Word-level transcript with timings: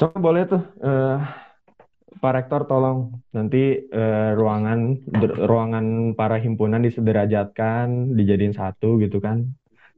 Coba 0.00 0.16
boleh 0.16 0.48
tuh, 0.48 0.64
eh, 0.80 1.16
Pak 2.24 2.32
Rektor 2.32 2.64
tolong 2.64 3.20
nanti 3.36 3.84
eh, 3.84 4.30
ruangan 4.32 4.96
ruangan 5.44 6.16
para 6.16 6.40
himpunan 6.40 6.80
disederajatkan, 6.80 8.16
dijadiin 8.16 8.56
satu 8.56 8.96
gitu 8.96 9.20
kan. 9.20 9.44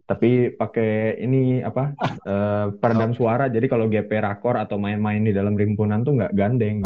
Tapi 0.03 0.59
pakai 0.59 1.23
ini 1.23 1.63
apa 1.63 1.95
eh, 2.27 2.67
peredam 2.83 3.15
suara. 3.15 3.47
Jadi 3.47 3.71
kalau 3.71 3.87
GP 3.87 4.11
rakor 4.19 4.59
atau 4.59 4.75
main-main 4.75 5.23
di 5.23 5.31
dalam 5.31 5.55
himpunan 5.55 6.03
tuh 6.03 6.19
nggak 6.19 6.35
gandeng. 6.35 6.83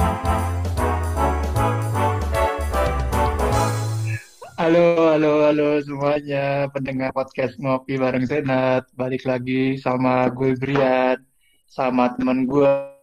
Halo, 4.60 5.16
halo, 5.16 5.32
halo 5.40 5.80
semuanya 5.80 6.68
pendengar 6.68 7.16
podcast 7.16 7.56
ngopi 7.56 7.96
bareng 7.96 8.28
Senat. 8.28 8.84
Balik 8.92 9.24
lagi 9.24 9.80
sama 9.80 10.28
gue 10.28 10.52
Brian, 10.60 11.16
sama 11.64 12.12
teman 12.12 12.44
gue 12.44 12.95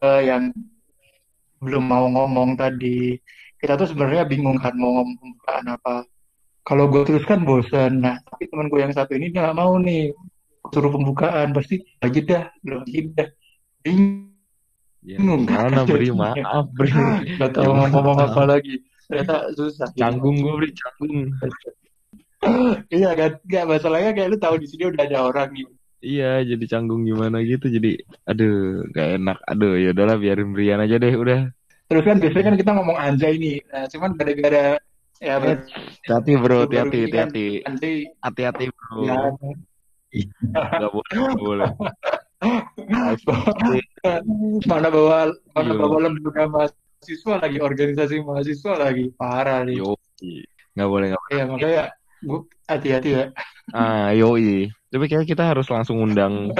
yang 0.00 0.52
belum 1.60 1.84
mau 1.84 2.08
ngomong 2.08 2.56
tadi. 2.56 3.20
Kita 3.60 3.76
tuh 3.76 3.92
sebenarnya 3.92 4.24
bingung 4.24 4.56
kan 4.56 4.72
mau 4.72 5.00
ngomong 5.00 5.16
pembukaan 5.20 5.64
apa. 5.76 5.94
Kalau 6.64 6.88
gue 6.88 7.02
teruskan 7.04 7.44
bosan. 7.44 8.00
Nah, 8.00 8.16
tapi 8.24 8.48
teman 8.48 8.72
gue 8.72 8.80
yang 8.80 8.92
satu 8.96 9.12
ini 9.12 9.28
dia 9.28 9.44
nggak 9.44 9.58
mau 9.60 9.76
nih 9.76 10.12
suruh 10.72 10.88
pembukaan. 10.88 11.52
Pasti 11.52 11.84
lagi 12.00 12.20
dah, 12.24 12.48
belum 12.64 12.80
lagi 12.88 13.00
dah. 13.12 13.28
Ya, 15.00 15.16
Bingung 15.16 15.48
kan? 15.48 15.72
beri 15.88 16.12
maaf 16.12 16.68
beri 16.76 16.92
Gak 17.40 17.56
tahu 17.56 17.72
mau 17.72 17.88
ngomong 17.88 18.18
apa 18.24 18.42
lagi. 18.44 18.80
Ternyata 19.10 19.50
susah. 19.58 19.90
canggung 19.98 20.38
gue 20.38 20.54
beri 20.54 20.70
canggung 20.70 21.34
Iya 22.94 23.10
kan, 23.12 23.36
nggak 23.44 23.66
masalahnya 23.68 24.16
kayak 24.16 24.28
lu 24.32 24.38
tahu 24.40 24.56
di 24.56 24.64
sini 24.64 24.88
udah 24.88 25.04
ada 25.04 25.28
orang 25.28 25.52
nih. 25.52 25.68
Iya 26.00 26.40
jadi 26.42 26.64
canggung 26.66 27.04
gimana 27.04 27.44
gitu 27.44 27.68
jadi 27.68 28.00
aduh 28.24 28.88
gak 28.90 29.08
enak 29.20 29.38
aduh 29.44 29.76
ya 29.76 29.92
udahlah 29.92 30.16
biarin 30.16 30.56
Brian 30.56 30.80
aja 30.80 30.96
deh 30.96 31.14
udah. 31.14 31.52
Terus 31.90 32.06
kan 32.06 32.22
biasanya 32.22 32.44
kan 32.46 32.54
kita 32.54 32.70
ngomong 32.78 32.98
anjay 33.02 33.34
nih, 33.34 33.58
nah, 33.66 33.82
cuman 33.90 34.14
gara-gara 34.14 34.78
ya 35.18 35.34
ber- 35.42 35.66
hati 36.06 36.32
bro 36.38 36.62
hati-hati 36.64 37.10
kan 37.10 37.28
hati-hati. 37.34 38.14
hati-hati 38.22 38.64
bro. 38.70 39.02
Ya. 39.04 39.18
Nggak 40.50 40.90
boleh 40.94 41.14
nggak 41.14 41.42
boleh. 41.42 41.70
Mana 44.70 44.88
bawa 44.88 45.28
mana 45.52 45.72
Yo. 45.76 45.76
bawa 45.76 46.08
lembaga 46.08 46.48
mahasiswa 46.48 47.36
lagi 47.36 47.60
organisasi 47.60 48.24
mahasiswa 48.24 48.72
lagi 48.80 49.12
parah 49.12 49.60
nih. 49.66 49.84
yo 49.84 49.92
nggak 50.72 50.88
boleh 50.88 51.12
nggak 51.12 51.20
boleh. 51.20 51.36
Iya 51.36 51.44
makanya 51.50 51.84
hati-hati 52.68 53.10
ya. 53.16 53.24
ah 53.72 54.10
yoi 54.12 54.68
tapi 54.90 55.04
kayak 55.06 55.26
kita 55.26 55.46
harus 55.54 55.66
langsung 55.70 56.02
undang 56.02 56.50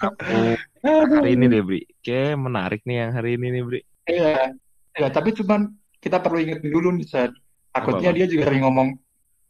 aku 0.00 0.56
hari 0.84 1.36
ini 1.36 1.46
deh 1.50 1.62
Bri 1.62 1.80
kayak 2.00 2.38
menarik 2.38 2.80
nih 2.86 3.06
yang 3.06 3.10
hari 3.12 3.36
ini 3.36 3.48
nih 3.58 3.62
Bri 3.66 3.80
Iya, 4.10 4.58
ya, 4.98 5.08
tapi 5.14 5.30
cuman 5.30 5.70
kita 6.02 6.18
perlu 6.18 6.42
ingat 6.42 6.60
dulu 6.64 6.90
nih 6.96 7.06
Sat. 7.06 7.30
Takutnya 7.70 8.10
dia 8.10 8.26
juga 8.26 8.50
sering 8.50 8.66
ngomong 8.66 8.98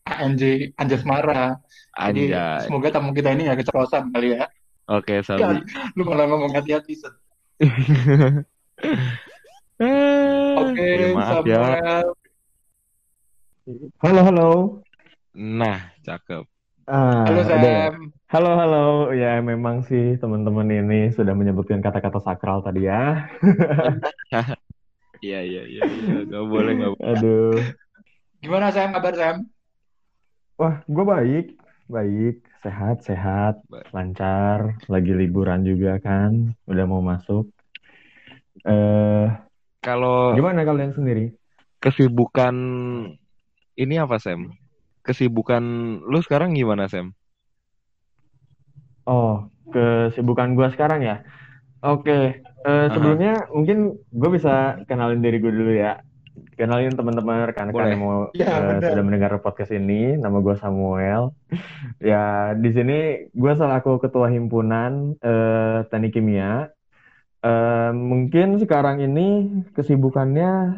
ANJ 0.05 0.75
Anjas 0.77 1.03
marah. 1.09 1.57
Jadi 1.97 2.35
anjay 2.35 2.69
semoga 2.69 2.89
tamu 2.93 3.17
kita 3.17 3.33
ini 3.33 3.49
nggak 3.49 3.65
keceplosan 3.65 4.13
kali 4.13 4.37
ya. 4.37 4.45
oke 4.91 5.23
Ya, 5.23 5.23
Sabi 5.25 5.65
lu 5.97 6.03
malah 6.05 6.27
ngomong 6.29 6.53
hati-hati. 6.53 6.99
Eh, 9.81 10.57
Oke, 10.61 10.85
ya 10.85 11.07
maaf 11.17 11.45
ya. 11.49 12.05
Halo 14.05 14.21
halo. 14.29 14.51
Nah 15.41 15.89
cakep 16.05 16.45
Ah, 16.91 17.23
Halo 17.31 17.41
udah 17.47 17.55
ya. 17.55 17.87
Sam. 17.87 17.95
Halo 18.35 18.51
halo. 18.59 18.87
Ya 19.15 19.39
memang 19.39 19.87
sih 19.87 20.19
teman-teman 20.19 20.67
ini 20.75 21.15
sudah 21.15 21.39
menyebutkan 21.39 21.79
kata-kata 21.79 22.19
sakral 22.19 22.67
tadi 22.67 22.91
ya. 22.91 23.31
Iya 25.23 25.39
iya 25.45 25.63
iya 25.71 25.85
iya 25.87 26.15
nggak 26.27 26.45
boleh 26.51 26.73
nggak 26.81 26.93
boleh. 26.97 27.11
Aduh. 27.15 27.55
Gimana 28.43 28.73
Sam? 28.75 28.91
Kabar 28.91 29.15
Sam? 29.15 29.37
Wah, 30.59 30.83
gue 30.85 31.05
baik, 31.05 31.45
baik, 31.89 32.35
sehat, 32.65 32.97
sehat, 33.07 33.55
Baik. 33.71 33.87
lancar, 33.97 34.77
lagi 34.93 35.13
liburan 35.17 35.65
juga 35.65 35.97
kan, 36.01 36.53
udah 36.69 36.85
mau 36.91 37.01
masuk. 37.01 37.49
Eh, 38.67 39.25
Kalau 39.81 40.37
gimana 40.37 40.65
kalian 40.69 40.93
sendiri? 40.93 41.33
kesibukan 41.81 42.57
ini 43.81 43.95
apa 43.97 44.21
Sam? 44.21 44.53
Kesibukan 45.01 45.63
lu 46.05 46.19
sekarang 46.21 46.53
gimana 46.53 46.87
Sam? 46.87 47.17
Oh, 49.09 49.49
kesibukan 49.73 50.55
gue 50.55 50.69
sekarang 50.77 51.01
ya. 51.03 51.25
Oke, 51.81 52.45
eh, 52.45 52.69
Aha, 52.69 52.93
sebelumnya 52.93 53.49
mungkin 53.49 53.97
gue 54.13 54.31
bisa 54.37 54.77
kenalin 54.85 55.25
diri 55.25 55.41
gue 55.41 55.49
dulu 55.49 55.73
ya. 55.73 56.05
Kenalin 56.55 56.93
teman-teman 56.93 57.49
rekan-rekan 57.49 57.97
yang 57.97 58.01
mau 58.05 58.29
Ya 58.37 58.53
eh, 58.53 58.61
benar. 58.77 58.93
sudah 58.93 59.05
mendengar 59.05 59.33
podcast 59.41 59.73
ini. 59.73 60.21
Nama 60.21 60.37
gue 60.45 60.55
Samuel. 60.61 61.33
Ya, 61.99 62.53
di 62.53 62.71
sini 62.77 62.99
gue 63.33 63.53
selaku 63.57 63.97
ketua 64.05 64.29
himpunan 64.29 65.17
eh, 65.25 65.89
teknik 65.89 66.21
kimia. 66.21 66.69
Eh, 67.41 67.91
mungkin 67.97 68.61
sekarang 68.61 69.01
ini 69.01 69.49
kesibukannya 69.73 70.77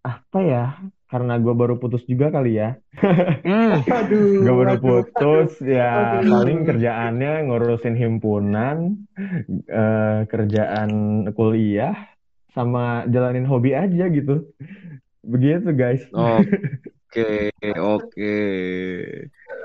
apa 0.00 0.38
ya? 0.40 0.64
Karena 1.10 1.42
gue 1.42 1.50
baru 1.50 1.74
putus 1.76 2.06
juga 2.06 2.30
kali 2.30 2.54
ya. 2.54 2.78
Aduh, 3.98 4.46
Gue 4.46 4.52
baru 4.54 4.78
aduh, 4.78 4.78
aduh, 4.78 4.78
putus, 5.10 5.58
ya 5.58 6.22
aduh. 6.22 6.30
paling 6.30 6.58
kerjaannya 6.62 7.32
ngurusin 7.50 7.98
himpunan, 7.98 8.94
eh, 9.66 10.18
kerjaan 10.30 10.90
kuliah, 11.34 11.98
sama 12.54 13.10
jalanin 13.10 13.42
hobi 13.42 13.74
aja 13.74 14.06
gitu. 14.06 14.54
Begitu 15.26 15.74
guys. 15.74 16.06
oke 16.14 17.50
oke. 17.74 18.38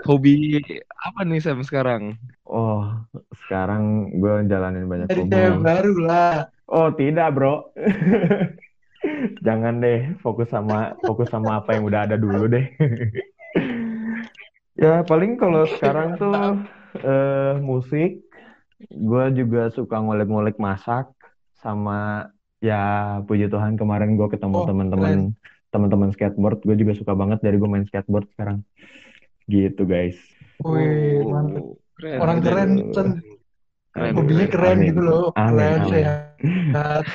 Hobi 0.01 0.61
apa 0.97 1.21
nih 1.25 1.41
Sam 1.41 1.61
sekarang? 1.61 2.17
Oh, 2.45 2.89
sekarang 3.45 4.13
gue 4.17 4.49
jalanin 4.49 4.85
banyak 4.85 5.13
Dari 5.13 5.21
hobi. 5.21 5.61
baru 5.61 5.93
lah. 6.01 6.49
Oh, 6.65 6.89
tidak 6.89 7.37
bro. 7.37 7.69
Jangan 9.41 9.79
deh, 9.79 10.17
fokus 10.21 10.49
sama 10.49 10.97
fokus 11.01 11.29
sama 11.29 11.61
apa 11.61 11.75
yang 11.77 11.83
udah 11.85 12.01
ada 12.09 12.17
dulu 12.17 12.49
deh. 12.49 12.65
Ya 14.75 15.07
paling 15.07 15.39
kalau 15.39 15.63
sekarang 15.71 16.19
tuh 16.19 16.35
eh, 16.99 17.55
musik, 17.63 18.19
gue 18.91 19.23
juga 19.31 19.71
suka 19.71 20.03
ngolek-ngolek 20.03 20.59
masak 20.59 21.07
sama 21.63 22.27
ya 22.59 23.17
puji 23.23 23.47
Tuhan 23.47 23.79
kemarin 23.79 24.19
gue 24.19 24.27
ketemu 24.27 24.57
Oh, 24.59 24.67
teman-teman 24.67 25.31
teman-teman 25.71 26.11
skateboard, 26.11 26.63
gue 26.63 26.75
juga 26.75 26.93
suka 26.95 27.15
banget 27.15 27.39
dari 27.39 27.55
gue 27.55 27.69
main 27.71 27.87
skateboard 27.87 28.27
sekarang. 28.35 28.63
Gitu 29.47 29.83
guys. 29.87 30.19
Wih, 30.63 31.23
mantap. 31.23 31.63
Oh, 31.63 31.75
keren 31.95 32.19
Orang 32.19 32.37
keren 32.43 32.69
keren, 32.91 33.09
keren 33.95 34.13
Hobinya 34.15 34.47
keren. 34.47 34.51
keren 34.51 34.77
Amin. 34.79 34.87
gitu 34.91 35.01
loh. 35.03 35.25
Amin, 35.39 35.55
Keren, 35.55 35.79
amin. 35.79 35.91
sehat. 36.75 37.05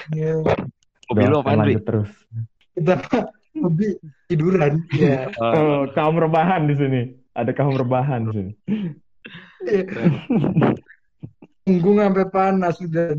Hobi 1.11 1.23
lu 1.27 1.37
apaan 1.43 1.59
Bri? 1.59 1.75
lanjut 1.75 1.85
terus. 1.85 2.11
Kita 2.79 2.95
hobi 3.59 3.99
tiduran. 4.31 4.87
Ya. 4.95 5.27
Oh, 5.43 5.53
Oh, 5.53 5.81
kaum 5.93 6.17
rebahan 6.17 6.71
di 6.71 6.75
sini. 6.79 7.01
Ada 7.35 7.51
kaum 7.51 7.75
rebahan 7.75 8.31
di 8.31 8.33
sini. 8.33 8.53
Punggung 11.67 11.99
sampai 12.01 12.27
panas 12.31 12.79
udah. 12.81 13.19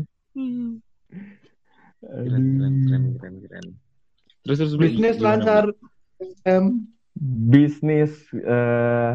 Keren 2.02 2.44
keren 2.58 2.74
keren 2.88 3.04
keren 3.14 3.34
keren. 3.46 3.66
Terus 4.42 4.56
terus 4.58 4.74
Bisnis 4.74 5.22
lancar. 5.22 5.70
Sam. 6.42 6.88
Bisnis, 7.22 8.14
eh, 8.34 9.12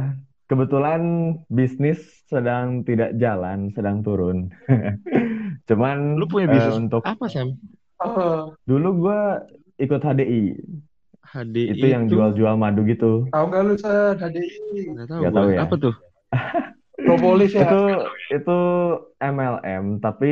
kebetulan 0.48 1.02
bisnis 1.50 2.00
sedang 2.30 2.86
tidak 2.88 3.16
jalan, 3.20 3.74
sedang 3.76 4.00
turun. 4.06 4.48
Cuman 5.68 6.16
Lu 6.16 6.28
punya 6.30 6.48
bisnis 6.48 6.80
untuk 6.80 7.04
apa 7.04 7.28
Sam? 7.28 7.60
Oh, 8.00 8.54
dulu 8.70 8.88
gue 9.04 9.20
ikut 9.82 10.02
HDI, 10.02 10.42
HDI 11.34 11.74
itu 11.74 11.86
yang 11.90 12.04
itu 12.06 12.14
jual-jual 12.14 12.54
madu 12.62 12.82
gitu. 12.86 13.26
tahu 13.32 13.44
nggak 13.50 13.62
lu 13.68 13.74
San? 13.84 14.16
HDI. 14.22 14.48
nggak 14.94 15.08
tahu 15.10 15.22
gue. 15.22 15.34
tahu 15.38 15.48
ya. 15.56 15.60
Apa 15.66 15.76
tuh? 15.82 15.94
Propolis 17.08 17.52
ya. 17.56 17.64
Itu 17.68 17.82
itu 18.38 18.58
MLM, 19.18 19.86
tapi 20.04 20.28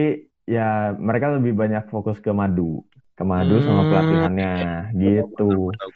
ya 0.45 0.94
mereka 0.98 1.28
lebih 1.36 1.54
banyak 1.57 1.84
fokus 1.90 2.18
ke 2.22 2.30
madu, 2.30 2.86
ke 3.18 3.24
madu 3.25 3.57
sama 3.66 3.81
Hmm, 3.81 3.90
pelatihannya 3.90 4.51
gitu. 5.01 5.74
gue 5.74 5.74
tahu 5.80 5.90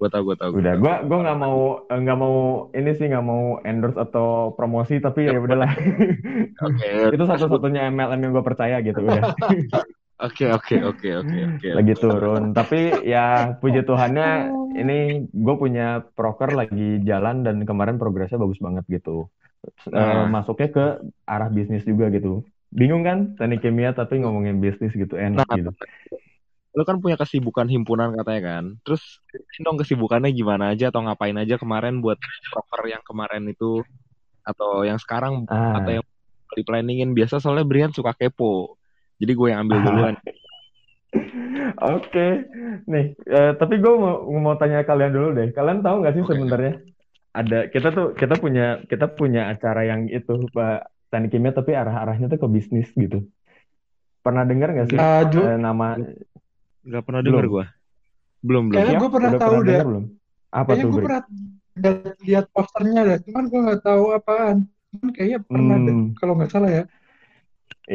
gue 0.00 0.08
tahu 0.08 0.22
gue 0.32 0.36
Udah, 0.64 0.74
gua 0.80 0.94
gua 1.04 1.18
nggak 1.20 1.38
mau 1.44 1.56
nggak 1.92 2.16
mau 2.22 2.34
ini 2.72 2.90
sih 2.96 3.06
nggak 3.12 3.26
mau 3.30 3.42
endorse 3.68 3.98
atau 4.00 4.56
promosi, 4.56 4.96
tapi 5.04 5.28
ya 5.28 5.36
udahlah. 5.36 5.70
Oke 6.64 6.88
Itu 7.14 7.24
satu-satunya 7.28 7.80
MLM 7.92 8.20
yang 8.24 8.32
gue 8.32 8.44
percaya 8.44 8.80
gitu 8.80 9.00
udah. 9.04 9.24
oke 10.20 10.44
oke 10.52 10.76
oke 10.84 11.08
oke 11.24 11.38
oke. 11.48 11.68
Lagi 11.72 11.94
turun, 11.96 12.52
tapi 12.52 13.04
ya 13.04 13.56
puji 13.56 13.82
Tuhannya 13.82 14.28
ini 14.76 15.26
gue 15.28 15.54
punya 15.58 16.04
proker 16.14 16.54
lagi 16.54 17.00
jalan 17.02 17.42
dan 17.42 17.64
kemarin 17.64 17.96
progresnya 17.96 18.38
bagus 18.38 18.60
banget 18.60 18.84
gitu. 18.86 19.26
Eh, 19.60 19.92
Nah. 19.92 20.24
masuknya 20.24 20.68
ke 20.72 20.84
arah 21.28 21.52
bisnis 21.52 21.84
juga 21.84 22.08
gitu. 22.08 22.40
Bingung 22.72 23.02
kan? 23.04 23.34
Teknik 23.36 23.60
kimia 23.60 23.92
tapi 23.92 24.22
ngomongin 24.22 24.56
bisnis 24.56 24.94
gitu 24.94 25.18
enak 25.20 25.44
Nah, 25.44 25.56
gitu. 25.58 25.70
lu 26.70 26.86
kan 26.86 27.02
punya 27.02 27.18
kesibukan 27.18 27.66
himpunan 27.66 28.14
katanya 28.14 28.42
kan. 28.46 28.64
Terus 28.86 29.18
dong 29.60 29.76
kesibukannya 29.76 30.30
gimana 30.30 30.70
aja 30.72 30.94
atau 30.94 31.02
ngapain 31.02 31.34
aja 31.34 31.58
kemarin 31.58 31.98
buat 31.98 32.16
proker 32.54 32.88
yang 32.88 33.02
kemarin 33.02 33.42
itu 33.50 33.82
atau 34.46 34.86
yang 34.86 34.96
sekarang 34.96 35.44
atau 35.50 35.90
Ah, 35.90 35.94
yang 35.98 36.04
di 36.50 36.62
planningin 36.66 37.10
biasa 37.14 37.42
soalnya 37.42 37.66
Brian 37.66 37.92
suka 37.92 38.14
kepo. 38.14 38.79
Jadi 39.20 39.32
gue 39.38 39.46
yang 39.52 39.60
ambil 39.64 39.78
duluan. 39.86 40.14
Oke, 41.80 42.26
nih. 42.92 43.04
eh, 43.36 43.50
tapi 43.60 43.74
gue 43.82 43.92
mau 44.02 44.14
mau 44.44 44.54
tanya 44.60 44.86
kalian 44.88 45.12
dulu 45.16 45.28
deh. 45.38 45.48
Kalian 45.56 45.78
tahu 45.84 45.96
nggak 46.00 46.14
sih 46.16 46.24
Oke. 46.24 46.30
sebenarnya 46.30 46.72
ada 47.40 47.58
kita 47.74 47.88
tuh 47.96 48.06
kita 48.20 48.34
punya 48.42 48.62
kita 48.90 49.06
punya 49.18 49.40
acara 49.52 49.80
yang 49.90 50.02
itu 50.10 50.32
Pak 50.54 50.74
Teknik 51.10 51.30
Kimia 51.34 51.52
tapi 51.54 51.72
arah-arahnya 51.80 52.26
tuh 52.32 52.38
ke 52.42 52.48
bisnis 52.56 52.88
gitu. 52.94 53.16
Pernah 54.24 54.44
dengar 54.50 54.68
nggak 54.74 54.88
sih 54.92 55.00
Ah, 55.02 55.24
Ju, 55.32 55.40
eh, 55.40 55.56
nama 55.56 55.96
Gak 56.84 57.02
pernah 57.06 57.22
denger 57.24 57.44
belum? 57.44 57.52
gue. 57.52 57.64
Belum, 58.46 58.64
belum. 58.72 58.80
kayaknya 58.80 58.96
gue 59.00 59.10
pernah 59.14 59.30
Udah 59.30 59.40
tahu 59.42 59.52
pernah 59.52 59.62
deh. 59.68 59.80
dengar 59.80 59.86
belum? 59.88 60.04
Apa 60.50 60.72
Kayaknya 60.72 60.84
tuh, 60.84 60.90
gue 60.90 61.02
pernah 61.06 61.20
lihat 62.28 62.44
posternya 62.54 63.00
deh. 63.08 63.18
Cuman 63.26 63.44
gue 63.50 63.60
nggak 63.66 63.82
tahu 63.86 64.04
apaan. 64.16 64.56
Cuman 64.90 65.08
kayaknya 65.14 65.38
pernah 65.52 65.76
deh, 65.86 65.96
Hmm, 65.96 66.16
kalau 66.18 66.32
nggak 66.38 66.50
salah 66.52 66.70
ya. 66.70 66.82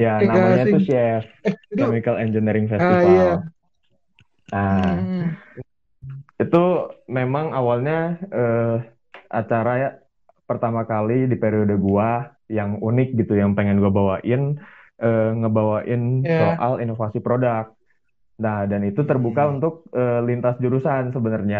Ya 0.03 0.09
Kayak 0.17 0.29
namanya 0.29 0.63
asing. 0.63 0.73
tuh 0.73 0.81
Chef 0.87 1.23
Eh, 1.47 1.53
itu, 1.73 1.83
Chemical 1.83 2.15
Engineering 2.23 2.67
ah 2.79 3.01
Festival. 3.01 3.09
iya. 3.09 3.55
Nah, 4.51 5.05
Hmm. 5.17 5.35
itu 6.41 6.57
memang 7.17 7.45
awalnya 7.57 7.93
eh, 8.35 8.65
acara 9.39 9.71
ya 9.83 9.89
pertama 10.49 10.81
kali 10.91 11.13
di 11.31 11.35
periode 11.41 11.73
gua 11.85 12.29
yang 12.57 12.71
unik 12.87 13.07
gitu 13.19 13.33
yang 13.41 13.51
pengen 13.57 13.77
gua 13.83 13.91
bawain 13.97 14.41
eh, 15.03 15.25
ngebawain 15.39 16.01
Ya, 16.23 16.31
soal 16.39 16.71
inovasi 16.83 17.19
produk. 17.25 17.63
Nah, 18.43 18.57
dan 18.71 18.81
itu 18.89 19.01
terbuka 19.09 19.43
Hmm. 19.43 19.55
untuk 19.55 19.73
eh, 19.95 20.19
lintas 20.27 20.55
jurusan 20.63 21.03
sebenarnya 21.15 21.59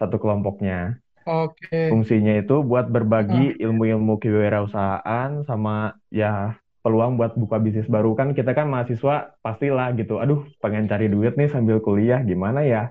satu 0.00 0.16
kelompoknya. 0.22 0.98
oke. 1.26 1.82
Fungsinya 1.90 2.32
itu 2.42 2.54
buat 2.70 2.86
Ah, 2.86 2.94
berbagi 2.94 3.58
ilmu-ilmu 3.62 4.18
kewirausahaan 4.22 5.30
sama 5.48 5.94
ya 6.10 6.58
peluang 6.86 7.12
buat 7.18 7.32
buka 7.42 7.58
bisnis 7.64 7.88
baru 7.96 8.10
kan 8.18 8.28
kita 8.38 8.50
kan 8.58 8.66
mahasiswa 8.72 9.14
pastilah 9.44 9.88
gitu. 9.98 10.22
Aduh, 10.22 10.40
pengen 10.62 10.86
cari 10.92 11.06
duit 11.14 11.34
nih 11.40 11.48
sambil 11.54 11.78
kuliah 11.86 12.20
gimana 12.30 12.60
ya? 12.72 12.82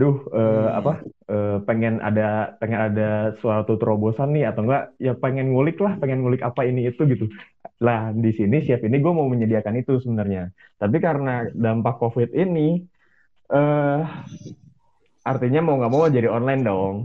Duh, 0.00 0.16
eh, 0.38 0.68
Hmm. 0.70 0.78
apa? 0.80 0.92
eh, 1.32 1.56
pengen 1.68 1.94
ada 2.08 2.22
pengen 2.60 2.80
ada 2.88 3.08
suatu 3.42 3.72
terobosan 3.80 4.28
nih 4.36 4.44
atau 4.50 4.62
enggak 4.66 4.82
ya 5.06 5.12
pengen 5.24 5.46
ngulik 5.52 5.76
lah, 5.84 5.92
pengen 6.00 6.18
ngulik 6.22 6.42
apa 6.48 6.60
ini 6.70 6.80
itu 6.90 7.02
gitu. 7.12 7.24
Lah, 7.86 8.00
di 8.24 8.30
sini 8.38 8.56
chef 8.66 8.80
ini 8.88 8.96
gue 9.04 9.12
mau 9.18 9.26
menyediakan 9.32 9.74
itu 9.82 9.92
sebenarnya. 10.04 10.42
Tapi 10.80 10.96
karena 11.06 11.30
dampak 11.64 11.94
COVID 12.02 12.28
ini 12.42 12.60
eh 13.52 14.00
artinya 15.30 15.60
mau 15.66 15.74
nggak 15.78 15.92
mau 15.92 16.06
jadi 16.16 16.28
online 16.36 16.62
dong. 16.68 16.96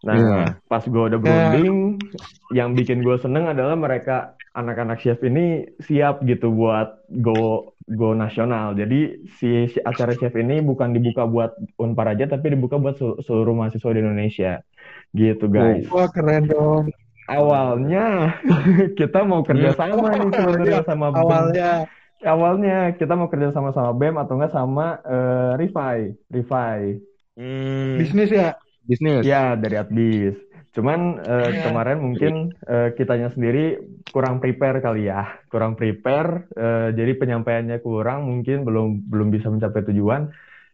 Iya. 0.00 0.16
Nah, 0.16 0.46
pas 0.64 0.80
gue 0.80 1.02
udah 1.12 1.18
ya, 1.18 1.24
berunding, 1.52 2.00
yang 2.50 2.72
bikin 2.72 3.04
gue 3.04 3.20
seneng 3.20 3.44
adalah 3.46 3.76
mereka 3.76 4.16
anak-anak 4.50 4.98
chef 4.98 5.20
ini 5.20 5.68
siap 5.78 6.24
gitu 6.24 6.48
buat 6.50 7.04
go 7.20 7.70
go 7.86 8.16
nasional. 8.16 8.72
Jadi 8.72 9.28
si, 9.36 9.68
si 9.68 9.78
acara 9.78 10.14
chef 10.14 10.32
ini 10.34 10.58
bukan 10.60 10.90
dibuka 10.90 11.26
buat 11.26 11.52
Unpar 11.76 12.16
aja, 12.16 12.26
tapi 12.26 12.50
dibuka 12.50 12.76
buat 12.76 12.96
sel- 12.96 13.20
seluruh 13.20 13.52
mahasiswa 13.52 13.90
di 13.92 14.00
Indonesia. 14.00 14.52
Gitu 15.12 15.44
guys. 15.46 15.84
wah 15.90 16.08
keren 16.08 16.46
dong. 16.46 16.88
Awalnya 17.26 18.34
kita 18.98 19.22
mau 19.22 19.44
kerja 19.44 19.70
Hmm. 19.70 19.78
sama 19.78 20.08
nih 20.10 20.26
Iya, 20.26 20.34
sebenarnya 20.34 20.82
sama 20.82 21.06
BEM. 21.10 21.20
awalnya. 21.20 21.70
Awalnya 22.20 22.76
kita 22.94 23.14
mau 23.14 23.28
kerja 23.28 23.48
sama 23.50 23.70
sama 23.70 23.92
BEM 23.92 24.16
atau 24.16 24.34
enggak 24.34 24.52
sama 24.52 24.86
eh, 25.04 25.52
Rifai, 25.56 25.98
Rifai. 26.26 26.82
Hmm. 27.36 27.96
Bisnis 27.96 28.30
ya. 28.30 28.56
Bisnis. 28.86 29.22
Ya, 29.26 29.54
dari 29.56 29.76
Adbis. 29.76 30.36
Cuman 30.70 31.18
Ya. 31.26 31.66
kemarin 31.66 31.98
mungkin 31.98 32.54
eh, 32.70 32.94
kitanya 32.94 33.34
sendiri 33.34 33.82
kurang 34.14 34.38
prepare 34.38 34.78
kali 34.78 35.10
ya. 35.10 35.42
Kurang 35.50 35.74
prepare, 35.74 36.46
eh, 36.54 36.88
jadi 36.94 37.18
penyampaiannya 37.18 37.82
kurang, 37.82 38.30
mungkin 38.30 38.62
belum 38.62 39.10
belum 39.10 39.28
bisa 39.34 39.50
mencapai 39.50 39.82
tujuan. 39.90 40.30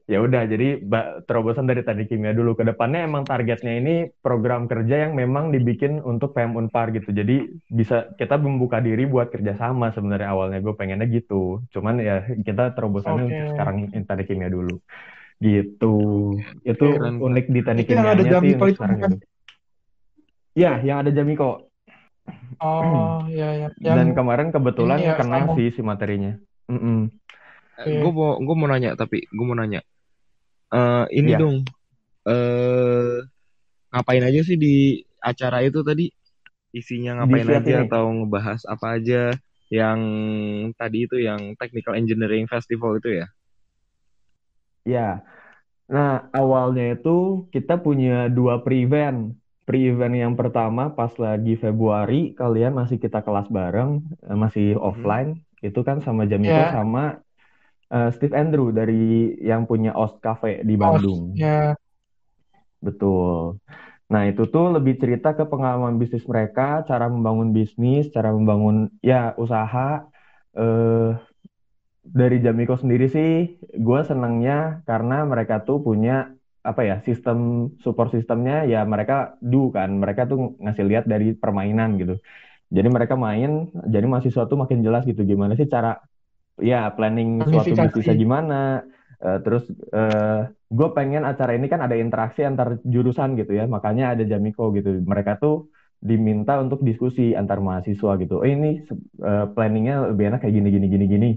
Ya 0.06 0.22
udah, 0.22 0.46
jadi 0.46 0.78
terobosan 1.26 1.66
dari 1.66 1.82
tadi 1.82 2.06
kimia 2.06 2.30
dulu. 2.30 2.54
Ke 2.54 2.62
depannya 2.62 3.02
emang 3.10 3.26
targetnya 3.26 3.74
ini 3.74 3.94
program 4.22 4.70
kerja 4.70 5.02
yang 5.02 5.18
memang 5.18 5.50
dibikin 5.50 5.98
untuk 5.98 6.30
PM 6.30 6.54
Unpar 6.54 6.94
gitu. 6.94 7.10
Jadi 7.10 7.50
bisa 7.66 8.14
kita 8.14 8.38
membuka 8.38 8.78
diri 8.78 9.02
buat 9.02 9.34
kerjasama 9.34 9.90
sebenarnya 9.90 10.30
awalnya 10.30 10.62
gue 10.62 10.78
pengennya 10.78 11.10
gitu. 11.10 11.58
Cuman 11.74 11.98
ya 11.98 12.22
kita 12.22 12.78
terobosannya 12.78 13.22
untuk 13.26 13.42
Oke. 13.42 13.50
sekarang 13.58 13.76
tadi 14.06 14.22
kimia 14.30 14.46
dulu. 14.46 14.78
Gitu. 15.36 15.94
Itu. 16.64 16.86
Keren. 16.96 17.20
unik 17.20 17.46
di 17.52 17.60
teknik 17.60 17.86
yang 17.92 18.08
ada 18.08 18.22
untuk 18.24 18.68
itu 18.72 18.80
bukan? 18.80 19.12
Ya, 20.56 20.80
yang 20.80 21.04
ada 21.04 21.10
Jamiko. 21.12 21.68
Oh, 22.58 23.20
ya 23.30 23.52
ya. 23.52 23.68
Yang 23.76 23.96
Dan 23.96 24.08
kemarin 24.16 24.48
kebetulan 24.48 24.98
ya 25.04 25.14
kena 25.20 25.44
kamu. 25.44 25.52
sih 25.60 25.68
si 25.76 25.80
materinya. 25.84 26.32
Mm-mm. 26.66 27.12
Oke. 27.76 27.92
gue 28.00 28.12
mau 28.16 28.40
gue 28.40 28.56
mau 28.56 28.68
nanya 28.72 28.96
tapi 28.96 29.28
gue 29.28 29.44
mau 29.44 29.52
nanya. 29.52 29.84
Eh 30.72 31.04
ini 31.20 31.36
Ya, 31.36 31.38
dong. 31.38 31.68
Eh 32.24 33.20
ngapain 33.92 34.24
aja 34.24 34.40
sih 34.42 34.56
di 34.56 35.04
acara 35.20 35.60
itu 35.60 35.84
tadi? 35.84 36.08
Isinya 36.72 37.20
ngapain 37.22 37.46
aja 37.46 37.84
ini. 37.84 37.86
atau 37.86 38.08
ngebahas 38.10 38.64
apa 38.64 38.96
aja? 38.96 39.36
Yang 39.68 40.00
tadi 40.80 40.98
itu 41.04 41.16
yang 41.20 41.52
Technical 41.60 41.94
Engineering 42.00 42.48
Festival 42.48 42.96
itu 42.96 43.20
ya? 43.20 43.26
Ya. 44.92 45.00
Nah, 45.94 46.10
awalnya 46.40 46.84
itu 46.94 47.10
kita 47.54 47.72
punya 47.84 48.10
dua 48.36 48.54
pre-event. 48.64 49.18
Pre-event 49.66 50.14
yang 50.22 50.34
pertama 50.40 50.82
pas 50.98 51.12
lagi 51.24 51.52
Februari, 51.64 52.14
kalian 52.40 52.72
masih 52.80 52.98
kita 53.04 53.18
kelas 53.26 53.48
bareng, 53.58 53.90
eh, 54.30 54.38
masih 54.44 54.66
Mhm. 54.84 54.86
offline. 54.88 55.30
Itu 55.66 55.80
kan 55.88 55.98
sama 56.06 56.22
Jamiko 56.32 56.62
Ya, 56.62 56.76
sama 56.76 57.00
eh, 57.94 58.08
Steve 58.16 58.34
Andrew 58.40 58.66
dari 58.78 58.94
yang 59.50 59.62
punya 59.70 59.90
Ost 60.02 60.16
Cafe 60.26 60.50
di. 60.68 60.74
Bandung. 60.82 61.24
Ya. 61.34 61.76
Betul. 62.86 63.58
Nah, 64.12 64.22
itu 64.30 64.42
tuh 64.54 64.64
lebih 64.76 64.94
cerita 65.02 65.28
ke 65.38 65.44
pengalaman 65.52 65.94
bisnis 66.02 66.24
mereka, 66.32 66.62
cara 66.88 67.06
membangun 67.14 67.50
bisnis, 67.58 68.04
cara 68.16 68.30
membangun 68.36 68.76
ya 69.10 69.34
usaha. 69.44 69.80
Eh, 70.58 71.08
dari 72.20 72.36
Jamiko 72.44 72.74
sendiri 72.78 73.06
sih, 73.10 73.28
gue 73.86 74.00
senangnya 74.10 74.82
karena 74.88 75.14
mereka 75.26 75.54
tuh 75.66 75.78
punya 75.86 76.30
apa 76.66 76.82
ya 76.82 76.94
sistem 77.06 77.38
support 77.84 78.10
sistemnya 78.16 78.66
ya 78.66 78.82
mereka 78.92 79.38
do 79.42 79.70
kan, 79.76 79.90
mereka 80.02 80.22
tuh 80.30 80.38
ngasih 80.62 80.84
lihat 80.90 81.04
dari 81.12 81.34
permainan 81.42 81.90
gitu. 82.00 82.14
Jadi 82.76 82.88
mereka 82.96 83.14
main, 83.16 83.50
jadi 83.94 84.06
mahasiswa 84.10 84.44
tuh 84.50 84.58
makin 84.62 84.80
jelas 84.86 85.02
gitu 85.10 85.22
gimana 85.24 85.54
sih 85.58 85.68
cara 85.74 85.88
ya 86.60 86.90
planning 86.96 87.46
suatu 87.50 87.74
bisnisnya 87.78 88.14
Planifikasi. 88.14 88.22
gimana. 88.22 88.54
Eh, 89.24 89.38
terus 89.44 89.64
gue 90.66 90.88
pengen 90.96 91.22
acara 91.30 91.54
ini 91.54 91.66
kan 91.72 91.80
ada 91.86 91.94
interaksi 91.94 92.42
antar 92.42 92.68
jurusan 92.82 93.38
gitu 93.40 93.52
ya, 93.58 93.64
makanya 93.70 94.04
ada 94.14 94.22
Jamiko 94.26 94.74
gitu. 94.76 94.88
Mereka 95.12 95.38
tuh 95.42 95.70
diminta 96.02 96.58
untuk 96.64 96.80
diskusi 96.88 97.32
antar 97.40 97.58
mahasiswa 97.62 98.10
gitu. 98.22 98.34
Oh 98.42 98.48
ini 98.48 98.66
eh, 99.28 99.44
planningnya 99.54 99.94
lebih 100.12 100.24
enak 100.34 100.38
kayak 100.42 100.54
gini 100.58 100.68
gini 100.74 100.86
gini 100.94 101.04
gini. 101.14 101.28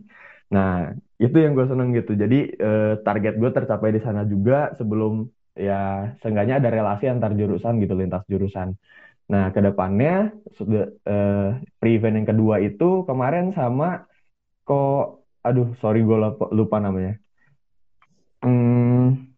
Nah 0.56 0.70
itu 1.24 1.36
yang 1.44 1.52
gue 1.58 1.66
seneng 1.72 1.90
gitu. 1.98 2.12
Jadi 2.24 2.36
eh, 2.66 2.94
target 3.06 3.34
gue 3.42 3.50
tercapai 3.58 3.90
di 3.96 4.02
sana 4.06 4.22
juga 4.34 4.54
sebelum 4.80 5.12
ya 5.68 5.74
seenggaknya 6.22 6.56
ada 6.60 6.70
relasi 6.78 7.06
antar 7.14 7.32
jurusan 7.40 7.74
gitu 7.84 7.94
lintas 8.00 8.24
jurusan. 8.32 8.70
Nah 9.32 9.44
ke 9.56 9.60
depannya 9.68 10.10
sudah 10.58 10.84
eh, 11.12 11.48
pre-event 11.80 12.16
yang 12.20 12.30
kedua 12.32 12.56
itu 12.68 12.86
kemarin 13.10 13.46
sama 13.60 13.86
kok 14.68 15.26
aduh 15.48 15.68
sorry 15.82 16.00
gue 16.08 16.18
lupa, 16.24 16.46
lupa 16.60 16.78
namanya. 16.86 17.14
Hmm, 18.44 19.30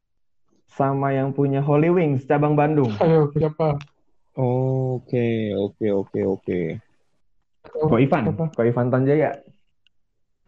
sama 0.77 1.13
yang 1.17 1.29
punya 1.37 1.59
Holy 1.61 1.89
Wings 1.93 2.23
cabang 2.29 2.53
Bandung. 2.59 2.91
Ayo, 3.03 3.29
siapa? 3.35 3.67
Oke, 4.37 5.51
oke, 5.65 5.85
oke, 6.01 6.19
oke. 6.33 6.59
Oh, 7.75 7.89
Ko 7.89 7.95
Ivan, 8.01 8.25
siapa? 8.25 8.45
Ko 8.55 8.61
Ivan 8.65 8.87
Tanjaya. 8.93 9.29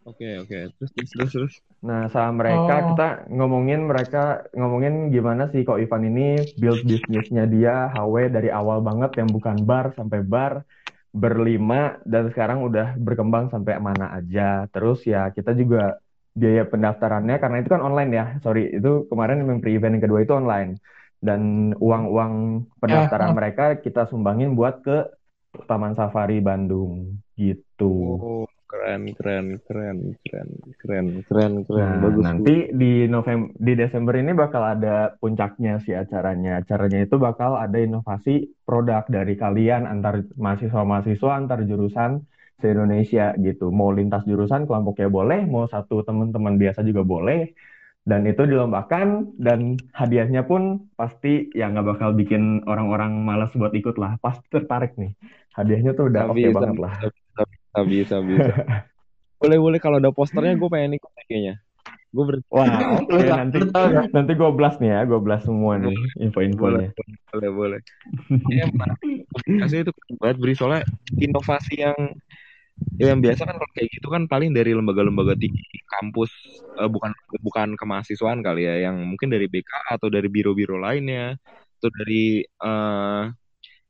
Oke, 0.04 0.28
oke. 0.44 0.60
Terus, 0.76 0.92
terus, 0.92 1.10
terus, 1.16 1.32
terus. 1.32 1.54
Nah, 1.80 2.12
sama 2.12 2.44
mereka 2.44 2.74
Oh, 2.76 2.86
kita 2.92 3.08
ngomongin 3.32 3.88
mereka 3.88 4.44
ngomongin 4.52 5.12
gimana 5.16 5.48
sih 5.52 5.64
kok 5.64 5.80
Ivan 5.80 6.04
ini 6.12 6.44
build 6.60 6.84
bisnisnya 6.84 7.48
dia 7.48 7.88
HW 7.92 8.32
dari 8.32 8.52
awal 8.52 8.84
banget 8.84 9.16
yang 9.20 9.32
bukan 9.32 9.64
bar 9.64 9.96
sampai 9.96 10.20
bar 10.24 10.68
berlima 11.14 12.02
dan 12.04 12.28
sekarang 12.34 12.66
udah 12.68 13.00
berkembang 13.00 13.48
sampai 13.48 13.80
mana 13.80 14.12
aja. 14.20 14.68
Terus 14.76 15.08
ya 15.08 15.32
kita 15.32 15.56
juga 15.56 16.02
biaya 16.34 16.66
pendaftarannya 16.66 17.38
karena 17.40 17.58
itu 17.64 17.70
kan 17.72 17.82
online 17.86 18.12
ya. 18.12 18.26
Sorry, 18.44 18.76
itu 18.76 19.08
kemarin 19.08 19.46
memang 19.46 19.64
pre-event 19.64 19.96
yang 19.96 20.04
kedua 20.04 20.20
itu 20.26 20.34
online. 20.36 20.82
Dan 21.24 21.72
uang-uang 21.80 22.68
pendaftaran 22.84 23.32
oh. 23.32 23.36
mereka 23.40 23.80
kita 23.80 24.12
sumbangin 24.12 24.60
buat 24.60 24.84
ke 24.84 25.08
Taman 25.64 25.96
Safari 25.96 26.44
Bandung 26.44 27.24
gitu. 27.40 28.20
Oh, 28.20 28.44
keren 28.74 29.02
keren 29.14 29.46
keren 29.70 30.00
keren 30.26 30.50
keren 30.82 31.08
keren 31.30 31.54
keren 31.70 31.88
Nah, 31.94 32.02
bagus 32.02 32.26
nanti 32.26 32.56
di 32.74 33.06
November 33.06 33.54
di 33.54 33.74
Desember 33.78 34.18
ini 34.18 34.34
bakal 34.34 34.66
ada 34.66 35.14
puncaknya 35.22 35.78
sih 35.86 35.94
acaranya. 35.94 36.66
Acaranya 36.66 37.06
itu 37.06 37.22
bakal 37.22 37.54
ada 37.54 37.78
inovasi 37.78 38.50
produk 38.66 39.06
dari 39.06 39.38
kalian 39.38 39.86
antar 39.86 40.26
mahasiswa-mahasiswa 40.34 41.32
antar 41.38 41.62
jurusan 41.70 42.26
se-Indonesia 42.58 43.38
gitu. 43.38 43.70
Mau 43.70 43.94
lintas 43.94 44.26
jurusan 44.26 44.66
kelompoknya 44.66 45.10
boleh, 45.14 45.46
mau 45.46 45.70
satu 45.70 46.02
teman-teman 46.02 46.58
biasa 46.58 46.82
juga 46.82 47.06
boleh. 47.06 47.54
Dan 48.04 48.28
itu 48.28 48.44
dilombakan 48.44 49.38
dan 49.40 49.80
hadiahnya 49.96 50.44
pun 50.44 50.92
pasti 51.00 51.48
ya 51.56 51.72
nggak 51.72 51.88
bakal 51.96 52.10
bikin 52.12 52.66
orang-orang 52.68 53.22
malas 53.22 53.54
buat 53.54 53.72
ikut 53.72 53.96
lah. 54.02 54.18
Pasti 54.20 54.44
tertarik 54.50 54.98
nih. 54.98 55.14
Hadiahnya 55.54 55.94
tuh 55.94 56.10
udah 56.10 56.28
oke 56.28 56.36
bisa 56.36 56.52
banget 56.52 56.78
lah. 56.82 56.94
Bisa 57.82 58.22
bisa 58.22 58.62
boleh 59.44 59.60
boleh. 59.60 59.80
Kalau 59.84 60.00
ada 60.00 60.14
posternya 60.16 60.56
gue 60.56 60.70
pengen 60.72 60.96
ikut 60.96 61.12
kayaknya. 61.28 61.60
Gue 62.14 62.24
ber 62.30 62.36
Wah, 62.48 62.64
oke. 63.02 63.12
tau- 63.12 63.36
nanti 63.36 63.60
nanti 64.14 64.32
gue 64.38 64.50
blast 64.56 64.78
nih 64.80 64.94
ya, 64.94 65.02
gue 65.04 65.20
blast 65.20 65.50
semua 65.50 65.76
nih 65.82 65.98
info-infonya. 66.22 66.94
boleh 67.34 67.50
boleh 67.50 67.80
ya 68.54 68.70
komunikasi 69.34 69.82
itu 69.82 69.92
banget 70.22 70.38
beri 70.38 70.54
soalnya 70.54 70.86
inovasi 71.18 71.82
yang 71.82 71.98
ya 73.02 73.10
yang 73.10 73.26
biasa 73.26 73.50
kan 73.50 73.58
kalau 73.58 73.72
kayak 73.74 73.90
gitu 73.90 74.08
kan 74.14 74.30
paling 74.30 74.54
dari 74.54 74.78
lembaga-lembaga 74.78 75.34
tinggi 75.34 75.82
kampus 75.90 76.30
eh, 76.78 76.90
bukan 76.90 77.10
bukan 77.42 77.74
kemahasiswaan 77.74 78.46
kali 78.46 78.70
ya. 78.70 78.86
Yang 78.90 79.02
mungkin 79.10 79.34
dari 79.34 79.50
BK 79.50 79.98
atau 79.98 80.14
dari 80.14 80.30
biro-biro 80.30 80.78
lainnya. 80.78 81.34
Atau 81.82 81.90
dari 81.90 82.46
eh, 82.46 83.24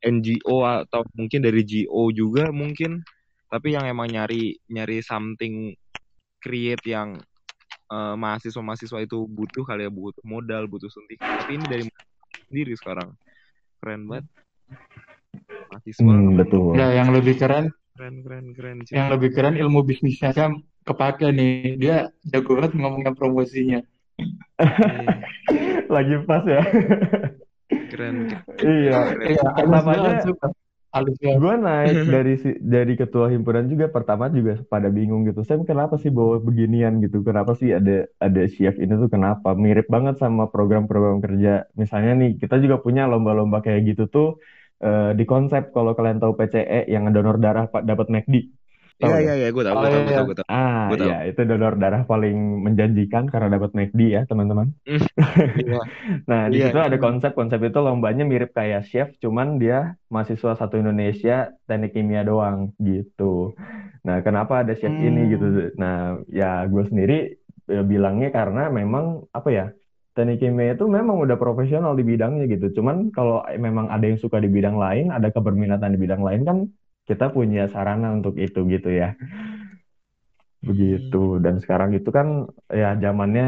NGO 0.04 0.63
atau 0.63 1.04
mungkin 1.16 1.40
dari 1.44 1.62
GO 1.68 2.12
juga 2.16 2.52
mungkin 2.52 3.04
tapi 3.53 3.77
yang 3.77 3.86
emang 3.86 4.10
nyari 4.10 4.57
nyari 4.65 5.05
something 5.05 5.77
create 6.41 6.81
yang 6.89 7.22
eh, 7.93 8.15
mahasiswa-mahasiswa 8.17 9.05
itu 9.05 9.29
butuh 9.29 9.62
kali 9.62 9.86
ya 9.86 9.91
butuh 9.93 10.25
modal 10.25 10.65
butuh 10.65 10.89
suntikan 10.89 11.38
tapi 11.38 11.62
ini 11.62 11.65
dari 11.69 11.83
sendiri 12.50 12.74
sekarang 12.74 13.13
keren 13.77 14.10
banget 14.10 14.25
mahasiswa 15.69 16.01
Hmm, 16.01 16.33
betul. 16.33 16.74
Ya, 16.74 16.89
yang 16.98 17.13
lebih 17.13 17.38
keren, 17.38 17.69
keren 17.93 18.25
keren 18.25 18.45
keren 18.57 18.77
cuy. 18.81 18.93
yang 18.98 19.07
lebih 19.13 19.29
keren 19.38 19.55
ilmu 19.62 19.86
bisnisnya 19.86 20.33
kan 20.33 20.57
kepake 20.81 21.29
nih. 21.29 21.77
Dia 21.77 22.10
jago 22.25 22.57
banget 22.57 22.74
ngomongin 22.74 23.13
promosinya. 23.13 23.79
Iya, 24.57 25.13
Lagi 25.93 26.15
pas 26.25 26.43
ya. 26.45 26.63
keren 27.93 28.15
Iya. 28.57 28.98
keren 29.13 29.29
Iya, 29.29 30.33
Banget. 30.94 31.18
gue 31.42 31.54
naik 31.66 31.98
dari 32.14 32.32
si- 32.44 32.60
dari 32.74 32.94
ketua 33.02 33.26
himpunan 33.34 33.66
juga 33.72 33.86
pertama 33.96 34.26
juga 34.38 34.52
pada 34.74 34.88
bingung 34.98 35.22
gitu. 35.28 35.42
Sam 35.48 35.62
kenapa 35.72 35.96
sih 36.04 36.12
bawa 36.18 36.36
beginian 36.48 36.94
gitu? 37.04 37.18
Kenapa 37.28 37.52
sih 37.60 37.70
ada 37.78 37.92
ada 38.26 38.42
chef 38.56 38.74
ini 38.84 38.94
tuh 39.02 39.10
kenapa? 39.16 39.48
Mirip 39.64 39.86
banget 39.96 40.16
sama 40.24 40.44
program-program 40.54 41.18
kerja. 41.26 41.50
Misalnya 41.82 42.12
nih 42.22 42.30
kita 42.42 42.56
juga 42.64 42.78
punya 42.86 43.02
lomba-lomba 43.12 43.58
kayak 43.66 43.82
gitu 43.90 44.04
tuh 44.14 44.28
eh, 44.86 45.02
di 45.18 45.24
konsep 45.32 45.62
kalau 45.76 45.92
kalian 45.98 46.18
tahu 46.22 46.34
PCE 46.40 46.80
yang 46.94 47.04
donor 47.16 47.36
darah 47.44 47.66
pak 47.74 47.82
dapat 47.90 48.08
McD. 48.14 48.36
Tahu 49.02 49.12
iya 49.12 49.16
nggak? 49.16 49.24
iya 49.24 49.34
iya 49.40 49.48
gue 49.56 49.64
tahu 49.66 49.76
Oh 49.76 49.82
gue 49.82 49.90
tahu 49.94 50.02
gue 50.08 50.14
iya. 50.14 50.18
tahu 50.18 50.26
gue 50.30 50.38
tahu 50.40 50.50
Ah, 50.54 50.84
gue 50.88 50.98
tahu 51.02 51.10
ya 51.10 51.14
itu 51.30 51.40
donor 51.50 51.74
darah 51.82 52.02
paling 52.12 52.36
menjanjikan 52.66 53.24
karena 53.32 53.48
dapat 53.56 53.72
McD 53.78 54.00
ya, 54.16 54.22
teman-teman. 54.30 54.68
iya 55.60 55.80
Nah, 56.30 56.42
di 56.54 56.58
iya 56.58 56.66
situ 56.66 56.78
ada 56.80 56.98
konsep-konsep 57.04 57.60
itu 57.68 57.80
lombanya 57.88 58.24
mirip 58.32 58.50
kayak 58.58 58.82
chef, 58.90 59.08
cuman 59.24 59.48
dia 59.62 59.96
mahasiswa 60.14 60.52
satu 60.60 60.76
Indonesia 60.82 61.52
teknik 61.68 61.92
kimia 61.96 62.22
doang 62.30 62.60
gitu. 62.88 63.54
Nah, 64.08 64.18
kenapa 64.26 64.54
ada 64.64 64.74
chef 64.80 64.94
ini 65.00 65.20
gitu? 65.32 65.46
Hmm. 65.46 65.74
Nah, 65.82 66.20
ya 66.40 66.46
gue 66.72 66.84
sendiri 66.90 67.14
eh, 67.74 67.84
bilangnya 67.92 68.28
karena 68.38 68.62
memang 68.80 69.06
apa 69.38 69.50
ya? 69.52 69.66
Teknik 70.14 70.38
kimia 70.46 70.78
itu 70.78 70.86
memang 70.86 71.18
udah 71.26 71.38
profesional 71.42 71.94
di 71.98 72.04
bidangnya 72.06 72.46
gitu. 72.54 72.66
Cuman 72.78 73.10
kalau 73.16 73.42
memang 73.58 73.90
ada 73.90 74.06
yang 74.06 74.20
suka 74.22 74.38
di 74.44 74.50
bidang 74.52 74.78
lain, 74.78 75.10
ada 75.10 75.28
keberminatan 75.34 75.90
di 75.96 76.00
bidang 76.04 76.22
lain 76.22 76.42
kan 76.46 76.58
kita 77.10 77.25
punya 77.36 77.62
sarana 77.74 78.07
untuk 78.17 78.33
itu 78.45 78.60
gitu 78.74 78.89
ya. 79.01 79.07
Begitu. 80.63 81.17
Dan 81.43 81.55
sekarang 81.63 81.91
itu 81.98 82.07
kan 82.17 82.27
ya 82.72 82.95
zamannya 83.03 83.43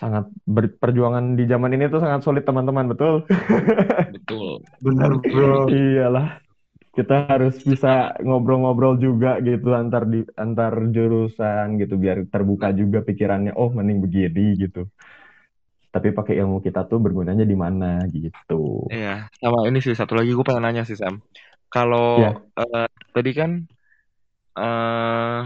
sangat 0.00 0.24
ber- 0.54 0.78
perjuangan 0.82 1.24
di 1.38 1.42
zaman 1.52 1.70
ini 1.74 1.84
tuh 1.90 1.98
sangat 2.04 2.20
sulit 2.22 2.42
teman-teman, 2.46 2.86
betul? 2.92 3.14
betul 4.12 4.62
Bener, 4.84 5.10
bro. 5.30 5.68
Iyalah. 5.72 6.28
Kita 6.96 7.14
harus 7.32 7.54
bisa 7.64 8.16
ngobrol-ngobrol 8.26 8.98
juga 8.98 9.38
gitu 9.48 9.72
antar 9.76 10.04
di 10.12 10.20
antar 10.36 10.74
jurusan 10.94 11.66
gitu 11.80 11.94
biar 12.02 12.18
terbuka 12.32 12.68
juga 12.80 12.98
pikirannya. 13.08 13.52
Oh, 13.60 13.70
mending 13.72 13.98
begini 14.04 14.42
gitu. 14.62 14.88
Tapi 15.94 16.08
pakai 16.18 16.34
ilmu 16.42 16.56
kita 16.66 16.80
tuh 16.90 16.98
bergunanya 17.04 17.44
di 17.50 17.56
mana 17.64 17.90
gitu. 18.14 18.54
iya 18.92 19.08
sama 19.40 19.58
ini 19.68 19.78
sih 19.84 19.94
satu 20.00 20.12
lagi 20.18 20.30
gue 20.36 20.44
pengen 20.46 20.62
nanya 20.66 20.82
sih 20.88 20.96
Sam 21.00 21.14
kalau 21.70 22.20
Ya. 22.20 22.30
eh, 22.58 22.88
tadi 23.14 23.30
kan 23.32 23.50
eh 24.58 25.42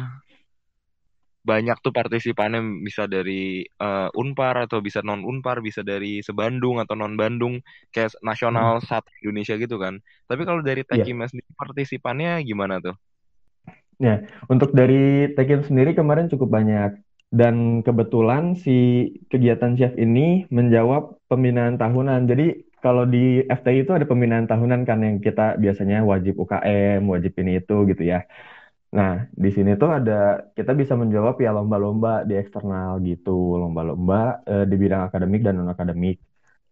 banyak 1.45 1.77
tuh 1.85 1.93
partisipannya 1.93 2.81
bisa 2.81 3.05
dari 3.05 3.61
eh, 3.69 4.09
Unpar 4.17 4.65
atau 4.65 4.81
bisa 4.81 5.05
non 5.05 5.21
Unpar, 5.29 5.61
bisa 5.61 5.85
dari 5.85 6.25
sebandung 6.25 6.81
atau 6.81 6.97
non 6.97 7.21
Bandung, 7.21 7.61
kayak 7.93 8.17
nasional 8.25 8.81
satu 8.81 9.13
Indonesia 9.21 9.55
gitu 9.61 9.77
kan. 9.77 10.01
Tapi 10.25 10.43
kalau 10.49 10.65
dari 10.65 10.81
Iya. 10.89 11.05
Tekimnya 11.05 11.29
sendiri 11.29 11.53
partisipannya 11.61 12.41
gimana 12.49 12.81
tuh? 12.81 12.97
Ya, 14.03 14.27
untuk 14.51 14.75
dari 14.75 15.31
Tekim 15.39 15.63
sendiri 15.63 15.95
kemarin 15.95 16.27
cukup 16.33 16.51
banyak. 16.51 16.99
Dan 17.35 17.83
kebetulan 17.83 18.55
si 18.55 19.11
kegiatan 19.27 19.75
chef 19.75 19.95
ini 19.99 20.47
menjawab 20.55 21.19
pembinaan 21.27 21.77
tahunan. 21.77 22.31
Jadi 22.31 22.63
kalau 22.85 23.05
di 23.15 23.19
FTI 23.59 23.79
itu 23.83 23.93
ada 23.97 24.07
pembinaan 24.11 24.47
tahunan 24.51 24.81
kan 24.89 24.99
yang 25.07 25.17
kita 25.27 25.43
biasanya 25.63 25.97
wajib 26.11 26.35
UKM, 26.43 27.01
wajib 27.13 27.33
ini 27.41 27.51
itu 27.61 27.75
gitu 27.91 28.03
ya. 28.13 28.17
Nah, 28.97 29.11
di 29.45 29.49
sini 29.57 29.71
tuh 29.81 29.91
ada 29.99 30.13
kita 30.57 30.73
bisa 30.81 30.95
menjawab 31.03 31.35
ya 31.45 31.51
lomba-lomba 31.57 32.09
di 32.29 32.35
eksternal 32.43 32.91
gitu, 33.09 33.31
lomba-lomba 33.63 34.15
eh, 34.51 34.65
di 34.71 34.75
bidang 34.83 35.03
akademik 35.09 35.41
dan 35.47 35.55
non-akademik. 35.59 36.17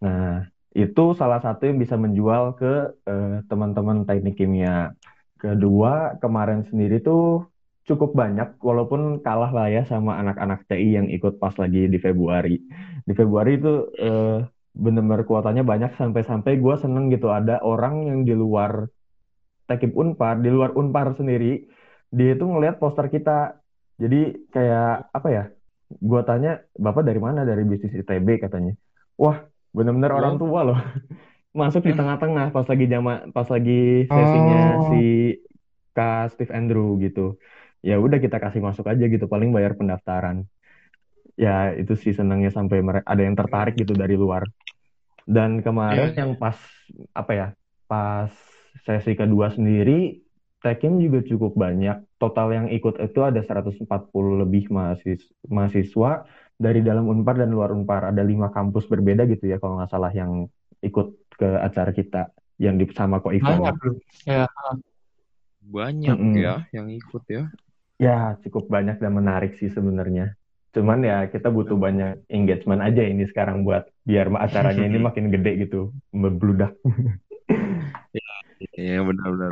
Nah, 0.05 0.23
itu 0.83 1.03
salah 1.21 1.41
satu 1.45 1.63
yang 1.69 1.79
bisa 1.83 1.97
menjual 2.05 2.45
ke 2.61 2.67
eh, 3.11 3.29
teman-teman 3.51 3.97
teknik 4.09 4.35
kimia. 4.41 4.73
Kedua, 5.43 5.91
kemarin 6.23 6.61
sendiri 6.71 6.95
tuh 7.07 7.21
cukup 7.89 8.11
banyak, 8.21 8.49
walaupun 8.69 9.01
kalah 9.27 9.51
lah 9.57 9.67
ya 9.75 9.83
sama 9.93 10.11
anak-anak 10.23 10.59
TI 10.69 10.89
yang 10.99 11.09
ikut 11.17 11.33
pas 11.43 11.55
lagi 11.63 11.79
di 11.93 11.99
Februari. 12.07 12.53
Di 13.09 13.13
Februari 13.19 13.51
itu 13.59 13.69
eh, 13.99 14.39
bener-bener 14.73 15.29
kuotanya 15.29 15.63
banyak 15.63 15.93
sampai-sampai 16.01 16.57
gue 16.57 16.75
seneng 16.81 17.13
gitu 17.13 17.29
ada 17.29 17.61
orang 17.61 18.09
yang 18.09 18.19
di 18.25 18.33
luar 18.33 18.89
Tekib 19.69 19.95
Unpar, 19.95 20.43
di 20.43 20.51
luar 20.51 20.75
Unpar 20.75 21.15
sendiri, 21.15 21.65
dia 22.13 22.35
itu 22.35 22.45
ngelihat 22.45 22.77
poster 22.83 23.09
kita. 23.09 23.57
Jadi 23.97 24.51
kayak 24.51 25.13
apa 25.15 25.29
ya? 25.31 25.45
Gue 25.89 26.21
tanya, 26.27 26.61
Bapak 26.75 27.07
dari 27.07 27.21
mana? 27.23 27.47
Dari 27.47 27.63
bisnis 27.63 27.95
ITB 27.95 28.43
katanya. 28.43 28.75
Wah, 29.17 29.45
bener-bener 29.71 30.13
orang 30.13 30.37
tua 30.37 30.61
loh. 30.67 30.79
Masuk 31.61 31.85
di 31.85 31.93
tengah-tengah 31.93 32.49
pas 32.51 32.65
lagi 32.65 32.85
jama, 32.89 33.29
pas 33.31 33.49
lagi 33.49 34.09
sesinya 34.09 34.61
Oh. 34.73 34.89
si 34.89 35.03
Kak 35.93 36.33
Steve 36.33 36.53
Andrew 36.57 36.97
gitu. 37.05 37.37
Ya 37.85 38.01
udah 38.01 38.19
kita 38.25 38.41
kasih 38.41 38.65
masuk 38.65 38.89
aja 38.89 39.05
gitu, 39.05 39.29
paling 39.29 39.53
bayar 39.53 39.77
pendaftaran. 39.77 40.49
Ya 41.37 41.77
itu 41.77 41.93
sih 41.97 42.13
senangnya 42.17 42.49
sampai 42.49 42.81
ada 43.05 43.23
yang 43.23 43.37
tertarik 43.37 43.77
gitu 43.77 43.93
dari 43.93 44.17
luar. 44.17 44.49
Dan 45.27 45.63
kemarin 45.63 46.13
Iya. 46.13 46.27
yang 46.27 46.31
pas 46.37 46.59
apa 47.15 47.33
ya? 47.33 47.49
Pas 47.87 48.33
sesi 48.83 49.13
kedua 49.15 49.53
sendiri 49.53 50.23
Tekim 50.63 51.03
juga 51.03 51.27
cukup 51.27 51.59
banyak. 51.59 52.07
Total 52.23 52.47
yang 52.55 52.67
ikut 52.71 52.95
itu 53.03 53.19
ada 53.19 53.43
140 53.43 53.83
lebih 54.47 54.71
mahasiswa, 54.71 55.35
mahasiswa 55.51 56.11
dari 56.55 56.87
dalam 56.87 57.11
Unpar 57.11 57.35
dan 57.35 57.51
luar 57.51 57.75
Unpar. 57.75 58.07
Ada 58.15 58.23
lima 58.23 58.55
kampus 58.55 58.87
berbeda 58.87 59.27
gitu 59.27 59.51
ya 59.51 59.59
kalau 59.59 59.83
nggak 59.83 59.91
salah 59.91 60.15
yang 60.15 60.47
ikut 60.79 61.35
ke 61.35 61.49
acara 61.59 61.91
kita 61.91 62.31
yang 62.63 62.79
di 62.79 62.87
sama 62.95 63.19
Ko 63.19 63.35
Ivon. 63.35 63.59
Banyak. 63.59 63.75
Ya. 64.23 64.47
Banyak 65.63 66.15
Mm-mm. 66.15 66.35
ya 66.39 66.55
yang 66.71 66.87
ikut 66.95 67.27
ya. 67.27 67.51
Ya, 67.99 68.39
cukup 68.47 68.71
banyak 68.71 69.03
dan 69.03 69.15
menarik 69.15 69.59
sih 69.59 69.71
sebenarnya. 69.71 70.39
Cuman 70.73 71.05
ya 71.05 71.29
kita 71.29 71.53
butuh 71.53 71.77
banyak 71.77 72.25
engagement 72.33 72.81
aja 72.81 73.05
ini 73.05 73.29
sekarang 73.29 73.61
buat 73.63 73.85
biar 74.09 74.33
acaranya 74.41 74.89
ini 74.89 74.99
makin 75.09 75.29
gede 75.29 75.69
gitu, 75.69 75.93
membludak 76.11 76.73
Iya 78.79 79.03
benar-benar. 79.03 79.51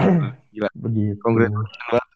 Gila. 0.55 0.71
begitu. 0.79 1.19
Congratulations 1.19 1.83
banget. 1.91 2.09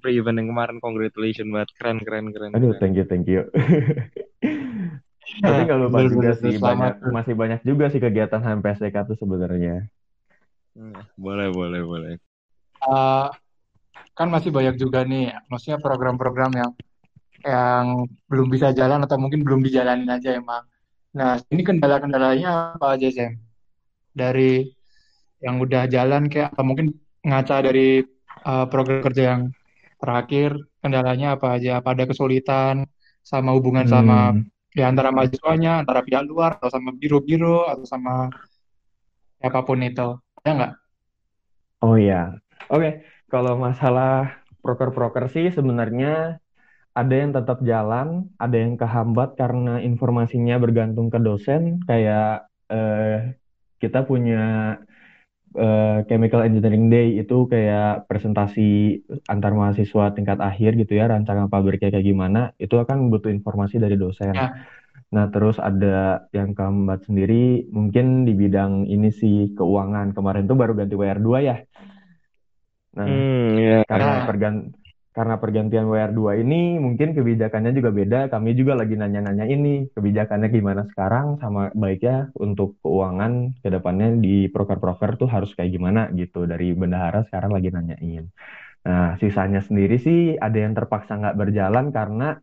Pre 0.00 0.10
event 0.10 0.36
yang 0.40 0.48
kemarin 0.48 0.76
congratulations 0.80 1.50
banget. 1.52 1.70
Keren 1.76 1.98
keren 2.00 2.26
keren. 2.32 2.50
Aduh, 2.56 2.72
keren. 2.72 2.80
thank 2.80 2.94
you, 2.96 3.04
thank 3.04 3.28
you. 3.28 3.44
Tapi 5.44 5.60
nggak 5.68 5.78
lupa 5.78 5.98
juga 6.08 6.32
sih 6.40 6.56
selamat. 6.56 7.04
banyak 7.04 7.12
masih 7.12 7.34
banyak 7.36 7.60
juga 7.68 7.92
sih 7.92 8.00
kegiatan 8.00 8.40
HMPSDK 8.40 8.96
tuh 9.12 9.16
sebenarnya. 9.20 9.84
Hmm, 10.72 10.96
Boleh 11.20 11.52
boleh 11.52 11.84
boleh. 11.84 12.12
Eh, 12.80 13.26
kan 14.16 14.28
masih 14.32 14.48
banyak 14.48 14.80
juga 14.80 15.04
nih, 15.04 15.36
maksudnya 15.52 15.76
program-program 15.84 16.50
yang 16.56 16.70
yang 17.44 18.06
belum 18.26 18.48
bisa 18.50 18.74
jalan 18.74 19.04
atau 19.06 19.16
mungkin 19.20 19.46
belum 19.46 19.62
dijalanin 19.62 20.10
aja 20.10 20.34
emang. 20.34 20.66
Nah, 21.14 21.38
ini 21.50 21.62
kendala-kendalanya 21.62 22.76
apa 22.76 22.98
aja, 22.98 23.08
Sam? 23.10 23.38
Dari 24.12 24.66
yang 25.38 25.62
udah 25.62 25.86
jalan 25.86 26.26
kayak 26.26 26.54
atau 26.54 26.64
mungkin 26.66 26.98
ngaca 27.22 27.62
dari 27.62 28.02
uh, 28.42 28.66
program 28.66 29.00
kerja 29.06 29.22
yang 29.34 29.42
terakhir, 30.02 30.58
kendalanya 30.82 31.38
apa 31.38 31.58
aja? 31.58 31.78
Apa 31.78 31.94
ada 31.94 32.04
kesulitan 32.06 32.86
sama 33.22 33.54
hubungan 33.54 33.86
hmm. 33.86 33.92
sama 33.92 34.18
ya 34.74 34.90
antara 34.90 35.14
mahasiswanya, 35.14 35.82
antara 35.82 36.02
pihak 36.02 36.26
luar 36.26 36.58
atau 36.58 36.70
sama 36.70 36.94
biro-biro 36.94 37.66
atau 37.66 37.86
sama 37.86 38.30
apa 39.38 39.60
pun 39.62 39.78
itu. 39.82 40.18
Ya 40.42 40.52
nggak? 40.54 40.72
Oh 41.82 41.94
iya. 41.94 42.34
Oke, 42.68 42.82
okay. 42.82 42.92
kalau 43.30 43.54
masalah 43.54 44.42
proker-proker 44.60 45.30
sih 45.30 45.54
sebenarnya 45.54 46.42
ada 46.98 47.14
yang 47.14 47.30
tetap 47.30 47.62
jalan, 47.62 48.26
ada 48.42 48.56
yang 48.58 48.74
kehambat 48.74 49.38
karena 49.38 49.78
informasinya 49.78 50.58
bergantung 50.58 51.14
ke 51.14 51.22
dosen. 51.22 51.78
Kayak 51.86 52.50
eh, 52.66 53.38
kita 53.78 54.02
punya 54.02 54.74
eh, 55.54 55.98
Chemical 56.10 56.42
Engineering 56.42 56.90
Day 56.90 57.22
itu 57.22 57.46
kayak 57.46 58.10
presentasi 58.10 58.98
antar 59.30 59.54
mahasiswa 59.54 60.10
tingkat 60.10 60.42
akhir 60.42 60.74
gitu 60.74 60.98
ya, 60.98 61.06
rancangan 61.06 61.46
pabriknya 61.46 61.94
kayak 61.94 62.06
gimana. 62.10 62.50
Itu 62.58 62.82
akan 62.82 63.14
butuh 63.14 63.30
informasi 63.30 63.78
dari 63.78 63.94
dosen. 63.94 64.34
Ya. 64.34 64.58
Nah, 65.08 65.30
terus 65.30 65.56
ada 65.56 66.26
yang 66.34 66.52
kehambat 66.52 67.06
sendiri 67.06 67.64
mungkin 67.72 68.26
di 68.26 68.34
bidang 68.34 68.90
ini 68.90 69.14
sih 69.14 69.54
keuangan. 69.54 70.12
Kemarin 70.12 70.50
tuh 70.50 70.58
baru 70.58 70.74
ganti 70.74 70.98
WR2 70.98 71.30
ya. 71.46 71.56
Nah, 72.98 73.06
hmm, 73.06 73.48
yeah. 73.54 73.82
karena 73.86 74.26
pergan 74.26 74.74
karena 75.18 75.34
pergantian 75.42 75.90
WR2 75.90 76.46
ini 76.46 76.78
mungkin 76.78 77.10
kebijakannya 77.10 77.74
juga 77.74 77.90
beda. 77.90 78.20
Kami 78.30 78.54
juga 78.54 78.78
lagi 78.78 78.94
nanya-nanya 78.94 79.50
ini 79.50 79.90
kebijakannya 79.90 80.46
gimana 80.46 80.86
sekarang 80.94 81.42
sama 81.42 81.74
baiknya 81.74 82.30
untuk 82.38 82.78
keuangan 82.86 83.58
ke 83.58 83.66
depannya 83.66 84.14
di 84.14 84.46
proker-proker 84.46 85.18
tuh 85.18 85.26
harus 85.26 85.50
kayak 85.58 85.74
gimana 85.74 86.06
gitu. 86.14 86.46
Dari 86.46 86.70
bendahara 86.70 87.26
sekarang 87.26 87.50
lagi 87.50 87.74
nanyain. 87.74 88.30
Nah, 88.86 89.18
sisanya 89.18 89.58
sendiri 89.58 89.98
sih 89.98 90.38
ada 90.38 90.54
yang 90.54 90.78
terpaksa 90.78 91.18
nggak 91.18 91.34
berjalan 91.34 91.90
karena 91.90 92.38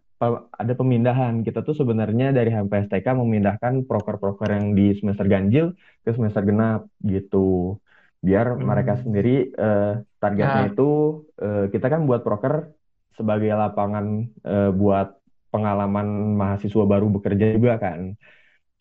ada 0.60 0.74
pemindahan. 0.76 1.48
Kita 1.48 1.64
tuh 1.64 1.80
sebenarnya 1.80 2.36
dari 2.36 2.52
HMPSTK 2.52 3.08
memindahkan 3.16 3.88
proker-proker 3.88 4.52
yang 4.52 4.76
di 4.76 4.92
semester 5.00 5.24
ganjil 5.32 5.80
ke 6.04 6.12
semester 6.12 6.44
genap 6.44 6.92
gitu 7.08 7.80
biar 8.26 8.58
hmm. 8.58 8.66
mereka 8.66 8.94
sendiri 8.98 9.54
uh, 9.54 10.02
targetnya 10.18 10.64
ya. 10.66 10.70
itu 10.74 10.90
uh, 11.38 11.66
kita 11.70 11.88
kan 11.94 12.10
buat 12.10 12.26
proker 12.26 12.74
sebagai 13.14 13.54
lapangan 13.54 14.26
uh, 14.42 14.72
buat 14.74 15.14
pengalaman 15.54 16.36
mahasiswa 16.36 16.84
baru 16.84 17.08
bekerja 17.14 17.54
juga 17.54 17.78
kan 17.78 18.18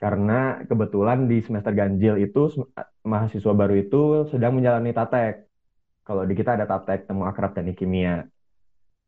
karena 0.01 0.65
kebetulan 0.67 1.31
di 1.31 1.39
semester 1.45 1.71
ganjil 1.71 2.19
itu 2.19 2.51
mahasiswa 3.07 3.53
baru 3.55 3.75
itu 3.79 4.03
sedang 4.33 4.59
menjalani 4.59 4.91
tatek 4.91 5.47
kalau 6.03 6.25
di 6.25 6.35
kita 6.35 6.57
ada 6.57 6.67
tatek 6.67 7.07
temu 7.07 7.29
akrab 7.29 7.53
teknik 7.53 7.79
kimia 7.79 8.27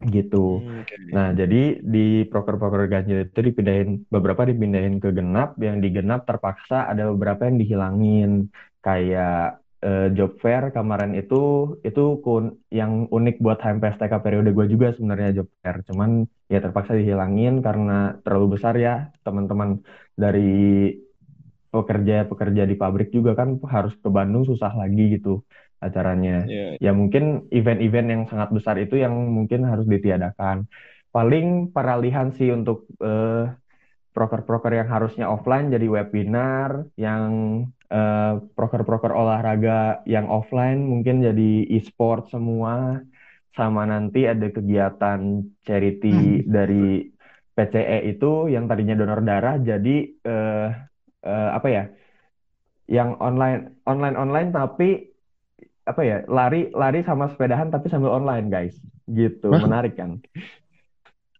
gitu. 0.04 0.60
Hmm, 0.60 0.84
okay. 0.84 1.08
Nah, 1.08 1.32
jadi 1.32 1.80
di 1.80 2.28
proker-proker 2.28 2.84
ganjil 2.84 3.24
itu 3.24 3.40
dipindahin 3.40 4.04
beberapa 4.12 4.44
dipindahin 4.44 5.00
ke 5.00 5.08
genap, 5.08 5.56
yang 5.56 5.80
di 5.80 5.88
genap 5.88 6.28
terpaksa 6.28 6.84
ada 6.92 7.08
beberapa 7.08 7.48
yang 7.48 7.56
dihilangin 7.56 8.52
kayak 8.84 9.64
uh, 9.84 10.08
job 10.16 10.38
fair 10.40 10.72
kemarin 10.72 11.12
itu 11.18 11.74
itu 11.84 12.20
kun 12.24 12.56
yang 12.72 13.10
unik 13.10 13.42
buat 13.42 13.58
HMPSTK 13.60 14.12
periode 14.22 14.54
gue 14.56 14.66
juga 14.70 14.94
sebenarnya 14.96 15.42
job 15.42 15.48
fair. 15.60 15.82
Cuman 15.84 16.24
ya 16.48 16.62
terpaksa 16.62 16.96
dihilangin 16.96 17.60
karena 17.60 18.16
terlalu 18.24 18.56
besar 18.56 18.78
ya. 18.78 19.10
Teman-teman 19.26 19.82
dari 20.16 20.92
pekerja-pekerja 21.68 22.62
di 22.64 22.74
pabrik 22.78 23.12
juga 23.12 23.36
kan 23.36 23.60
harus 23.68 23.92
ke 24.00 24.08
Bandung 24.08 24.48
susah 24.48 24.72
lagi 24.72 25.20
gitu 25.20 25.44
acaranya. 25.76 26.48
Yeah. 26.48 26.72
ya 26.80 26.92
mungkin 26.96 27.52
event-event 27.52 28.08
yang 28.08 28.22
sangat 28.32 28.48
besar 28.48 28.80
itu 28.80 28.96
yang 28.96 29.12
mungkin 29.12 29.68
harus 29.68 29.84
ditiadakan. 29.84 30.64
Paling 31.12 31.72
peralihan 31.72 32.32
sih 32.32 32.52
untuk 32.52 32.88
uh, 33.00 33.48
proker-proker 34.16 34.72
yang 34.72 34.88
harusnya 34.88 35.28
offline 35.28 35.68
jadi 35.68 35.84
webinar, 35.88 36.88
yang 36.96 37.28
uh, 37.90 38.42
proker-proker 38.54 39.12
olahraga 39.12 40.02
yang 40.08 40.26
offline 40.26 40.86
mungkin 40.86 41.22
jadi 41.22 41.66
e-sport 41.76 42.30
semua, 42.30 43.02
sama 43.56 43.88
nanti 43.88 44.28
ada 44.28 44.46
kegiatan 44.52 45.46
charity 45.64 46.44
hmm. 46.44 46.48
dari 46.48 47.08
PCE 47.56 48.04
itu 48.12 48.52
yang 48.52 48.68
tadinya 48.68 48.92
donor 48.92 49.24
darah 49.24 49.56
jadi 49.56 49.96
uh, 50.28 50.68
uh, 51.24 51.50
apa 51.56 51.68
ya, 51.72 51.84
yang 52.86 53.16
online 53.18 53.80
online 53.88 54.16
online 54.16 54.50
tapi 54.52 55.10
apa 55.86 56.02
ya 56.02 56.16
lari 56.26 56.68
lari 56.74 57.00
sama 57.06 57.30
sepedahan 57.30 57.70
tapi 57.70 57.86
sambil 57.86 58.10
online 58.10 58.50
guys 58.50 58.74
gitu 59.06 59.54
menarik 59.54 59.94
kan 59.94 60.18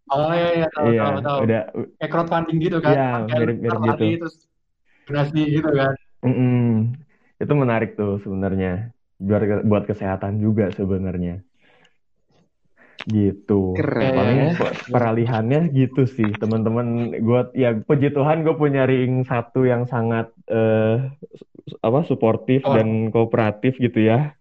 Oh 0.07 0.31
iya 0.31 0.63
iya 0.63 0.67
tahu 0.71 0.87
iya, 0.95 1.01
tahu 1.03 1.19
tahu. 1.19 1.37
Udah 1.43 1.61
kayak 1.99 2.11
crowdfunding 2.15 2.57
gitu 2.63 2.77
kan. 2.79 2.91
Iya, 2.95 3.07
mirip-mirip 3.27 3.79
gitu. 3.83 4.05
Terus 4.23 4.35
donasi 5.07 5.41
gitu 5.51 5.69
kan. 5.75 5.93
Mm 6.23 6.33
-mm. 6.33 6.67
Itu 7.37 7.53
menarik 7.53 7.99
tuh 7.99 8.21
sebenarnya. 8.21 8.93
Buat 9.17 9.65
buat 9.65 9.83
kesehatan 9.85 10.41
juga 10.41 10.69
sebenarnya. 10.73 11.41
Gitu. 13.07 13.77
Keren. 13.77 14.13
Paling 14.13 14.41
peralihannya 14.89 15.71
gitu 15.73 16.09
sih, 16.09 16.27
teman-teman. 16.37 17.17
Gue 17.21 17.41
ya 17.53 17.77
puji 17.77 18.13
Tuhan 18.13 18.41
gue 18.43 18.55
punya 18.57 18.89
ring 18.89 19.23
satu 19.23 19.63
yang 19.63 19.85
sangat 19.85 20.33
uh, 20.49 21.07
apa 21.83 21.99
suportif 22.05 22.65
oh. 22.65 22.73
dan 22.73 23.13
kooperatif 23.13 23.77
gitu 23.77 24.01
ya. 24.01 24.33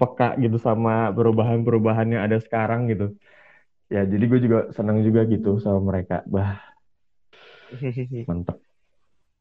Peka 0.00 0.40
gitu 0.40 0.56
sama 0.56 1.12
perubahan-perubahan 1.12 2.08
yang 2.08 2.22
ada 2.24 2.40
sekarang 2.40 2.88
gitu 2.88 3.20
ya 3.90 4.06
jadi 4.06 4.24
gue 4.30 4.40
juga 4.46 4.58
senang 4.70 5.02
juga 5.02 5.26
gitu 5.26 5.58
sama 5.58 5.82
mereka 5.82 6.22
bah 6.30 6.62
mantep 8.30 8.62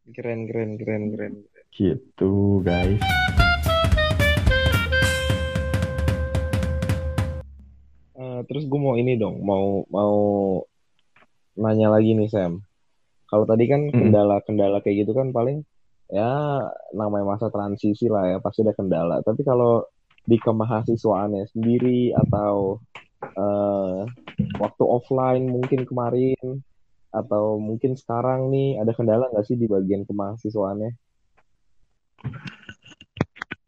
keren 0.10 0.50
keren 0.50 0.82
keren 0.82 1.04
keren 1.14 1.34
gitu 1.74 2.64
guys. 2.66 3.00
Uh, 8.20 8.42
terus 8.50 8.68
gue 8.68 8.80
mau 8.80 9.00
ini 9.00 9.16
dong 9.16 9.40
mau 9.46 9.88
mau 9.94 10.16
nanya 11.60 11.92
lagi 11.94 12.16
nih 12.16 12.30
Sam. 12.32 12.64
Kalau 13.30 13.46
tadi 13.46 13.70
kan 13.70 13.94
kendala-kendala 13.94 14.82
kayak 14.82 15.06
gitu 15.06 15.14
kan 15.14 15.30
paling 15.30 15.62
ya 16.10 16.66
namanya 16.98 17.38
masa 17.38 17.54
transisi 17.54 18.10
lah 18.10 18.26
ya 18.26 18.38
pasti 18.42 18.66
ada 18.66 18.74
kendala. 18.74 19.22
Tapi 19.22 19.46
kalau 19.46 19.86
di 20.26 20.38
kemahasiswaannya 20.42 21.46
sendiri 21.54 22.14
atau 22.14 22.82
uh, 23.38 24.06
waktu 24.58 24.84
offline 24.86 25.46
mungkin 25.50 25.86
kemarin 25.86 26.66
atau 27.10 27.58
mungkin 27.58 27.98
sekarang 27.98 28.54
nih 28.54 28.78
ada 28.78 28.94
kendala 28.94 29.30
nggak 29.34 29.46
sih 29.46 29.58
di 29.58 29.66
bagian 29.66 30.06
kemahasiswaannya? 30.06 31.09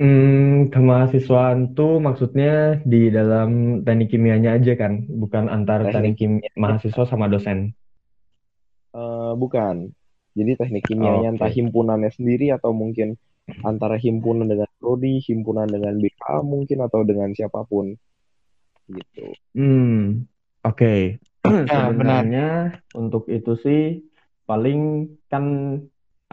Hmm, 0.01 0.73
kemahasiswaan 0.73 1.77
tuh 1.77 2.01
maksudnya 2.01 2.81
di 2.81 3.13
dalam 3.13 3.81
teknik 3.85 4.17
kimianya 4.17 4.57
aja 4.57 4.73
kan, 4.73 5.05
bukan 5.05 5.45
antar 5.45 5.85
teknik, 5.85 5.93
teknik 5.93 6.15
kimia 6.17 6.49
mahasiswa 6.57 7.03
sama 7.05 7.29
dosen. 7.29 7.77
Uh, 8.97 9.37
bukan. 9.37 9.93
Jadi 10.33 10.57
teknik 10.57 10.89
kimianya 10.89 11.29
okay. 11.29 11.37
entah 11.37 11.51
himpunannya 11.53 12.09
sendiri 12.09 12.49
atau 12.49 12.73
mungkin 12.73 13.13
antara 13.61 14.01
himpunan 14.01 14.49
dengan 14.49 14.69
prodi, 14.81 15.21
himpunan 15.21 15.69
dengan 15.69 15.93
BK 16.01 16.25
mungkin 16.49 16.77
atau 16.81 17.05
dengan 17.05 17.29
siapa 17.37 17.61
pun 17.69 17.93
gitu. 18.89 19.25
Hmm, 19.55 20.25
oke. 20.65 20.93
Okay. 21.41 21.73
Ya, 21.73 21.89
Sebenarnya 21.89 22.47
untuk 22.93 23.25
itu 23.25 23.57
sih 23.57 24.05
paling 24.45 25.09
kan 25.25 25.45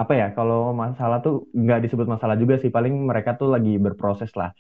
apa 0.03 0.13
ya 0.21 0.27
kalau 0.37 0.61
masalah 0.83 1.19
tuh 1.25 1.35
nggak 1.63 1.79
disebut 1.85 2.07
masalah 2.15 2.37
juga 2.43 2.55
sih 2.63 2.71
paling 2.77 2.95
mereka 3.11 3.31
tuh 3.41 3.49
lagi 3.55 3.71
berproses 3.85 4.31
lah. 4.41 4.51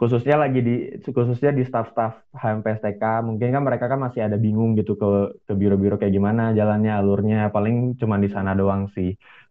Khususnya 0.00 0.36
lagi 0.42 0.60
di 0.68 0.74
khususnya 1.16 1.50
di 1.58 1.62
staff-staff 1.68 2.12
HMPSTK 2.42 3.02
mungkin 3.28 3.48
kan 3.54 3.62
mereka 3.68 3.84
kan 3.92 4.00
masih 4.06 4.20
ada 4.26 4.36
bingung 4.44 4.70
gitu 4.78 4.92
ke 5.00 5.06
ke 5.46 5.52
biro-biro 5.60 5.94
kayak 6.00 6.14
gimana 6.18 6.42
jalannya 6.58 6.92
alurnya 7.00 7.36
paling 7.54 7.76
cuma 8.00 8.16
di 8.24 8.28
sana 8.34 8.50
doang 8.60 8.82
sih. 8.96 9.08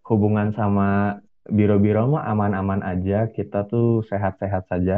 Hubungan 0.10 0.48
sama 0.58 1.18
biro-biro 1.58 2.02
mah 2.14 2.24
aman-aman 2.32 2.82
aja 2.92 3.16
kita 3.36 3.58
tuh 3.72 3.86
sehat-sehat 4.10 4.64
saja. 4.72 4.96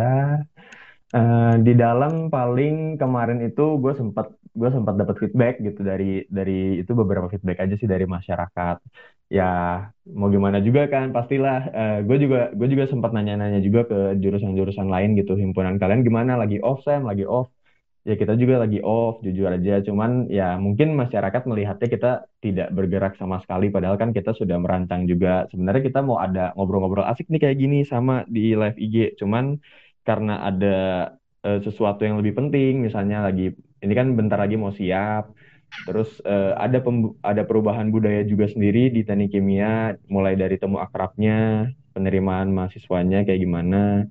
Uh, 1.15 1.55
di 1.65 1.71
dalam 1.83 2.27
paling 2.33 2.99
kemarin 3.01 3.39
itu 3.47 3.61
gue 3.83 3.93
sempat 3.99 4.35
gue 4.59 4.69
sempat 4.75 4.93
dapat 4.99 5.15
feedback 5.21 5.53
gitu 5.67 5.79
dari 5.83 6.23
dari 6.27 6.81
itu 6.81 6.91
beberapa 6.99 7.27
feedback 7.31 7.57
aja 7.63 7.75
sih 7.79 7.87
dari 7.93 8.05
masyarakat 8.15 8.77
ya 9.29 9.43
mau 10.05 10.27
gimana 10.29 10.57
juga 10.61 10.81
kan 10.93 11.09
pastilah. 11.15 11.57
Uh, 11.73 11.81
eh, 11.81 11.97
gue 12.07 12.17
juga 12.23 12.39
gue 12.53 12.67
juga 12.73 12.85
sempat 12.91 13.11
nanya-nanya 13.15 13.59
juga 13.63 13.81
ke 13.89 13.97
jurusan-jurusan 14.21 14.87
lain 14.87 15.09
gitu 15.19 15.33
himpunan 15.37 15.75
kalian 15.81 16.01
gimana? 16.07 16.37
Lagi 16.41 16.57
off 16.61 16.81
Sam? 16.85 17.03
Lagi 17.09 17.25
off? 17.25 17.49
Ya 18.05 18.13
kita 18.21 18.37
juga 18.37 18.61
lagi 18.61 18.79
off 18.85 19.21
jujur 19.25 19.49
aja. 19.49 19.81
Cuman 19.81 20.29
ya 20.29 20.55
mungkin 20.61 20.93
masyarakat 20.93 21.41
melihatnya 21.49 21.87
kita 21.89 22.11
tidak 22.43 22.69
bergerak 22.77 23.13
sama 23.17 23.41
sekali 23.41 23.73
padahal 23.73 23.97
kan 23.97 24.13
kita 24.13 24.31
sudah 24.37 24.57
merancang 24.61 25.09
juga. 25.09 25.49
Sebenarnya 25.49 25.83
kita 25.89 25.99
mau 26.05 26.17
ada 26.21 26.53
ngobrol-ngobrol 26.53 27.05
asik 27.09 27.25
nih 27.33 27.41
kayak 27.49 27.57
gini 27.57 27.77
sama 27.81 28.23
di 28.29 28.53
live 28.53 28.77
IG 28.77 29.17
cuman 29.17 29.57
karena 30.05 30.33
ada 30.45 30.75
uh, 31.41 31.59
sesuatu 31.65 32.05
yang 32.05 32.21
lebih 32.21 32.37
penting 32.37 32.85
misalnya 32.85 33.25
lagi 33.25 33.57
ini 33.81 33.93
kan 33.97 34.13
bentar 34.13 34.37
lagi 34.37 34.55
mau 34.55 34.69
siap 34.69 35.33
terus 35.83 36.09
uh, 36.23 36.55
ada 36.55 36.79
ada 37.21 37.43
perubahan 37.43 37.91
budaya 37.91 38.23
juga 38.23 38.47
sendiri 38.47 38.87
di 38.87 39.03
teknik 39.03 39.35
kimia 39.35 39.99
mulai 40.07 40.39
dari 40.39 40.55
temu 40.55 40.79
akrabnya 40.79 41.67
penerimaan 41.91 42.55
mahasiswanya 42.55 43.27
kayak 43.27 43.43
gimana 43.43 44.07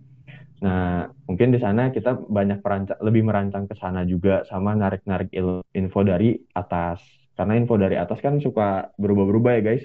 Nah, 0.65 1.13
mungkin 1.29 1.53
di 1.53 1.61
sana 1.61 1.93
kita 1.93 2.25
banyak 2.25 2.65
perancang, 2.65 2.97
lebih 3.05 3.21
merancang 3.29 3.69
ke 3.69 3.77
sana 3.77 4.09
juga 4.09 4.49
sama 4.49 4.73
narik-narik 4.73 5.29
info 5.77 6.01
dari 6.01 6.41
atas. 6.57 7.05
Karena 7.37 7.61
info 7.61 7.77
dari 7.77 8.01
atas 8.01 8.17
kan 8.25 8.41
suka 8.41 8.89
berubah-berubah 8.97 9.61
ya, 9.61 9.63
guys. 9.63 9.85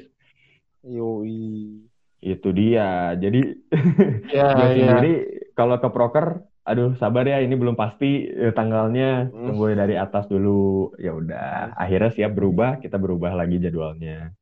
Yoi. 0.87 1.83
Itu 2.23 2.55
dia. 2.55 3.11
Jadi 3.19 3.59
ya, 4.35 4.55
ya. 4.55 4.95
sendiri 4.95 5.13
kalau 5.51 5.83
ke 5.83 5.89
proker, 5.91 6.47
aduh 6.69 6.93
sabar 7.01 7.25
ya 7.25 7.41
ini 7.41 7.57
belum 7.57 7.73
pasti 7.73 8.29
eh, 8.29 8.53
tanggalnya. 8.53 9.33
Tunggu 9.33 9.73
dari 9.73 9.97
atas 9.97 10.29
dulu. 10.29 10.93
Ya 11.01 11.17
udah, 11.17 11.73
akhirnya 11.73 12.13
siap 12.13 12.37
berubah, 12.37 12.77
kita 12.77 13.01
berubah 13.01 13.33
lagi 13.33 13.57
jadwalnya. 13.57 14.37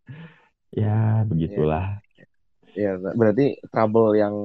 Ya, 0.76 1.24
begitulah. 1.24 2.04
Ya, 2.76 3.00
berarti 3.00 3.58
trouble 3.72 4.20
yang 4.20 4.36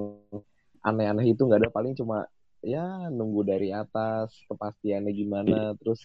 aneh-aneh 0.83 1.35
itu 1.35 1.43
nggak 1.47 1.67
ada 1.67 1.71
paling 1.71 1.95
cuma 1.95 2.27
ya 2.63 3.11
nunggu 3.11 3.43
dari 3.43 3.75
atas 3.75 4.35
kepastiannya 4.47 5.13
gimana 5.15 5.75
terus 5.79 6.03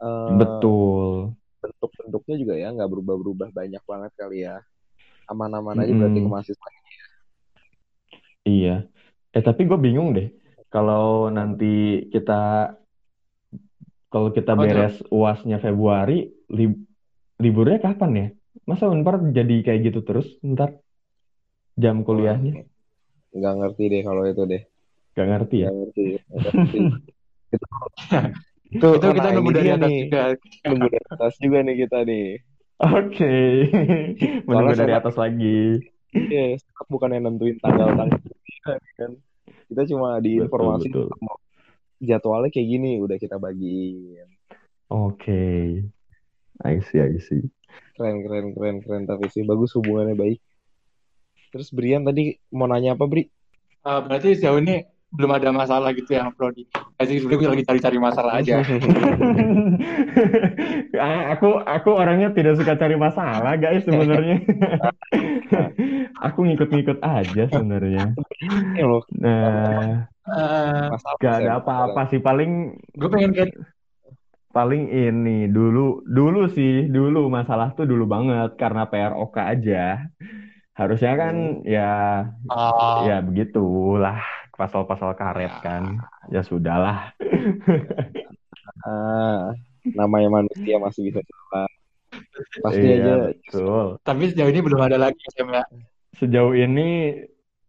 uh, 0.00 0.36
betul 0.36 1.36
bentuk-bentuknya 1.60 2.36
juga 2.40 2.54
ya 2.56 2.68
nggak 2.72 2.88
berubah-berubah 2.88 3.48
banyak 3.52 3.82
banget 3.84 4.12
kali 4.16 4.48
ya 4.48 4.64
aman-aman 5.28 5.84
aja 5.84 5.92
hmm. 5.92 6.00
berarti 6.00 6.18
ke 6.20 6.28
mahasiswa 6.28 6.68
iya 8.48 8.76
eh 9.36 9.44
tapi 9.44 9.68
gue 9.68 9.76
bingung 9.76 10.16
deh 10.16 10.28
kalau 10.70 11.28
nanti 11.28 12.06
kita 12.08 12.74
kalau 14.10 14.30
kita 14.34 14.54
beres 14.54 15.02
oh, 15.10 15.22
uasnya 15.22 15.58
Februari 15.58 16.30
lib 16.50 16.74
liburnya 17.38 17.78
kapan 17.82 18.10
ya 18.14 18.26
masa 18.66 18.90
unpar 18.90 19.18
jadi 19.30 19.66
kayak 19.66 19.90
gitu 19.90 20.00
terus 20.02 20.26
ntar 20.42 20.78
jam 21.78 22.02
kuliahnya 22.06 22.66
nggak 23.30 23.54
ngerti 23.62 23.82
deh 23.86 24.02
kalau 24.02 24.22
itu 24.26 24.42
deh 24.46 24.62
nggak 25.14 25.28
ngerti 25.30 25.56
ya 25.62 25.68
nggak 25.70 25.78
ngerti, 25.78 26.02
nggak 26.30 26.54
ngerti. 26.54 26.78
itu, 28.70 28.86
itu, 28.86 28.86
itu 28.94 29.06
kita 29.18 29.28
nunggu 29.34 29.52
dari 29.54 29.70
atas 29.74 29.90
nih. 29.90 30.00
juga 30.06 30.22
nunggu 30.66 30.88
dari 30.90 31.06
atas 31.10 31.32
juga 31.42 31.58
nih 31.66 31.76
kita 31.86 31.98
nih 32.06 32.26
oke 32.78 32.94
okay. 33.10 33.46
menunggu 34.46 34.74
dari 34.78 34.94
atas 34.94 35.14
lagi 35.18 35.82
Iya, 36.10 36.58
yes, 36.58 36.66
bukan 36.90 37.14
yang 37.14 37.30
nentuin 37.30 37.54
tanggal-tanggal 37.62 38.18
kan. 38.98 39.12
Kita 39.70 39.86
cuma 39.86 40.18
diinformasi 40.18 40.90
betul, 40.90 41.06
betul. 41.14 41.38
jadwalnya 42.02 42.50
kayak 42.50 42.68
gini, 42.68 42.98
udah 42.98 43.16
kita 43.22 43.38
bagiin. 43.38 44.26
Oke. 44.90 45.14
Okay. 45.14 45.64
I 46.66 46.82
see, 46.82 46.98
I 46.98 47.16
see. 47.22 47.46
Keren, 47.94 48.26
keren, 48.26 48.46
keren, 48.52 48.76
keren. 48.82 49.02
Tapi 49.06 49.30
sih 49.30 49.46
bagus 49.46 49.72
hubungannya 49.78 50.18
baik. 50.18 50.42
Terus 51.54 51.70
Brian 51.70 52.02
tadi 52.02 52.34
mau 52.50 52.66
nanya 52.66 52.98
apa, 52.98 53.06
Bri? 53.06 53.30
Uh, 53.86 54.02
berarti 54.04 54.36
sejauh 54.36 54.58
ini 54.60 54.84
belum 55.10 55.30
ada 55.34 55.50
masalah 55.50 55.90
gitu 55.90 56.14
ya, 56.14 56.30
Prodi. 56.30 56.66
Jadi 57.02 57.18
sebenarnya 57.18 57.38
gue 57.42 57.50
lagi 57.58 57.66
cari-cari 57.66 57.98
masalah 57.98 58.32
aja. 58.38 58.54
Ah, 61.00 61.32
aku 61.32 61.56
aku 61.64 61.96
orangnya 61.96 62.28
tidak 62.36 62.60
suka 62.60 62.76
cari 62.76 62.92
masalah, 62.92 63.56
guys 63.56 63.80
sebenarnya. 63.88 64.44
aku 66.28 66.44
ngikut-ngikut 66.44 67.00
aja 67.00 67.48
sebenarnya. 67.48 68.12
Nah, 69.16 70.04
uh, 70.28 70.92
gak 71.16 71.34
ada 71.40 71.64
apa-apa 71.64 72.04
sih 72.12 72.20
paling. 72.20 72.76
Gue 72.92 73.08
pengen 73.08 73.32
kayak 73.32 73.56
paling 74.50 74.90
ini 74.90 75.46
dulu 75.46 76.02
dulu 76.04 76.50
sih 76.50 76.90
dulu 76.90 77.30
masalah 77.30 77.70
tuh 77.72 77.86
dulu 77.86 78.04
banget 78.10 78.58
karena 78.58 78.90
PROK 78.90 79.34
aja 79.38 80.10
harusnya 80.74 81.12
kan 81.14 81.34
hmm. 81.62 81.70
ya 81.70 81.92
oh. 82.50 83.06
ya 83.06 83.22
begitulah 83.22 84.18
pasal-pasal 84.60 85.16
karet 85.16 85.48
ya. 85.48 85.64
kan. 85.64 85.82
Ya 86.28 86.44
sudahlah. 86.44 87.16
Ah, 88.80 89.52
namanya 89.92 90.40
manusia 90.40 90.80
masih 90.80 91.12
bisa 91.12 91.20
salah 91.20 91.68
pasti 92.64 92.86
iya, 92.86 92.96
aja 92.96 93.12
betul. 93.28 93.86
tapi 94.02 94.22
sejauh 94.32 94.50
ini 94.50 94.60
belum 94.64 94.80
ada 94.80 94.96
lagi 94.96 95.20
ya. 95.36 95.62
Sejauh 96.16 96.56
ini 96.56 97.20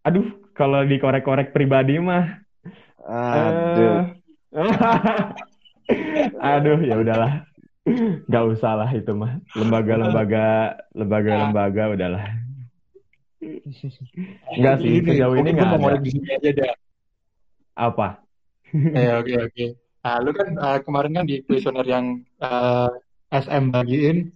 aduh 0.07 0.23
kalau 0.55 0.87
dikorek-korek 0.87 1.51
pribadi 1.51 1.99
mah. 1.99 2.41
Aduh. 3.03 4.15
Uh, 4.55 4.71
aduh 6.55 6.79
ya 6.79 6.95
udahlah. 6.95 7.43
Nggak 8.29 8.45
usah 8.55 8.71
lah 8.79 8.89
itu 8.95 9.11
mah. 9.11 9.41
Lembaga-lembaga 9.57 10.75
lembaga-lembaga 10.99 11.83
udahlah 11.91 12.50
Enggak 14.55 14.75
sih, 14.83 14.91
ini, 14.99 15.07
sejauh 15.07 15.35
ini 15.39 15.49
enggak 15.55 15.79
ada. 15.79 15.99
di 15.99 16.09
sini 16.11 16.27
aja 16.31 16.49
dah. 16.51 16.73
Apa? 17.77 18.07
Eh, 18.71 19.11
oke, 19.19 19.33
oke. 19.51 19.65
Nah, 19.99 20.15
lu 20.23 20.31
kan 20.31 20.47
uh, 20.55 20.79
kemarin 20.79 21.11
kan 21.11 21.25
di 21.27 21.43
kuesioner 21.43 21.83
yang 21.83 22.23
uh, 22.39 22.87
eh, 23.27 23.43
SM 23.43 23.67
bagiin, 23.67 24.31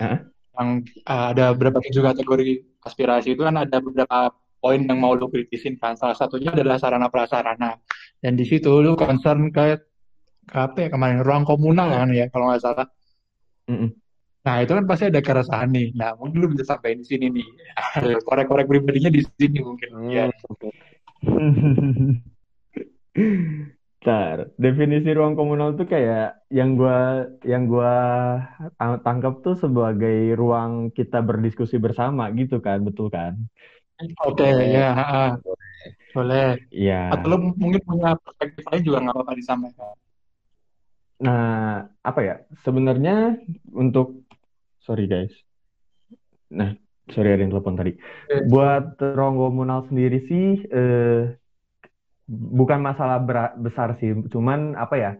huh? 0.00 0.24
yang 0.56 0.68
uh, 1.04 1.36
ada 1.36 1.52
beberapa 1.52 1.84
juga 1.92 2.16
kategori 2.16 2.64
aspirasi 2.80 3.36
itu 3.36 3.44
kan 3.44 3.60
ada 3.60 3.76
beberapa 3.76 4.32
poin 4.58 4.80
yang 4.80 4.98
mau 4.98 5.12
lu 5.12 5.28
kritisin 5.28 5.76
kan. 5.76 6.00
Salah 6.00 6.16
satunya 6.16 6.48
adalah 6.48 6.80
sarana 6.80 7.12
prasarana. 7.12 7.76
Dan 8.18 8.40
di 8.40 8.48
situ 8.48 8.72
lu 8.80 8.96
concern 8.96 9.52
ke, 9.52 9.78
ke 10.48 10.56
apa 10.56 10.76
ya 10.82 10.88
kemarin 10.88 11.20
ruang 11.20 11.44
komunal 11.44 11.92
kan 11.92 12.08
ya 12.10 12.26
kalau 12.32 12.48
nggak 12.48 12.64
salah. 12.64 12.88
Mm 13.68 13.76
-mm. 13.84 13.90
Nah, 14.48 14.64
itu 14.64 14.72
kan 14.72 14.88
pasti 14.88 15.04
ada 15.12 15.20
keresahan 15.20 15.68
nih. 15.68 15.92
Nah, 15.92 16.16
mungkin 16.16 16.40
lu 16.40 16.48
bisa 16.56 16.64
sampaikan 16.72 17.04
di 17.04 17.06
sini 17.06 17.28
nih. 17.28 17.44
Korek-korek 18.28 18.64
pribadinya 18.64 19.12
di 19.12 19.20
sini 19.20 19.60
mungkin. 19.60 19.88
Hmm. 19.92 20.08
Ya. 20.08 20.24
Ntar, 23.98 24.56
definisi 24.56 25.12
ruang 25.12 25.36
komunal 25.36 25.76
tuh 25.76 25.84
kayak 25.84 26.48
yang 26.48 26.80
gua 26.80 27.28
yang 27.44 27.68
gua 27.68 27.92
tangkap 29.04 29.44
tuh 29.44 29.52
sebagai 29.60 30.32
ruang 30.32 30.88
kita 30.96 31.20
berdiskusi 31.20 31.76
bersama 31.76 32.32
gitu 32.32 32.64
kan, 32.64 32.80
betul 32.80 33.12
kan? 33.12 33.36
Oke, 34.24 34.48
okay, 34.48 34.80
ya, 34.80 35.36
boleh. 36.16 36.56
Iya. 36.72 37.20
Atau 37.20 37.36
mungkin 37.36 37.84
punya 37.84 38.16
perspektif 38.16 38.64
lain 38.64 38.80
juga 38.86 38.98
nggak 39.04 39.14
apa-apa 39.18 39.32
disampaikan. 39.36 39.92
Nah, 41.18 41.90
apa 42.06 42.20
ya? 42.22 42.36
Sebenarnya 42.62 43.42
untuk 43.74 44.17
Sorry 44.88 45.04
guys. 45.04 45.28
Nah, 46.48 46.72
sorry 47.12 47.36
ada 47.36 47.44
yang 47.44 47.52
telepon 47.52 47.76
tadi. 47.76 47.92
Buat 48.48 48.96
ruang 48.96 49.36
komunal 49.36 49.84
sendiri 49.92 50.24
sih, 50.24 50.64
eh, 50.64 51.36
bukan 52.28 52.80
masalah 52.80 53.20
besar 53.60 54.00
sih. 54.00 54.16
Cuman 54.32 54.72
apa 54.80 54.96
ya? 54.96 55.12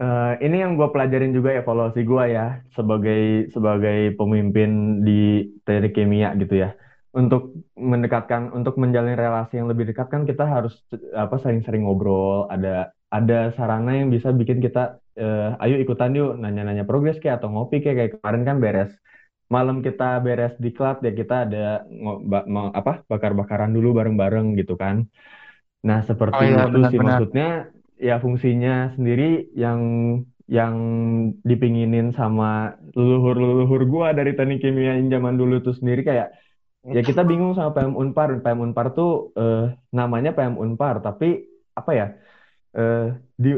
Uh, 0.00 0.32
ini 0.40 0.64
yang 0.64 0.80
gue 0.80 0.88
pelajarin 0.88 1.36
juga 1.36 1.52
evaluasi 1.52 2.08
gue 2.08 2.32
ya 2.32 2.64
sebagai 2.72 3.52
sebagai 3.52 4.16
pemimpin 4.16 5.04
di 5.04 5.44
teknik 5.68 5.92
kimia 5.92 6.32
gitu 6.40 6.56
ya. 6.56 6.72
Untuk 7.12 7.68
mendekatkan, 7.76 8.48
untuk 8.56 8.80
menjalin 8.80 9.12
relasi 9.12 9.60
yang 9.60 9.68
lebih 9.68 9.92
dekat 9.92 10.08
kan 10.08 10.24
kita 10.24 10.48
harus 10.48 10.72
apa 11.12 11.36
sering-sering 11.36 11.84
ngobrol. 11.84 12.48
Ada 12.48 12.96
ada 13.10 13.50
sarana 13.58 13.98
yang 13.98 14.08
bisa 14.14 14.30
bikin 14.30 14.62
kita 14.62 15.02
uh, 15.18 15.58
ayo 15.66 15.82
ikutan 15.82 16.14
yuk 16.14 16.38
nanya-nanya 16.38 16.86
progres 16.86 17.18
kayak 17.18 17.42
atau 17.42 17.50
ngopi 17.50 17.82
kayak 17.82 17.96
kayak 17.98 18.12
kemarin 18.18 18.42
kan 18.46 18.56
beres. 18.62 18.92
Malam 19.50 19.82
kita 19.82 20.22
beres 20.22 20.54
di 20.62 20.70
klub 20.70 21.02
ya 21.02 21.10
kita 21.10 21.50
ada 21.50 21.82
apa 22.70 23.02
bakar-bakaran 23.10 23.74
dulu 23.74 23.98
bareng-bareng 23.98 24.54
gitu 24.54 24.78
kan. 24.78 25.10
Nah 25.82 26.06
seperti 26.06 26.38
oh, 26.38 26.46
iya, 26.46 26.62
itu 26.62 26.70
benar, 26.70 26.90
sih 26.94 26.98
benar. 26.98 27.08
maksudnya. 27.18 27.48
Ya 28.00 28.16
fungsinya 28.16 28.96
sendiri 28.96 29.52
yang 29.52 29.82
yang 30.48 30.74
dipinginin 31.44 32.16
sama 32.16 32.80
leluhur-leluhur 32.96 33.84
gua 33.92 34.16
dari 34.16 34.32
teknik 34.32 34.64
kimia 34.64 34.96
yang 34.96 35.12
zaman 35.12 35.36
dulu 35.36 35.60
tuh 35.60 35.76
sendiri 35.76 36.00
kayak 36.00 36.32
ya 36.88 37.02
kita 37.04 37.26
bingung 37.28 37.52
sama 37.52 37.76
PM 37.76 37.92
Unpar. 37.98 38.40
PM 38.40 38.64
Unpar 38.64 38.96
tuh 38.96 39.36
eh, 39.36 39.76
namanya 39.92 40.32
PM 40.32 40.56
Unpar 40.56 41.04
tapi 41.04 41.44
apa 41.76 41.90
ya 41.92 42.06
eh, 42.78 42.98
di 43.44 43.48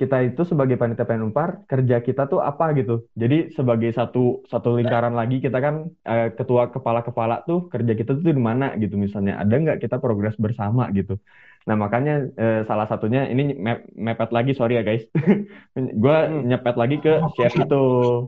kita 0.00 0.16
itu 0.26 0.42
sebagai 0.50 0.76
panitia 0.80 1.04
PN 1.08 1.22
Unpar 1.28 1.50
kerja 1.70 1.96
kita 2.06 2.22
tuh 2.30 2.38
apa 2.50 2.64
gitu. 2.78 2.92
Jadi 3.22 3.36
sebagai 3.56 3.90
satu 3.98 4.18
satu 4.52 4.68
lingkaran 4.78 5.14
lagi 5.20 5.36
kita 5.44 5.58
kan 5.66 5.74
eh, 6.10 6.26
ketua 6.38 6.62
kepala-kepala 6.74 7.34
tuh 7.48 7.58
kerja 7.72 7.92
kita 7.98 8.10
tuh 8.16 8.24
di 8.30 8.34
mana 8.48 8.64
gitu 8.82 8.94
misalnya. 9.04 9.32
Ada 9.42 9.54
nggak 9.62 9.78
kita 9.84 9.96
progres 10.02 10.36
bersama 10.44 10.82
gitu. 10.98 11.12
Nah 11.68 11.76
makanya 11.82 12.12
eh, 12.42 12.58
salah 12.68 12.86
satunya 12.90 13.20
ini 13.32 13.42
mep- 13.66 13.86
mepet 14.06 14.30
lagi 14.36 14.50
sorry 14.58 14.72
ya 14.78 14.82
guys. 14.88 15.04
Gue 16.02 16.16
Hmm. 16.28 16.42
nyepet 16.48 16.74
lagi 16.80 16.96
ke 17.04 17.10
chef 17.36 17.52
itu 17.62 17.74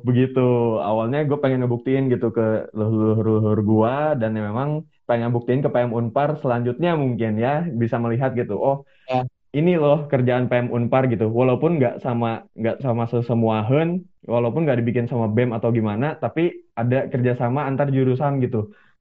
begitu. 0.09 0.41
Awalnya 0.89 1.19
gue 1.29 1.39
pengen 1.43 1.59
ngebuktiin 1.65 2.05
gitu 2.13 2.27
ke 2.37 2.43
leluhur-leluhur 2.79 3.59
gue 3.71 3.95
dan 4.21 4.31
ya 4.37 4.43
memang 4.51 4.71
pengen 5.09 5.31
buktiin 5.35 5.61
ke 5.65 5.69
PM 5.75 5.93
Unpar 5.99 6.29
selanjutnya 6.43 6.91
mungkin 7.03 7.33
ya 7.45 7.51
bisa 7.83 7.97
melihat 8.05 8.31
gitu. 8.41 8.55
Oh 8.67 8.77
Ya. 9.09 9.25
Ini 9.59 9.71
loh 9.83 9.97
kerjaan 10.11 10.45
PM 10.51 10.67
Unpar 10.77 11.03
gitu. 11.13 11.25
Walaupun 11.41 11.71
nggak 11.79 11.95
sama 12.05 12.29
nggak 12.61 12.77
sama 12.85 13.03
sesemua 13.13 13.57
hen, 13.69 13.89
walaupun 14.35 14.61
nggak 14.65 14.79
dibikin 14.81 15.07
sama 15.11 15.27
BEM 15.35 15.51
atau 15.57 15.71
gimana, 15.79 16.07
tapi 16.23 16.41
ada 16.81 16.97
kerjasama 17.13 17.61
antar 17.69 17.87
jurusan 17.97 18.33
gitu. 18.45 18.59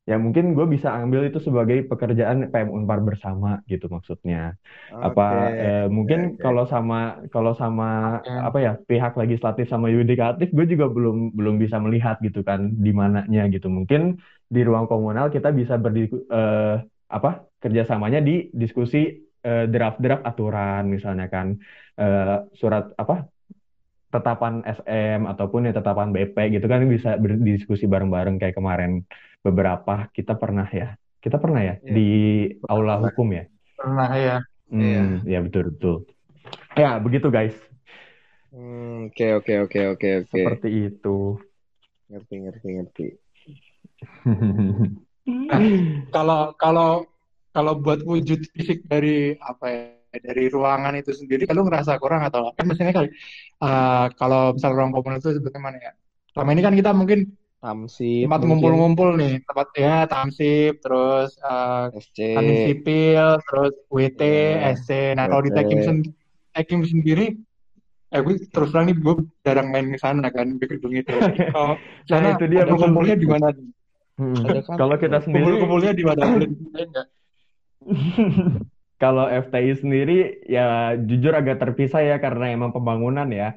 Ya 0.09 0.15
mungkin 0.17 0.45
gue 0.57 0.65
bisa 0.73 0.89
ambil 1.01 1.21
itu 1.29 1.37
sebagai 1.47 1.77
pekerjaan 1.89 2.37
PM 2.51 2.69
Unpar 2.77 2.99
bersama 3.07 3.47
gitu 3.71 3.85
maksudnya. 3.95 4.57
Apa 5.05 5.21
Oke, 5.21 5.35
eh, 5.63 5.85
mungkin 5.95 6.19
oke. 6.19 6.43
kalau 6.43 6.63
sama 6.73 6.95
kalau 7.33 7.53
sama 7.61 7.85
Oke. 8.25 8.29
apa 8.47 8.57
ya 8.65 8.71
pihak 8.89 9.13
legislatif 9.21 9.65
sama 9.73 9.87
yudikatif 9.95 10.47
gue 10.57 10.65
juga 10.73 10.85
belum 10.95 11.15
belum 11.37 11.55
bisa 11.63 11.77
melihat 11.85 12.15
gitu 12.25 12.39
kan 12.49 12.59
di 12.85 12.89
mananya 13.01 13.41
gitu. 13.53 13.67
Mungkin 13.77 14.01
di 14.53 14.59
ruang 14.67 14.85
komunal 14.91 15.25
kita 15.35 15.49
bisa 15.59 15.73
berdi 15.83 16.09
eh, 16.09 16.73
apa 17.15 17.29
kerjasamanya 17.61 18.19
di 18.27 18.31
diskusi 18.61 18.97
draft-draft 19.43 20.23
aturan 20.25 20.83
misalnya 20.87 21.27
kan 21.31 21.55
eh, 21.95 22.37
surat 22.55 22.91
apa 22.95 23.25
tetapan 24.09 24.65
SM 24.65 25.29
ataupun 25.29 25.69
ya 25.69 25.73
tetapan 25.75 26.09
BP 26.09 26.57
gitu 26.57 26.65
kan 26.65 26.81
bisa 26.89 27.13
berdiskusi 27.21 27.85
bareng-bareng 27.85 28.41
kayak 28.41 28.57
kemarin 28.57 29.05
beberapa 29.45 30.09
kita 30.11 30.33
pernah 30.33 30.65
ya 30.65 30.97
kita 31.21 31.37
pernah 31.37 31.61
ya 31.61 31.75
Iya. 31.79 31.93
di 31.93 32.09
aula 32.65 32.97
hukum 32.99 33.29
ya 33.37 33.45
Pernah 33.77 34.11
ya. 34.17 34.37
Iya. 34.73 35.01
hmm 35.05 35.29
ya 35.29 35.39
betul 35.45 35.63
betul 35.71 35.95
ya 36.73 36.97
begitu 36.97 37.29
guys 37.29 37.55
Hmm, 38.49 39.13
Oke, 39.13 39.29
oke, 39.37 39.53
oke, 39.69 39.79
oke, 39.93 40.09
oke. 40.25 40.25
seperti 40.33 40.69
itu 40.89 41.37
Ngerti, 42.09 42.35
ngerti, 42.41 42.67
ngerti. 42.81 43.05
Kalau 46.09 46.57
kalau 46.57 47.05
kalau 47.59 47.73
buat 47.83 47.99
wujud 48.07 48.39
fisik 48.55 48.87
dari 48.87 49.35
apa 49.35 49.65
ya 49.67 50.17
dari 50.23 50.47
ruangan 50.47 50.95
itu 50.95 51.11
sendiri, 51.11 51.43
kalau 51.43 51.67
ngerasa 51.67 51.99
kurang 51.99 52.23
atau 52.23 52.55
kan 52.55 52.63
maksudnya 52.63 52.95
kali 52.95 53.11
eh, 53.59 54.05
kalau 54.15 54.55
misal 54.55 54.71
ruang 54.71 54.95
komunal 54.95 55.19
itu 55.19 55.35
sebetulnya 55.35 55.59
mana 55.59 55.77
ya? 55.83 55.91
Selama 56.31 56.49
ini 56.55 56.61
kan 56.63 56.73
kita 56.79 56.91
mungkin 56.95 57.19
Tamsip 57.59 58.23
tempat 58.23 58.41
ngumpul-ngumpul 58.47 59.19
nih, 59.19 59.43
tempat 59.43 59.67
ya 59.75 60.07
tamsip, 60.07 60.79
terus 60.79 61.35
eh, 61.43 61.85
SC, 61.99 62.19
sipil, 62.63 63.27
terus 63.43 63.73
WT, 63.91 64.21
Iya, 64.23 64.71
SC. 64.79 64.89
Nah 65.19 65.27
kalau 65.27 65.43
di 65.43 65.51
WT. 65.51 65.57
Tekim 65.59 65.79
sen- 65.83 66.15
Tekim 66.55 66.81
sendiri, 66.87 67.35
eh 68.15 68.19
gue 68.23 68.35
terus 68.47 68.71
terang 68.71 68.87
nih 68.87 68.95
gue 68.95 69.15
jarang 69.43 69.67
main 69.75 69.91
ke 69.91 69.99
sana 69.99 70.31
kan 70.31 70.55
di 70.55 70.65
gedung 70.71 70.95
itu. 70.95 71.11
Nah 71.51 71.75
sana 72.07 72.39
itu 72.39 72.45
dia 72.47 72.63
kumpulnya 72.63 73.15
di 73.19 73.27
mana? 73.27 73.51
Hmm. 74.19 74.35
Kan? 74.43 74.75
kalau 74.79 74.95
kita 74.99 75.19
sendiri 75.23 75.43
Kumpul-kumpulnya 75.43 75.91
di 75.95 76.03
mana? 76.07 76.23
Boleh? 76.23 76.47
Kalau 79.01 79.25
FTI 79.31 79.71
sendiri 79.79 80.43
ya 80.43 80.91
jujur 80.99 81.31
agak 81.31 81.63
terpisah 81.63 82.03
ya 82.03 82.15
karena 82.19 82.51
emang 82.51 82.71
pembangunan 82.75 83.27
ya. 83.31 83.55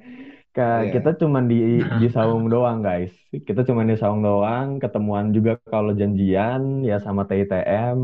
Ka- 0.55 0.85
Iya. 0.87 0.93
Kita 0.95 1.11
cuman 1.21 1.45
di 1.51 1.83
di 2.01 2.07
saung 2.15 2.47
doang 2.53 2.79
guys. 2.87 3.11
Kita 3.49 3.61
cuman 3.69 3.87
di 3.91 3.97
saung 3.99 4.23
doang, 4.23 4.79
ketemuan 4.83 5.27
juga 5.37 5.59
kalau 5.73 5.91
janjian 6.01 6.87
ya 6.89 6.97
sama 7.03 7.27
TITM. 7.29 7.99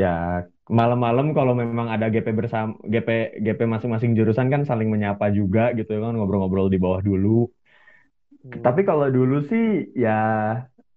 Ya 0.00 0.08
malam-malam 0.70 1.34
kalau 1.34 1.52
memang 1.56 1.90
ada 1.90 2.06
GP 2.14 2.28
bersama 2.36 2.76
GP 2.92 3.08
GP 3.42 3.60
masing-masing 3.66 4.12
jurusan 4.18 4.46
kan 4.52 4.62
saling 4.68 4.86
menyapa 4.92 5.26
juga 5.34 5.72
gitu 5.78 5.90
kan 5.98 6.12
ngobrol-ngobrol 6.14 6.68
di 6.70 6.78
bawah 6.78 7.00
dulu. 7.02 7.48
Hmm. 8.44 8.60
Tapi 8.64 8.80
kalau 8.88 9.06
dulu 9.12 9.44
sih 9.50 9.64
ya 10.04 10.10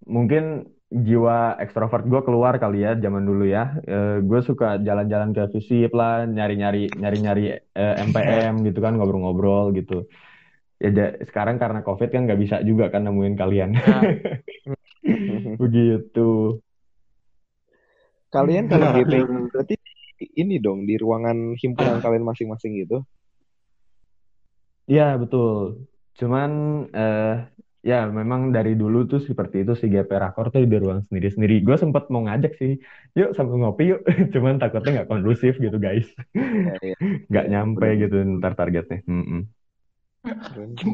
mungkin 0.04 0.73
jiwa 0.94 1.58
ekstrovert 1.58 2.06
gue 2.06 2.22
keluar 2.22 2.62
kali 2.62 2.86
ya 2.86 2.94
zaman 2.94 3.26
dulu 3.26 3.50
ya. 3.50 3.74
gue 4.22 4.40
suka 4.46 4.78
jalan-jalan 4.78 5.34
ke 5.34 5.50
FISIP 5.50 5.90
lah, 5.98 6.30
nyari-nyari 6.30 6.94
nyari-nyari 6.94 7.44
eh, 7.58 7.96
MPM 8.06 8.62
gitu 8.62 8.78
kan 8.78 8.94
ngobrol-ngobrol 9.02 9.74
gitu. 9.74 10.06
Ya 10.78 11.18
sekarang 11.26 11.58
karena 11.58 11.82
COVID 11.82 12.14
kan 12.14 12.30
nggak 12.30 12.42
bisa 12.44 12.56
juga 12.62 12.94
kan 12.94 13.10
nemuin 13.10 13.36
kalian. 13.40 13.70
Ya. 13.74 13.98
Begitu. 15.64 16.62
Kalian 18.30 18.66
kalau 18.70 18.90
Nah, 18.90 18.98
iya. 18.98 19.22
berarti 19.50 19.76
ini 20.38 20.58
dong 20.58 20.86
di 20.90 20.98
ruangan 20.98 21.54
himpunan 21.58 22.02
kalian 22.02 22.26
masing-masing 22.26 22.82
gitu. 22.86 23.06
Iya 24.90 25.16
betul. 25.18 25.88
Cuman 26.18 26.52
eh, 26.92 27.53
ya 27.90 27.96
memang 28.20 28.42
dari 28.56 28.72
dulu 28.82 28.98
tuh 29.12 29.20
seperti 29.30 29.56
itu 29.64 29.74
si 29.82 29.86
GP 29.94 30.12
Rakor 30.24 30.46
tuh 30.54 30.60
di 30.72 30.78
ruang 30.84 31.02
sendiri-sendiri. 31.08 31.54
Gue 31.68 31.76
sempet 31.84 32.04
mau 32.14 32.22
ngajak 32.26 32.52
sih, 32.62 32.72
yuk 33.18 33.30
sambil 33.36 33.56
ngopi 33.62 33.84
yuk. 33.92 34.00
Cuman 34.34 34.56
takutnya 34.62 34.90
nggak 35.04 35.10
kondusif 35.12 35.54
gitu 35.64 35.78
guys. 35.86 36.08
Ya, 36.66 36.76
ya. 36.82 36.96
Nggak 37.32 37.46
Ya, 37.46 37.52
nyampe 37.52 37.86
bener. 37.86 38.02
gitu 38.08 38.16
ntar 38.40 38.54
targetnya. 38.60 38.98
Mm-mm. 39.12 39.40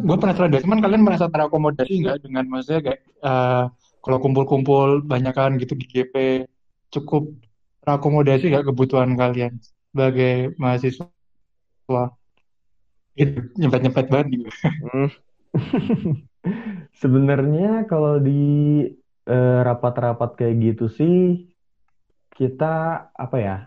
Gue 0.07 0.17
penasaran 0.17 0.49
deh, 0.53 0.61
cuman 0.65 0.81
kalian 0.81 1.03
merasa 1.05 1.29
terakomodasi 1.29 1.93
nggak 2.01 2.17
dengan 2.25 2.45
maksudnya 2.49 2.81
kayak 2.85 3.01
eh, 3.29 3.63
kalau 4.01 4.17
kumpul-kumpul 4.23 5.05
banyakan 5.05 5.61
gitu 5.61 5.73
di 5.77 5.85
GP 5.85 6.15
cukup 6.89 7.23
terakomodasi 7.85 8.49
nggak 8.49 8.65
kebutuhan 8.73 9.13
kalian 9.13 9.53
sebagai 9.93 10.57
mahasiswa? 10.57 11.05
Itu 13.13 13.39
nyempet-nyempet 13.59 14.05
banget 14.09 14.27
gitu. 14.33 14.49
Hmm, 14.81 15.09
Sebenarnya 17.01 17.85
kalau 17.91 18.19
di 18.19 18.41
eh, 19.27 19.59
rapat-rapat 19.67 20.29
kayak 20.39 20.55
gitu 20.63 20.85
sih 20.87 21.15
kita 22.37 22.73
apa 23.15 23.37
ya? 23.39 23.57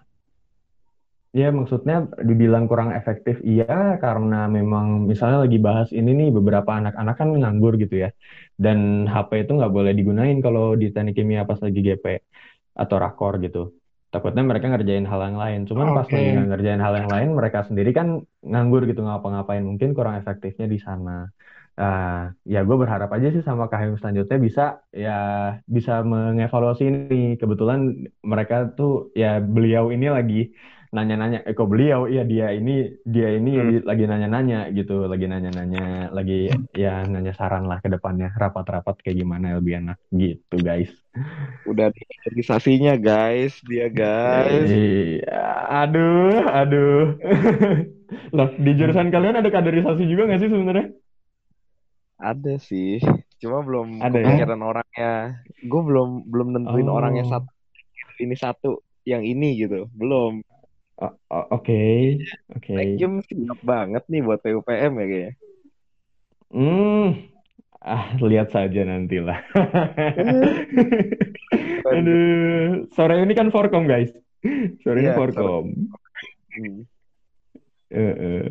Ya 1.32 1.48
maksudnya 1.48 2.12
dibilang 2.20 2.68
kurang 2.68 2.92
efektif 2.92 3.40
iya 3.40 3.96
karena 4.04 4.37
memang 4.52 5.08
misalnya 5.08 5.48
lagi 5.48 5.56
bahas 5.56 5.88
ini 5.88 6.12
nih 6.12 6.28
beberapa 6.28 6.76
anak-anak 6.76 7.14
kan 7.16 7.28
nganggur 7.32 7.80
gitu 7.80 8.04
ya 8.04 8.12
dan 8.61 9.08
HP 9.08 9.48
itu 9.48 9.56
nggak 9.56 9.72
boleh 9.72 9.92
digunain 9.96 10.37
kalau 10.44 10.76
di 10.76 10.92
teknik 10.92 11.16
kimia 11.16 11.48
pas 11.48 11.56
lagi 11.56 11.80
GP 11.80 12.04
atau 12.76 12.96
rakor 13.00 13.40
gitu 13.40 13.72
takutnya 14.12 14.44
mereka 14.44 14.68
ngerjain 14.68 15.08
hal 15.08 15.20
yang 15.24 15.38
lain 15.40 15.61
cuman 15.64 15.96
pas 15.96 16.04
Oke. 16.04 16.12
lagi 16.12 16.30
ngerjain 16.37 16.82
hal 16.85 16.94
yang 17.00 17.08
lain 17.08 17.28
mereka 17.32 17.64
sendiri 17.64 17.90
kan 17.96 18.20
nganggur 18.44 18.85
gitu 18.85 19.00
ngapa-ngapain 19.00 19.64
mungkin 19.64 19.96
kurang 19.96 20.20
efektifnya 20.20 20.68
di 20.68 20.76
sana 20.76 21.32
Nah, 21.80 22.37
ya 22.44 22.58
gue 22.68 22.76
berharap 22.82 23.08
aja 23.16 23.26
sih 23.35 23.42
sama 23.48 23.64
KHM 23.70 23.96
selanjutnya 24.00 24.38
bisa 24.46 24.62
ya 24.92 25.12
bisa 25.76 25.92
mengevaluasi 26.04 26.82
ini. 26.90 27.20
Kebetulan 27.40 27.80
mereka 28.22 28.54
tuh 28.78 28.90
ya 29.16 29.40
beliau 29.40 29.88
ini 29.94 30.06
lagi 30.12 30.40
nanya-nanya, 30.92 31.40
eh 31.48 31.56
kok 31.56 31.72
beliau, 31.72 32.04
iya 32.04 32.20
dia 32.28 32.52
ini 32.52 33.00
dia 33.08 33.32
ini 33.32 33.50
Hmm. 33.56 33.80
lagi 33.88 34.04
nanya-nanya 34.04 34.68
gitu, 34.76 35.08
lagi 35.08 35.24
nanya-nanya, 35.24 36.12
lagi 36.12 36.52
ya 36.76 37.08
nanya 37.08 37.32
saran 37.32 37.64
lah 37.64 37.80
ke 37.80 37.88
depannya 37.88 38.28
rapat-rapat 38.37 39.00
kayak 39.00 39.16
gimana 39.24 39.56
lebih 39.56 39.80
enak 39.80 39.96
gitu 40.12 40.61
guys. 40.61 40.92
udah 41.70 41.88
organisasinya 42.28 42.92
guys, 43.00 43.52
dia 43.64 43.88
guys. 43.88 44.68
Iya, 44.68 45.40
aduh, 45.80 46.44
aduh. 46.44 47.16
Loh, 48.37 48.48
di 48.61 48.70
jurusan 48.76 49.08
kalian 49.14 49.40
ada 49.40 49.48
kaderisasi 49.48 50.04
juga 50.11 50.28
nggak 50.28 50.40
sih 50.44 50.50
sebenarnya? 50.52 50.87
Ada 52.22 52.54
sih, 52.62 53.02
cuma 53.42 53.66
belum 53.66 53.98
Ada 53.98 54.14
ya? 54.14 54.22
kepikiran 54.22 54.61
orangnya. 54.62 55.12
Gue 55.58 55.82
belum 55.82 56.08
belum 56.30 56.48
nentuin 56.54 56.87
Oh. 56.87 56.94
orangnya 56.94 57.26
satu 57.26 57.50
ini 58.22 58.38
satu 58.38 58.70
yang 59.02 59.26
ini 59.26 59.58
gitu, 59.58 59.90
belum. 59.90 60.38
O- 61.02 61.18
o- 61.26 61.48
Oke, 61.50 62.22
oke. 62.54 62.74
Tekim 62.78 63.26
siap 63.26 63.58
banget 63.66 64.06
nih 64.06 64.22
buat 64.22 64.38
PUPM 64.38 64.92
ya 65.02 65.06
kayaknya. 65.11 65.32
Hmm, 66.52 67.08
ah 67.82 68.14
lihat 68.22 68.54
saja 68.54 68.87
nantilah. 68.87 69.42
Aduh, 71.90 72.87
sore 72.94 73.18
ini 73.18 73.35
kan 73.35 73.50
Forkom 73.50 73.90
guys. 73.90 74.14
Sore 74.87 75.02
ini 75.02 75.11
Iya, 75.11 75.18
Forkom. 75.18 75.74
Hmm. 76.54 76.87
Eh, 77.90 78.14
eh. 78.14 78.46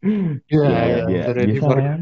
Iya, 0.00 0.40
Ya, 0.48 0.80
iya, 0.88 1.04
dia 1.04 1.20
sudah 1.28 1.44
di 1.44 1.52
bisa 1.52 1.66
for- 1.68 1.80
lah. 1.80 1.96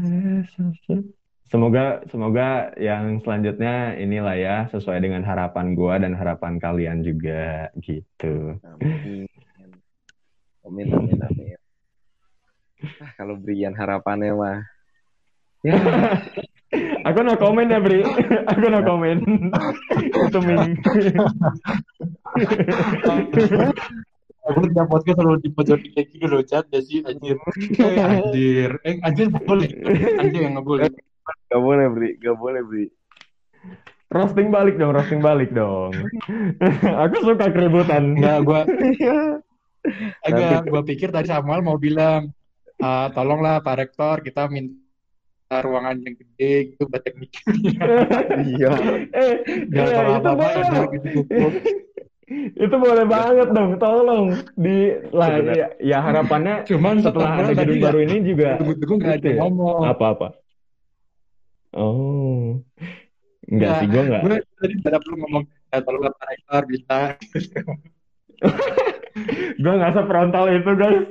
Semoga 1.49 2.05
semoga 2.13 2.49
yang 2.77 3.17
selanjutnya 3.25 3.97
inilah 3.97 4.35
ya 4.37 4.55
sesuai 4.69 5.01
dengan 5.01 5.25
harapan 5.25 5.73
gua 5.73 5.97
dan 5.97 6.13
harapan 6.13 6.61
kalian 6.61 7.01
juga 7.01 7.73
gitu. 7.81 8.55
Amin. 8.61 9.25
Amin, 10.61 10.87
amin, 10.93 11.17
amin. 11.17 11.57
Ah, 13.01 13.11
kalau 13.17 13.35
Brian 13.41 13.73
harapannya 13.73 14.31
mah. 14.37 14.59
Ya, 15.65 15.75
Aku 17.09 17.25
no 17.25 17.33
komen 17.35 17.73
ya, 17.73 17.81
Bri. 17.81 18.05
Aku 18.53 18.65
no 18.69 18.79
komen. 18.85 19.17
Itu 20.29 20.39
Ming. 20.45 20.77
Aku 24.47 24.59
udah 24.63 24.85
podcast 24.87 25.17
selalu 25.19 25.37
di 25.43 25.49
pojok 25.51 25.79
kayak 25.91 26.07
gitu 26.15 26.25
loh, 26.31 26.41
chat 26.47 26.65
ya 26.71 26.79
sih, 26.79 27.03
anjir. 27.03 27.35
Eh, 27.75 27.97
anjir. 27.99 28.69
Eh, 28.87 28.95
anjir 29.03 29.27
boleh. 29.27 29.69
Anjir 30.15 30.39
yang 30.47 30.55
nggak 30.55 30.67
boleh. 30.67 30.89
gak 31.29 31.61
boleh 31.61 31.85
Bri, 31.93 32.09
gak 32.17 32.37
boleh 32.39 32.61
Bri. 32.65 32.85
Roasting 34.09 34.49
balik 34.49 34.81
dong, 34.81 34.97
roasting 34.97 35.21
balik 35.21 35.53
dong. 35.53 35.93
Aku 37.05 37.15
suka 37.21 37.53
keributan. 37.53 38.17
Enggak, 38.17 38.37
gua 38.41 38.61
Nanti 38.65 39.05
agak 40.25 40.65
gua 40.65 40.81
pikir 40.81 41.13
tadi 41.13 41.29
Samuel 41.29 41.61
mau 41.61 41.77
bilang, 41.77 42.33
"Ah, 42.81 43.13
tolonglah 43.13 43.61
Pak 43.61 43.75
Rektor, 43.77 44.25
kita 44.25 44.49
minta 44.49 45.61
ruangan 45.61 46.01
yang 46.01 46.17
gede 46.17 46.73
gitu 46.73 46.89
buat 46.89 47.01
teknik. 47.05 47.31
iya. 48.57 48.71
Eh, 49.13 49.33
iya, 49.69 49.83
itu 49.85 49.99
apa-apa 50.17 50.45
enak 50.57 50.89
gitu. 50.97 51.19
Itu 52.53 52.75
boleh 52.77 53.05
banget 53.09 53.49
dong, 53.49 53.81
tolong 53.81 54.37
di 54.53 54.93
lah 55.09 55.41
ya, 55.41 55.67
ya 55.81 55.97
harapannya 55.97 56.61
Cuman 56.69 57.01
setelah 57.01 57.41
ada 57.41 57.57
gedung 57.57 57.81
nggak 57.81 57.89
baru 57.89 57.99
ini 58.05 58.15
juga 58.21 58.49
nggak 58.61 59.01
ada 59.01 59.17
itu 59.17 59.29
ya. 59.33 59.41
ngomong. 59.41 59.81
Apa-apa? 59.89 60.27
Oh, 61.73 62.61
enggak 63.49 63.69
Ya, 63.69 63.79
sih, 63.81 63.87
gue 63.89 64.01
tadi 64.57 64.73
tidak 64.81 65.01
perlu 65.05 65.17
ngomong, 65.25 65.43
ya 65.69 65.77
tolonglah 65.85 66.13
Pak 66.17 66.25
Rektor 66.33 66.61
bisa. 66.65 66.97
Gua 69.61 69.73
nggak 69.77 69.93
sefrontal 69.93 70.45
itu, 70.49 70.71
guys. 70.77 71.05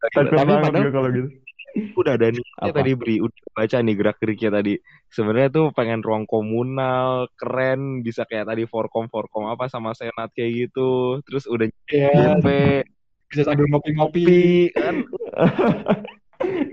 Takut 0.00 0.26
Tapi 0.32 0.36
banget 0.36 0.62
padahal 0.64 0.84
gue 0.86 0.92
kalau 0.92 1.08
gitu. 1.10 1.28
Udah 1.96 2.12
ada 2.16 2.28
niatnya 2.32 2.70
Apa? 2.70 2.78
tadi 2.82 2.90
Bri, 2.96 3.16
udah 3.22 3.40
baca 3.56 3.76
nih 3.82 3.94
gerak-geriknya 3.96 4.50
tadi. 4.60 4.74
Sebenarnya 5.10 5.48
tuh 5.52 5.66
pengen 5.74 6.00
ruang 6.00 6.24
komunal, 6.24 7.28
keren, 7.36 8.02
bisa 8.04 8.24
kayak 8.26 8.50
tadi 8.50 8.64
forkom 8.66 9.06
forkom 9.10 9.46
apa 9.50 9.66
sama 9.70 9.94
senat 9.94 10.30
kayak 10.34 10.68
gitu. 10.68 11.20
Terus 11.26 11.44
udah 11.46 11.66
Ya, 11.90 12.38
JP, 12.38 12.46
bisa 13.30 13.42
sambil 13.46 13.66
ngopi-ngopi. 13.70 14.22
pi, 14.26 14.42
kan 14.74 15.04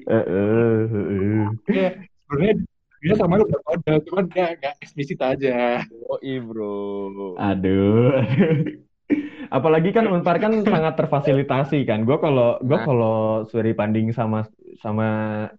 Eh, 0.08 0.16
eh, 0.16 0.80
eh, 0.88 1.06
eh. 1.12 1.48
Ya, 1.68 1.90
sebenarnya 2.24 2.54
dia 3.04 3.14
sama 3.20 3.38
lu 3.38 3.46
udah 3.46 3.62
kode, 3.68 3.94
cuman 4.10 4.26
dia 4.32 4.56
nggak 4.58 4.74
eksplisit 4.82 5.20
aja. 5.22 5.84
Yoi 5.86 6.34
bro. 6.42 7.36
Aduh. 7.38 8.24
Apalagi 9.48 9.96
kan 9.96 10.06
Unpar 10.12 10.38
kan 10.44 10.52
sangat 10.68 11.00
terfasilitasi 11.00 11.88
kan. 11.88 12.04
Gue 12.04 12.20
kalau 12.20 12.60
gua 12.60 12.84
Nah. 12.84 12.86
kalau 12.86 13.18
studi 13.48 13.72
banding 13.72 14.12
sama 14.12 14.44
sama 14.84 15.08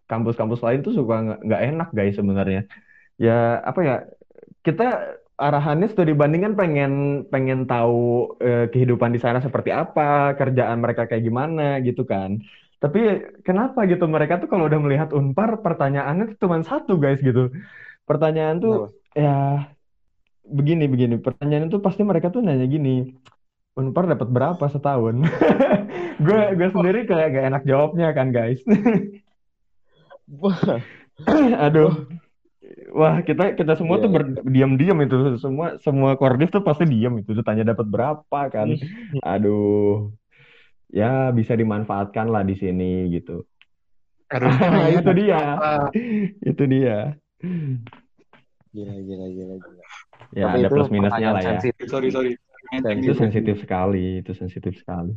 kampus-kampus 0.05 0.61
lain 0.61 0.85
tuh 0.85 0.93
suka 0.93 1.41
nggak 1.41 1.63
enak 1.73 1.89
guys 1.97 2.21
sebenarnya. 2.21 2.69
Ya 3.17 3.65
apa 3.65 3.81
ya 3.81 3.97
kita 4.61 5.17
arahannya 5.41 5.89
studi 5.89 6.13
banding 6.13 6.45
kan 6.45 6.55
pengen 6.59 6.93
pengen 7.33 7.65
tahu 7.65 8.37
eh, 8.45 8.69
kehidupan 8.69 9.17
di 9.17 9.21
sana 9.23 9.41
seperti 9.41 9.73
apa, 9.73 10.37
kerjaan 10.37 10.85
mereka 10.85 11.09
kayak 11.09 11.25
gimana 11.25 11.81
gitu 11.81 12.05
kan. 12.05 12.45
Tapi 12.79 13.25
kenapa 13.43 13.89
gitu 13.91 14.07
mereka 14.07 14.39
tuh 14.39 14.53
kalau 14.53 14.69
udah 14.69 14.79
melihat 14.79 15.09
Unpar 15.17 15.65
pertanyaannya 15.65 16.37
tuh 16.37 16.47
cuma 16.47 16.61
satu 16.61 17.01
guys 17.01 17.25
gitu. 17.25 17.51
Pertanyaan 18.05 18.61
tuh 18.61 18.93
ya 19.17 19.65
begini 20.49 20.89
begini 20.89 21.21
pertanyaan 21.21 21.69
itu 21.69 21.77
pasti 21.81 22.01
mereka 22.05 22.33
tuh 22.33 22.41
nanya 22.41 22.65
gini 22.65 23.13
Unpar 23.79 24.11
dapat 24.11 24.27
berapa 24.27 24.65
setahun? 24.67 25.23
Gue 26.27 26.41
gue 26.59 26.69
sendiri 26.75 27.07
kayak 27.07 27.31
gak 27.31 27.47
enak 27.47 27.63
jawabnya 27.63 28.11
kan 28.11 28.35
guys. 28.35 28.59
Aduh. 31.65 32.11
Wah. 32.91 33.23
Kita 33.23 33.55
kita 33.55 33.79
semua 33.79 33.99
Iya, 33.99 34.03
tuh 34.03 34.11
iya. 34.11 34.17
berdiam-diam 34.43 34.99
itu. 34.99 35.17
Semua 35.39 35.79
semua 35.79 36.19
kordif 36.19 36.51
tuh 36.51 36.67
pasti 36.67 36.91
diam 36.91 37.15
itu. 37.17 37.31
Ditanya 37.33 37.71
dapat 37.71 37.87
berapa 37.87 38.41
kan. 38.51 38.75
Aduh. 39.23 40.11
Ya 40.91 41.31
bisa 41.31 41.55
dimanfaatkan 41.55 42.27
lah 42.29 42.43
di 42.43 42.59
sini 42.59 43.15
gitu. 43.15 43.47
Harus 44.27 44.53
itu 44.99 45.11
dia. 45.15 45.41
Itu 46.43 46.63
dia. 46.67 47.15
Gila 48.75 48.95
gila 49.01 49.27
gila 49.31 49.55
gila. 49.55 49.85
ya 50.35 50.45
Tapi 50.51 50.59
ada 50.61 50.69
plus 50.69 50.91
minusnya 50.91 51.29
lah 51.31 51.41
ya. 51.41 51.49
sensitif. 51.57 51.87
Sorry, 51.87 52.11
sorry. 52.11 52.35
Itu 52.73 53.13
sensitif 53.17 53.57
sekali 53.63 54.21
itu 54.21 54.33
sensitif 54.37 54.77
sekali. 54.79 55.15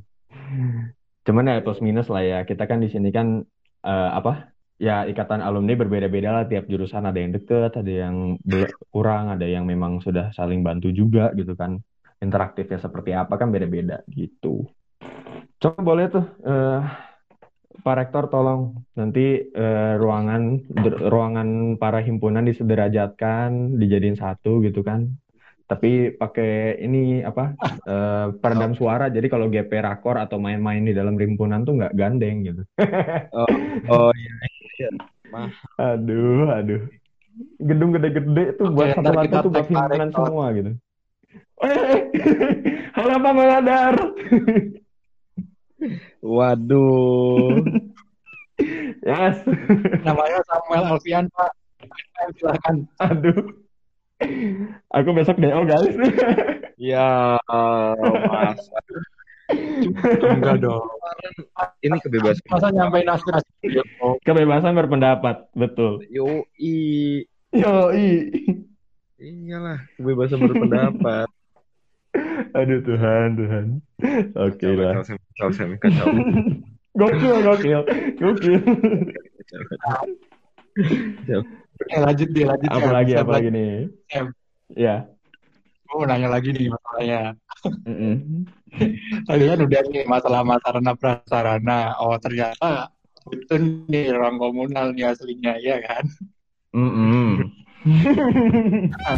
Cuman 1.28 1.50
ya 1.50 1.62
plus 1.62 1.84
minus 1.84 2.10
lah 2.10 2.24
ya. 2.24 2.40
Kita 2.48 2.66
kan 2.66 2.82
di 2.82 2.90
sini 2.90 3.10
kan 3.14 3.42
eh, 3.86 4.12
apa 4.12 4.52
ya 4.82 5.06
ikatan 5.06 5.46
alumni 5.46 5.78
berbeda-beda 5.78 6.30
lah 6.32 6.44
tiap 6.50 6.66
jurusan. 6.66 7.06
Ada 7.06 7.20
yang 7.20 7.32
deket 7.36 7.72
ada 7.78 7.92
yang 7.92 8.16
kurang 8.90 9.30
ada 9.34 9.46
yang 9.46 9.68
memang 9.68 10.02
sudah 10.02 10.34
saling 10.34 10.66
bantu 10.66 10.90
juga 10.90 11.30
gitu 11.38 11.54
kan. 11.54 11.78
Interaktifnya 12.22 12.78
seperti 12.78 13.18
apa 13.18 13.38
kan 13.38 13.50
beda-beda 13.50 14.06
gitu. 14.10 14.66
Coba 15.62 15.80
boleh 15.82 16.06
tuh 16.10 16.26
eh, 16.46 16.82
Pak 17.82 17.96
Rektor 17.98 18.30
tolong 18.30 18.78
nanti 18.94 19.42
eh, 19.42 19.94
ruangan 19.98 20.70
ruangan 21.02 21.82
para 21.82 22.02
himpunan 22.06 22.46
disederajatkan 22.46 23.78
dijadiin 23.82 24.18
satu 24.18 24.62
gitu 24.62 24.86
kan 24.86 25.18
tapi 25.72 26.12
pakai 26.12 26.84
ini 26.84 27.24
apa 27.24 27.56
eh, 27.88 28.28
peredam 28.44 28.76
suara 28.76 29.08
jadi 29.08 29.24
kalau 29.32 29.48
GP 29.48 29.72
rakor 29.80 30.20
atau 30.20 30.36
main-main 30.36 30.84
di 30.84 30.92
dalam 30.92 31.16
himpunan 31.16 31.64
tuh 31.64 31.80
nggak 31.80 31.96
gandeng 31.96 32.44
gitu 32.44 32.64
Oh 33.88 34.12
iya. 34.12 34.34
iya. 34.76 34.90
aduh 35.80 36.52
aduh 36.52 36.84
gedung 37.64 37.96
gede-gede 37.96 38.60
tuh 38.60 38.68
Oke, 38.68 38.76
buat 38.76 38.88
satu 39.00 39.12
lantai 39.16 39.40
tuh 39.40 39.52
buat 39.56 39.68
semua 40.12 40.46
gitu 40.52 40.72
halo 43.00 43.16
Pak 43.24 43.32
Mangadar 43.32 43.96
Waduh. 46.22 47.58
yes 49.08 49.42
Namanya 50.06 50.40
Samuel 50.46 50.84
Alfian, 50.94 51.26
Pak. 51.34 51.52
Silahkan. 52.38 52.76
aduh 53.02 53.40
aku 54.90 55.10
besok 55.12 55.38
DO 55.38 55.62
guys 55.64 55.96
Ya, 56.76 57.38
mas. 58.26 58.58
Enggak 60.18 60.58
dong. 60.60 60.82
Ini 61.80 61.94
kebebasan. 62.00 62.42
Masa 62.48 62.68
nyampein 62.70 63.06
aspirasi? 63.06 63.46
Oh, 64.00 64.18
kebebasan 64.20 64.74
berpendapat 64.74 65.46
betul 65.52 66.02
Yoi. 66.08 67.22
yoi 67.52 68.10
Iyalah, 69.16 69.78
kebebasan 69.94 70.42
berpendapat. 70.42 71.30
aduh 72.52 72.82
Tuhan 72.82 73.38
Tuhan 73.38 73.66
oke 74.34 74.68
lah 74.74 74.94
Kacau, 75.00 75.16
kacau, 75.38 75.48
kacau, 75.48 75.68
kacau. 75.80 76.06
gokil 76.94 77.36
gokil 77.42 77.82
gokil 78.18 78.60
Kacau, 79.38 79.62
kacau. 79.70 80.04
Kacau. 80.74 81.42
Eh, 81.92 82.00
lanjut 82.00 82.28
deh, 82.32 82.46
lanjut. 82.48 82.70
Sam. 82.72 82.80
apalagi 82.80 83.12
Sam, 83.12 83.22
apalagi 83.28 83.50
lanjut. 83.52 83.60
nih 83.60 83.72
ya 84.80 84.96
Gue 85.92 85.96
mau 86.00 86.08
nanya 86.08 86.32
lagi 86.32 86.56
nih 86.56 86.72
masalahnya. 86.72 87.22
Mm-mm. 87.84 88.48
Tadi 89.28 89.44
kan 89.44 89.60
udah 89.60 89.82
nih 89.92 90.04
masalah 90.08 90.42
sarana 90.64 90.94
prasarana. 90.96 91.80
Oh 92.00 92.16
ternyata 92.16 92.96
itu 93.28 93.56
nih 93.92 94.16
ruang 94.16 94.40
komunal 94.40 94.96
nih 94.96 95.12
aslinya, 95.12 95.60
ya 95.60 95.84
kan? 95.84 96.08
Mm-mm. 96.72 97.44
Nah, 99.04 99.18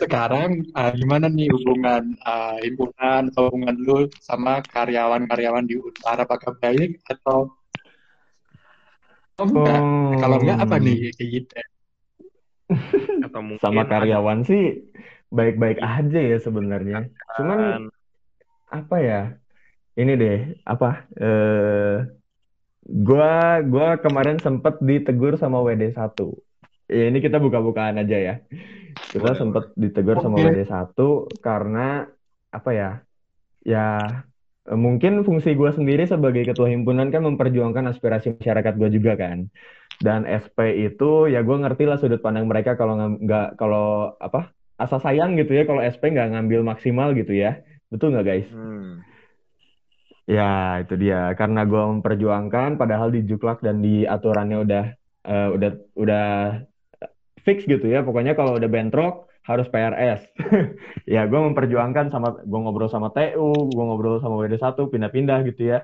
sekarang 0.00 0.64
ah, 0.72 0.92
gimana 0.92 1.28
nih 1.28 1.52
hubungan 1.52 2.16
ah, 2.24 2.56
himpunan 2.60 3.28
atau 3.32 3.48
hubungan 3.52 3.76
lu 3.76 3.98
sama 4.20 4.64
karyawan-karyawan 4.64 5.68
di 5.68 5.76
Unpar? 5.76 6.22
Apakah 6.22 6.56
baik 6.60 7.00
atau 7.06 7.52
oh, 9.40 9.46
enggak? 9.46 9.80
Oh. 9.80 10.16
Kalau 10.20 10.36
enggak 10.40 10.58
apa 10.64 10.76
nih 10.80 11.12
kayak 11.16 11.28
gitu? 11.30 11.54
Atau 13.26 13.40
mungkin 13.44 13.62
sama 13.62 13.84
ada 13.84 14.00
karyawan 14.00 14.42
sih 14.42 14.86
baik-baik 15.30 15.82
aja 15.82 16.20
ya 16.22 16.38
sebenarnya 16.38 17.10
cuman 17.38 17.58
kan. 17.58 17.82
apa 18.70 18.96
ya 19.02 19.22
ini 19.98 20.12
deh 20.14 20.38
apa 20.62 21.02
eh 21.18 22.06
gua 22.86 23.58
gua 23.66 23.98
kemarin 23.98 24.38
sempet 24.38 24.78
ditegur 24.78 25.34
sama 25.34 25.58
WD 25.66 25.98
1 25.98 26.14
ya 26.86 27.04
ini 27.10 27.18
kita 27.18 27.38
buka-bukaan 27.42 27.98
aja 27.98 28.16
ya 28.16 28.34
kita 29.12 29.34
Boleh, 29.34 29.38
sempet 29.38 29.64
ditegur 29.76 30.18
sama 30.22 30.38
Oke. 30.38 30.50
WD 30.50 30.60
1 30.66 30.96
karena 31.42 32.06
apa 32.50 32.70
ya 32.72 32.90
ya 33.66 33.86
mungkin 34.72 35.22
fungsi 35.22 35.54
gua 35.54 35.74
sendiri 35.74 36.06
sebagai 36.06 36.46
ketua 36.46 36.70
himpunan 36.70 37.10
kan 37.10 37.22
memperjuangkan 37.26 37.90
aspirasi 37.90 38.38
masyarakat 38.38 38.74
gua 38.78 38.88
juga 38.90 39.12
kan 39.18 39.46
dan 40.02 40.28
SP 40.28 40.88
itu 40.92 41.24
ya 41.32 41.40
gue 41.40 41.56
ngerti 41.56 41.88
lah 41.88 41.96
sudut 41.96 42.20
pandang 42.20 42.44
mereka 42.44 42.76
kalau 42.76 43.16
nggak 43.16 43.56
kalau 43.56 44.12
apa 44.20 44.52
asa 44.76 45.00
sayang 45.00 45.40
gitu 45.40 45.56
ya 45.56 45.64
kalau 45.64 45.80
SP 45.80 46.12
nggak 46.12 46.36
ngambil 46.36 46.60
maksimal 46.68 47.16
gitu 47.16 47.32
ya 47.32 47.64
Betul 47.90 48.14
nggak 48.14 48.26
guys? 48.26 48.48
Hmm. 48.50 49.02
Ya, 50.26 50.82
itu 50.82 50.94
dia. 50.98 51.30
Karena 51.38 51.62
gue 51.62 51.78
memperjuangkan, 51.78 52.74
padahal 52.74 53.14
di 53.14 53.22
Juklak 53.22 53.62
dan 53.62 53.78
di 53.78 54.02
aturannya 54.02 54.58
udah 54.66 54.84
eh, 55.26 55.48
udah 55.54 55.70
udah 55.94 56.26
fix 57.44 57.66
gitu 57.66 57.86
ya. 57.88 58.00
Pokoknya 58.06 58.32
kalau 58.38 58.56
udah 58.58 58.70
bentrok 58.70 59.26
harus 59.48 59.66
PRS. 59.70 60.20
Ya, 61.06 61.22
gue 61.30 61.38
memperjuangkan 61.38 62.10
sama 62.10 62.28
gue 62.42 62.58
ngobrol 62.62 62.90
sama 62.90 63.08
TU, 63.14 63.54
gue 63.70 63.84
ngobrol 63.86 64.18
sama 64.18 64.34
WD1 64.42 64.90
pindah-pindah 64.90 65.38
gitu 65.46 65.62
ya. 65.70 65.78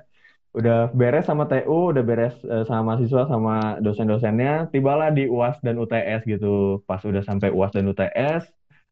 Udah 0.53 0.91
beres 0.93 1.25
sama 1.25 1.47
TU, 1.47 1.95
udah 1.95 2.03
beres 2.03 2.35
eh, 2.43 2.63
sama 2.67 2.81
mahasiswa 2.93 3.23
sama 3.31 3.79
dosen-dosennya, 3.79 4.67
tibalah 4.73 5.09
di 5.15 5.25
UAS 5.31 5.57
dan 5.65 5.79
UTS 5.79 6.21
gitu. 6.27 6.83
Pas 6.87 6.99
udah 7.07 7.23
sampai 7.23 7.49
UAS 7.55 7.71
dan 7.71 7.87
UTS, 7.87 8.43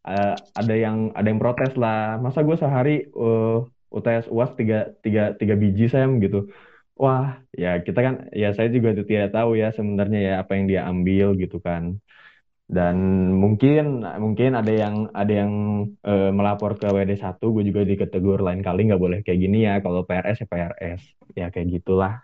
eh, 0.07 0.33
ada 0.55 0.73
yang 0.73 1.11
ada 1.17 1.27
yang 1.27 1.39
protes 1.43 1.75
lah. 1.75 2.17
Masa 2.23 2.39
gue 2.47 2.55
sehari 2.55 2.95
eh, 3.11 3.57
UTS 3.91 4.25
UAS 4.31 4.51
tiga, 4.59 4.77
tiga, 5.03 5.35
tiga 5.35 5.53
biji 5.59 5.91
Sam 5.91 6.23
gitu. 6.23 6.47
Wah, 7.01 7.41
ya 7.51 7.81
kita 7.85 7.99
kan, 8.05 8.13
ya 8.41 8.47
saya 8.55 8.69
juga 8.75 8.89
tidak 8.95 9.29
tahu 9.35 9.57
ya 9.61 9.73
sebenarnya 9.77 10.19
ya 10.27 10.33
apa 10.41 10.51
yang 10.57 10.65
dia 10.71 10.81
ambil 10.91 11.27
gitu 11.41 11.57
kan. 11.67 11.83
Dan 12.71 12.95
mungkin 13.35 13.99
mungkin 13.99 14.55
ada 14.55 14.71
yang 14.71 15.11
ada 15.11 15.33
yang 15.43 15.51
eh, 16.07 16.31
melapor 16.31 16.79
ke 16.79 16.87
WD1, 16.87 17.35
gue 17.35 17.63
juga 17.67 17.81
diketegur 17.83 18.39
lain 18.39 18.63
kali 18.63 18.87
nggak 18.87 19.01
boleh 19.01 19.19
kayak 19.27 19.39
gini 19.43 19.67
ya. 19.67 19.83
Kalau 19.83 20.07
PRS 20.07 20.43
ya 20.43 20.47
PRS, 20.47 21.01
ya 21.35 21.45
kayak 21.51 21.67
gitulah. 21.67 22.23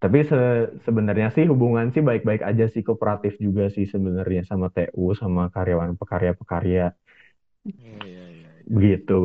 Tapi 0.00 0.28
se 0.28 0.40
sebenarnya 0.84 1.32
sih 1.32 1.48
hubungan 1.48 1.88
sih 1.92 2.04
baik-baik 2.04 2.44
aja 2.44 2.68
sih 2.68 2.84
kooperatif 2.84 3.40
juga 3.40 3.72
sih 3.72 3.88
sebenarnya 3.88 4.44
sama 4.44 4.68
TU 4.72 5.12
sama 5.16 5.48
karyawan 5.52 5.96
pekarya-pekarya 5.96 6.96
Iya, 7.68 7.96
iya, 8.08 8.24
iya. 8.32 8.50
begitu. 8.64 9.20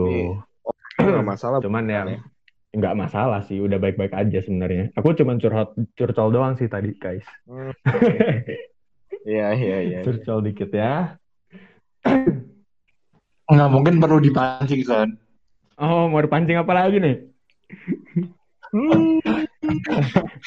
Nggak 0.99 1.27
masalah. 1.31 1.59
Cuman 1.63 1.87
ya 1.87 2.03
ya? 2.07 2.19
nggak 2.75 2.95
masalah 2.99 3.39
sih, 3.47 3.63
udah 3.63 3.79
baik-baik 3.79 4.11
aja 4.11 4.39
sebenarnya. 4.43 4.91
Aku 4.99 5.15
cuman 5.15 5.39
curhat 5.39 5.71
curcol 5.95 6.35
doang 6.35 6.59
sih 6.59 6.67
tadi, 6.67 6.91
guys. 6.99 7.23
Hmm. 7.47 7.71
Iya, 9.25 9.47
iya, 9.57 9.77
iya. 9.81 9.99
iya. 9.99 9.99
Curcol 10.05 10.39
dikit 10.45 10.69
ya. 10.69 11.17
Nggak 13.49 13.69
mungkin 13.73 13.97
perlu 13.97 14.21
dipancing, 14.21 14.85
Son. 14.85 15.09
Oh, 15.81 16.07
mau 16.07 16.21
dipancing 16.21 16.61
apa 16.61 16.71
lagi 16.71 17.01
nih? 17.01 17.15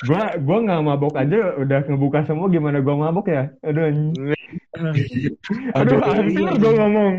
Gua 0.07 0.23
gua 0.39 0.59
nggak 0.63 0.83
mabok 0.85 1.15
aja 1.19 1.59
udah 1.59 1.81
ngebuka 1.91 2.23
semua 2.29 2.47
gimana 2.47 2.79
gua 2.79 3.09
mabok 3.09 3.27
ya? 3.29 3.51
Aduh, 3.67 4.15
aduh, 5.75 5.99
hancur 6.01 6.51
gua 6.63 6.73
ngomong. 6.79 7.15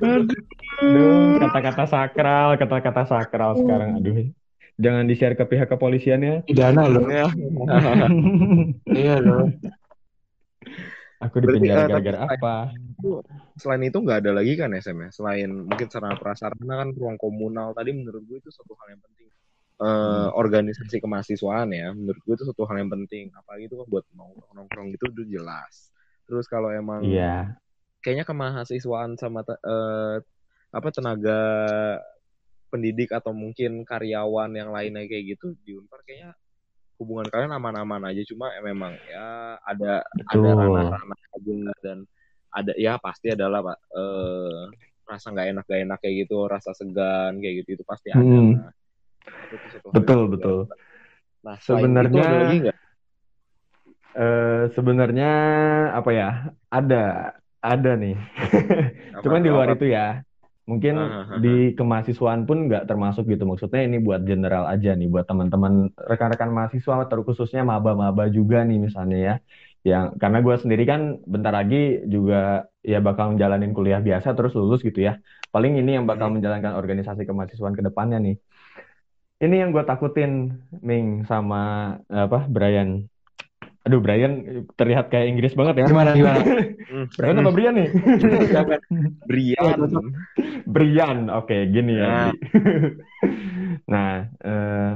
Aduh, 0.00 1.38
kata-kata 1.38 1.84
sakral, 1.86 2.48
kata-kata 2.58 3.02
sakral 3.06 3.52
sekarang. 3.62 4.00
Aduh, 4.00 4.32
jangan 4.80 5.04
di-share 5.04 5.36
ke 5.36 5.44
pihak 5.44 5.68
kepolisian 5.68 6.20
ya. 6.24 6.36
Pidana 6.42 6.88
loh. 6.88 7.04
Ya. 7.06 7.28
Iya 8.90 9.14
loh. 9.22 9.46
Aku 11.20 11.36
dipenjara 11.44 11.84
eh, 11.84 11.88
tapi 11.92 11.92
gara-gara 11.92 12.18
apa? 12.32 12.54
Selain 13.60 13.82
itu 13.84 13.98
nggak 14.00 14.24
ada 14.24 14.32
lagi 14.40 14.56
kan 14.56 14.72
SM 14.72 14.96
ya? 14.96 15.08
Selain 15.12 15.50
mungkin 15.52 15.86
sarana 15.92 16.16
prasarana 16.16 16.80
kan 16.80 16.88
ruang 16.96 17.20
komunal 17.20 17.76
tadi 17.76 17.92
menurut 17.92 18.24
gue 18.24 18.40
itu 18.40 18.48
satu 18.48 18.72
hal 18.80 18.96
yang 18.96 19.02
penting. 19.04 19.28
Eh, 19.80 20.28
organisasi 20.36 20.96
kemahasiswaan 21.00 21.72
ya, 21.76 21.92
menurut 21.92 22.20
gue 22.24 22.34
itu 22.40 22.44
satu 22.48 22.64
hal 22.68 22.80
yang 22.80 22.90
penting. 22.92 23.28
Apalagi 23.36 23.68
itu 23.68 23.76
kan 23.76 23.86
buat 23.88 24.04
nongkrong-nongkrong 24.16 24.86
gitu 24.96 25.04
udah 25.12 25.26
jelas. 25.28 25.92
Terus 26.24 26.48
kalau 26.48 26.72
emang 26.72 27.04
Iya, 27.04 27.52
kayaknya 28.00 28.24
kemahasiswaan 28.24 29.20
sama 29.20 29.44
te- 29.44 29.60
eh, 29.60 30.16
apa 30.72 30.88
tenaga 30.88 31.40
pendidik 32.70 33.10
atau 33.10 33.34
mungkin 33.34 33.82
karyawan 33.82 34.50
yang 34.54 34.70
lainnya 34.70 35.04
kayak 35.10 35.36
gitu 35.36 35.58
di 35.66 35.74
Unpar 35.76 36.00
kayaknya 36.06 36.32
hubungan 37.02 37.26
kalian 37.32 37.52
aman-aman 37.56 38.12
aja 38.12 38.22
cuma 38.28 38.52
ya 38.52 38.60
memang 38.62 38.92
ya 39.08 39.56
ada 39.64 40.04
ada 40.28 40.48
betul. 40.52 40.58
ranah-ranah 40.62 41.18
aja 41.34 41.52
dan 41.80 41.98
ada 42.50 42.72
ya 42.76 43.00
pasti 43.00 43.32
adalah 43.32 43.64
pak 43.64 43.78
eh, 43.96 44.62
rasa 45.10 45.26
nggak 45.34 45.48
enak 45.50 45.64
gak 45.66 45.80
enak 45.82 45.98
kayak 45.98 46.14
gitu 46.26 46.38
rasa 46.46 46.70
segan 46.76 47.42
kayak 47.42 47.64
gitu 47.64 47.80
itu 47.80 47.84
pasti 47.88 48.14
ada 48.14 48.22
Hmm. 48.22 48.70
Itu 49.50 49.90
Betul, 49.90 50.30
betul. 50.30 50.58
Nah, 51.42 51.56
itu 51.58 51.66
Sebenarnya 51.66 52.22
ada 52.22 52.38
lagi 52.46 52.58
eh 54.10 54.62
sebenarnya 54.74 55.30
apa 55.94 56.10
ya? 56.10 56.28
Ada, 56.70 57.34
ada 57.62 57.92
nih. 57.94 58.18
Apa 59.14 59.22
Cuman 59.22 59.40
di 59.42 59.50
luar 59.50 59.70
apa 59.70 59.74
itu 59.78 59.86
ya. 59.90 60.22
Mungkin 60.70 60.94
di 61.44 61.48
kemahasiswaan 61.78 62.42
pun 62.48 62.58
nggak 62.66 62.82
termasuk 62.90 63.24
gitu. 63.32 63.42
Maksudnya 63.50 63.80
ini 63.88 63.96
buat 64.06 64.20
general 64.30 64.64
aja 64.72 64.90
nih, 64.98 65.08
buat 65.12 65.26
teman-teman 65.30 65.72
rekan-rekan 66.10 66.50
mahasiswa, 66.56 66.96
terkhususnya 67.10 67.62
maba-maba 67.70 68.24
juga 68.36 68.56
nih 68.68 68.78
misalnya 68.86 69.18
ya. 69.28 69.34
Yang 69.90 70.04
karena 70.22 70.38
gue 70.46 70.54
sendiri 70.62 70.82
kan 70.92 71.00
bentar 71.32 71.52
lagi 71.58 71.76
juga 72.14 72.36
ya 72.92 72.98
bakal 73.06 73.24
menjalanin 73.32 73.72
kuliah 73.76 74.00
biasa 74.08 74.28
terus 74.36 74.52
lulus 74.58 74.80
gitu 74.88 75.00
ya. 75.08 75.12
Paling 75.54 75.72
ini 75.80 75.90
yang 75.96 76.04
bakal 76.10 76.26
Hmm. 76.28 76.34
menjalankan 76.38 76.72
organisasi 76.80 77.20
kemahasiswaan 77.28 77.74
ke 77.78 77.82
depannya 77.88 78.18
nih. 78.26 78.36
Ini 79.40 79.54
yang 79.64 79.70
gue 79.74 79.84
takutin, 79.88 80.32
Ming, 80.84 81.24
sama 81.30 81.56
apa 82.12 82.38
Brian. 82.54 82.90
Aduh, 83.88 84.00
Brian 84.04 84.64
terlihat 84.76 85.08
kayak 85.08 85.26
Inggris 85.32 85.56
banget 85.56 85.80
ya. 85.80 85.84
Gimana 85.88 86.10
gimana? 86.12 86.44
Hmm. 86.90 87.06
Brian 87.14 87.38
apa 87.38 87.50
Brian 87.54 87.74
nih? 87.78 87.88
Jangan. 88.50 88.80
Brian. 89.30 89.78
Brian, 90.66 91.18
oke, 91.30 91.54
gini 91.70 92.02
ya. 92.02 92.34
Bri. 92.34 92.58
Nah, 93.94 94.26
eh, 94.42 94.92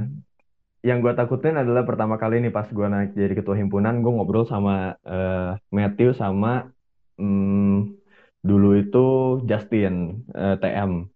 yang 0.82 0.98
gue 0.98 1.14
takutin 1.14 1.54
adalah 1.54 1.86
pertama 1.86 2.18
kali 2.18 2.42
nih 2.42 2.50
pas 2.50 2.66
gue 2.66 2.82
naik 2.82 3.14
jadi 3.14 3.30
ketua 3.38 3.54
himpunan, 3.54 4.02
gue 4.02 4.10
ngobrol 4.10 4.42
sama 4.50 4.98
eh, 5.06 5.54
Matthew 5.70 6.18
sama 6.18 6.66
hmm, 7.14 7.94
dulu 8.42 8.74
itu 8.74 9.06
Justin 9.46 10.26
eh, 10.34 10.58
TM. 10.58 11.06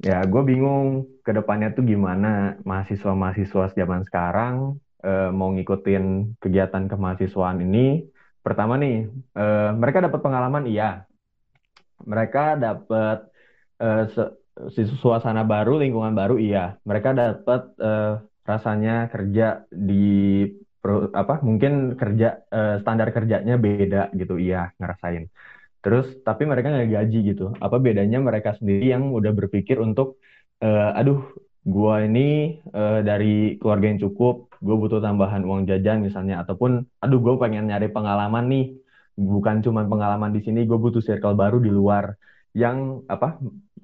Ya, 0.00 0.24
gue 0.24 0.40
bingung 0.40 1.04
ke 1.20 1.36
depannya 1.36 1.76
tuh 1.76 1.84
gimana 1.84 2.56
mahasiswa-mahasiswa 2.64 3.76
zaman 3.76 4.08
sekarang 4.08 4.80
eh, 5.06 5.30
mau 5.34 5.48
ngikutin 5.54 6.04
kegiatan 6.42 6.84
kemahasiswaan 6.90 7.58
ini. 7.64 8.06
Pertama 8.44 8.74
nih, 8.80 9.06
eh, 9.38 9.70
mereka 9.80 9.98
dapat 10.06 10.20
pengalaman, 10.24 10.64
iya. 10.66 11.04
Mereka 12.06 12.56
dapat 12.58 13.18
si- 14.74 14.90
suasana 15.02 15.42
baru, 15.46 15.78
lingkungan 15.82 16.14
baru, 16.16 16.34
iya. 16.40 16.78
Mereka 16.88 17.10
dapat 17.14 17.60
eh, 17.78 18.12
rasanya 18.48 19.06
kerja 19.12 19.44
di 19.70 20.04
apa? 21.14 21.34
Mungkin 21.44 21.72
kerja 22.00 22.26
eh, 22.48 22.74
standar 22.82 23.08
kerjanya 23.16 23.54
beda 23.60 24.10
gitu, 24.16 24.34
iya, 24.40 24.72
ngerasain. 24.80 25.28
Terus, 25.82 26.06
tapi 26.26 26.44
mereka 26.50 26.68
nggak 26.74 26.90
gaji 26.96 27.18
gitu. 27.34 27.44
Apa 27.64 27.76
bedanya 27.82 28.18
mereka 28.22 28.54
sendiri 28.58 28.92
yang 28.94 29.10
udah 29.14 29.32
berpikir 29.34 29.78
untuk, 29.80 30.20
eh, 30.64 30.90
aduh, 31.00 31.20
gua 31.66 32.04
ini 32.06 32.58
eh, 32.74 33.00
dari 33.06 33.58
keluarga 33.60 33.86
yang 33.92 34.00
cukup, 34.08 34.47
gue 34.66 34.74
butuh 34.82 35.00
tambahan 35.06 35.42
uang 35.48 35.62
jajan 35.70 35.96
misalnya, 36.06 36.34
ataupun, 36.42 36.70
aduh, 37.02 37.18
gue 37.24 37.34
pengen 37.42 37.64
nyari 37.70 37.88
pengalaman 37.96 38.44
nih, 38.52 38.64
bukan 39.18 39.56
cuma 39.64 39.80
pengalaman 39.92 40.30
di 40.36 40.40
sini, 40.46 40.58
gue 40.68 40.78
butuh 40.84 41.02
circle 41.08 41.34
baru 41.42 41.56
di 41.66 41.70
luar. 41.78 42.04
Yang 42.62 42.76
apa? 43.14 43.26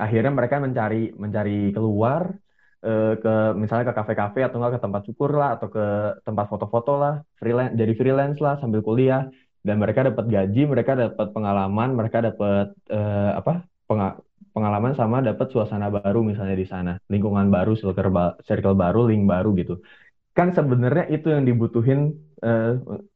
Akhirnya 0.02 0.32
mereka 0.38 0.56
mencari 0.64 0.96
mencari 1.22 1.70
keluar 1.74 2.22
eh, 2.84 3.12
ke 3.22 3.30
misalnya 3.62 3.84
ke 3.90 3.94
kafe-kafe 3.98 4.38
atau 4.46 4.56
enggak 4.58 4.72
ke 4.78 4.80
tempat 4.84 5.02
syukur 5.08 5.30
lah 5.40 5.48
atau 5.56 5.68
ke 5.74 5.84
tempat 6.26 6.46
foto-foto 6.52 6.92
lah, 7.02 7.14
freelance 7.40 7.72
jadi 7.80 7.92
freelance 7.98 8.38
lah 8.44 8.54
sambil 8.62 8.80
kuliah 8.84 9.28
dan 9.66 9.76
mereka 9.82 10.00
dapat 10.08 10.24
gaji, 10.28 10.60
mereka 10.68 10.92
dapat 10.98 11.26
pengalaman, 11.36 11.88
mereka 11.98 12.18
dapat 12.28 12.66
eh, 12.92 13.30
apa? 13.40 13.52
penga- 13.88 14.16
pengalaman 14.54 14.92
sama 14.96 15.18
dapat 15.20 15.46
suasana 15.52 15.86
baru 15.92 16.20
misalnya 16.24 16.56
di 16.56 16.66
sana, 16.68 16.92
lingkungan 17.12 17.48
baru, 17.52 17.72
circle, 17.76 18.10
ba- 18.12 18.36
circle 18.48 18.76
baru, 18.76 19.00
link 19.10 19.24
baru 19.28 19.48
gitu. 19.60 19.74
Kan 20.35 20.51
sebenarnya 20.51 21.05
itu 21.14 21.30
yang 21.30 21.47
dibutuhin 21.47 22.01
eh, 22.43 22.74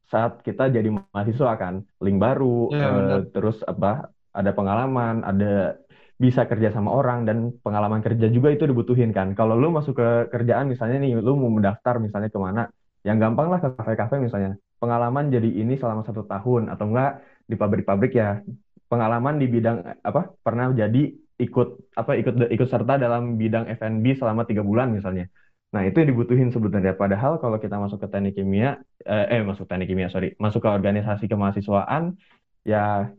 saat 0.09 0.41
kita 0.47 0.71
jadi 0.71 0.89
mahasiswa 0.89 1.53
kan, 1.59 1.75
link 2.05 2.19
baru, 2.23 2.71
Iya, 2.73 2.87
eh, 2.87 2.95
benar. 2.97 3.21
terus 3.35 3.57
apa? 3.67 4.09
Ada 4.39 4.51
pengalaman, 4.55 5.27
ada 5.27 5.75
bisa 6.19 6.47
kerja 6.51 6.71
sama 6.75 6.91
orang 6.95 7.27
dan 7.29 7.37
pengalaman 7.63 8.03
kerja 8.07 8.27
juga 8.31 8.49
itu 8.55 8.65
dibutuhin 8.71 9.11
kan. 9.15 9.35
Kalau 9.39 9.55
lu 9.59 9.71
masuk 9.71 9.95
ke 9.99 10.09
kerjaan 10.35 10.67
misalnya 10.73 10.99
nih, 11.03 11.19
lu 11.19 11.35
mau 11.39 11.51
mendaftar 11.51 11.95
misalnya 12.03 12.31
ke 12.31 12.39
mana, 12.39 12.63
yang 13.07 13.19
gampang 13.23 13.47
lah 13.51 13.59
ke 13.63 13.69
kafe-kafe 13.79 14.19
misalnya. 14.23 14.59
Pengalaman 14.79 15.27
jadi 15.35 15.49
ini 15.63 15.75
selama 15.75 16.07
satu 16.07 16.23
tahun 16.23 16.71
atau 16.71 16.85
enggak 16.87 17.11
di 17.51 17.55
pabrik-pabrik 17.59 18.13
ya 18.15 18.39
pengalaman 18.89 19.37
di 19.43 19.47
bidang 19.51 19.77
apa 20.01 20.33
pernah 20.45 20.71
jadi 20.73 21.03
ikut 21.39 21.69
apa 21.99 22.13
ikut 22.21 22.35
ikut 22.51 22.69
serta 22.69 22.95
dalam 22.99 23.39
bidang 23.41 23.65
F&B 23.69 24.05
selama 24.19 24.43
tiga 24.49 24.63
bulan 24.63 24.91
misalnya. 24.95 25.27
Nah 25.69 25.83
itu 25.85 26.01
yang 26.01 26.09
dibutuhin 26.17 26.49
sebenarnya. 26.49 26.97
Padahal 26.97 27.37
kalau 27.37 27.61
kita 27.61 27.77
masuk 27.77 28.01
ke 28.01 28.09
teknik 28.09 28.41
kimia, 28.41 28.81
eh, 29.05 29.27
eh 29.37 29.43
masuk 29.45 29.69
teknik 29.69 29.93
kimia 29.93 30.09
sorry, 30.09 30.33
masuk 30.41 30.65
ke 30.65 30.71
organisasi 30.71 31.29
kemahasiswaan, 31.29 32.17
ya 32.65 33.13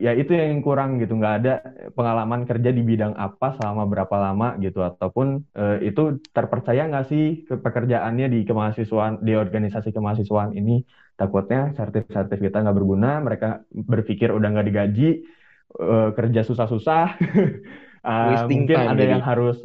ya 0.00 0.16
itu 0.16 0.32
yang 0.32 0.64
kurang 0.64 0.96
gitu 0.96 1.12
nggak 1.12 1.34
ada 1.44 1.54
pengalaman 1.92 2.48
kerja 2.48 2.72
di 2.72 2.80
bidang 2.80 3.12
apa 3.20 3.60
selama 3.60 3.84
berapa 3.84 4.16
lama 4.16 4.56
gitu 4.56 4.80
ataupun 4.80 5.44
uh, 5.52 5.76
itu 5.84 6.24
terpercaya 6.32 6.88
nggak 6.88 7.06
sih 7.12 7.44
ke 7.44 7.60
pekerjaannya 7.60 8.32
di 8.32 8.48
kemahasiswaan 8.48 9.20
di 9.20 9.36
organisasi 9.36 9.92
kemahasiswaan 9.92 10.56
ini 10.56 10.88
takutnya 11.20 11.76
sertif-sertif 11.76 12.40
kita 12.40 12.64
nggak 12.64 12.76
berguna 12.80 13.20
mereka 13.20 13.60
berpikir 13.68 14.32
udah 14.32 14.48
nggak 14.48 14.66
digaji 14.72 15.28
uh, 15.76 16.16
kerja 16.16 16.48
susah-susah 16.48 17.20
uh, 18.08 18.48
mungkin 18.48 18.76
time, 18.80 18.90
ada 18.96 19.04
jadi. 19.04 19.12
yang 19.20 19.22
harus 19.22 19.60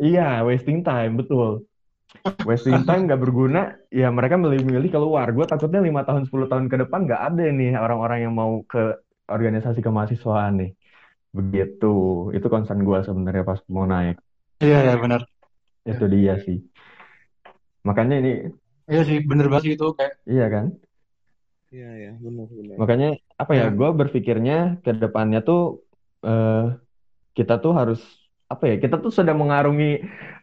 iya 0.00 0.42
wasting 0.46 0.82
time 0.82 1.18
betul 1.18 1.66
wasting 2.46 2.86
time 2.86 3.10
nggak 3.10 3.20
berguna 3.20 3.74
ya 3.90 4.08
mereka 4.08 4.38
milih-milih 4.38 4.90
keluar 4.90 5.26
gue 5.34 5.44
takutnya 5.46 5.82
lima 5.82 6.06
tahun 6.06 6.30
10 6.30 6.50
tahun 6.50 6.66
ke 6.70 6.76
depan 6.86 7.10
nggak 7.10 7.22
ada 7.34 7.44
nih 7.50 7.74
orang-orang 7.74 8.18
yang 8.26 8.34
mau 8.34 8.62
ke 8.64 9.02
organisasi 9.28 9.80
kemahasiswaan 9.80 10.60
nih. 10.60 10.70
Begitu. 11.34 11.94
Itu 12.36 12.46
concern 12.52 12.84
gue 12.84 12.98
sebenarnya 13.04 13.44
pas 13.44 13.60
mau 13.68 13.88
naik. 13.88 14.20
Iya, 14.60 14.94
ya 14.94 14.96
benar. 15.00 15.26
Itu 15.84 16.04
dia 16.08 16.40
sih. 16.44 16.64
Makanya 17.84 18.20
ini. 18.20 18.32
Iya 18.84 19.02
sih, 19.08 19.18
bener 19.24 19.48
banget 19.48 19.80
itu 19.80 19.86
kayak. 19.96 20.14
Iya 20.28 20.46
kan? 20.52 20.66
Iya, 21.72 21.90
iya, 21.96 22.12
benar, 22.20 22.46
benar. 22.52 22.76
Makanya 22.78 23.08
apa 23.40 23.52
ya, 23.56 23.66
ya. 23.66 23.74
gue 23.74 23.90
berpikirnya 23.96 24.58
ke 24.84 24.92
depannya 24.94 25.40
tuh 25.42 25.82
uh, 26.22 26.76
kita 27.34 27.58
tuh 27.58 27.72
harus 27.74 28.00
apa 28.52 28.64
ya? 28.70 28.76
Kita 28.82 28.96
tuh 29.00 29.12
sedang 29.12 29.40
mengarungi 29.40 30.02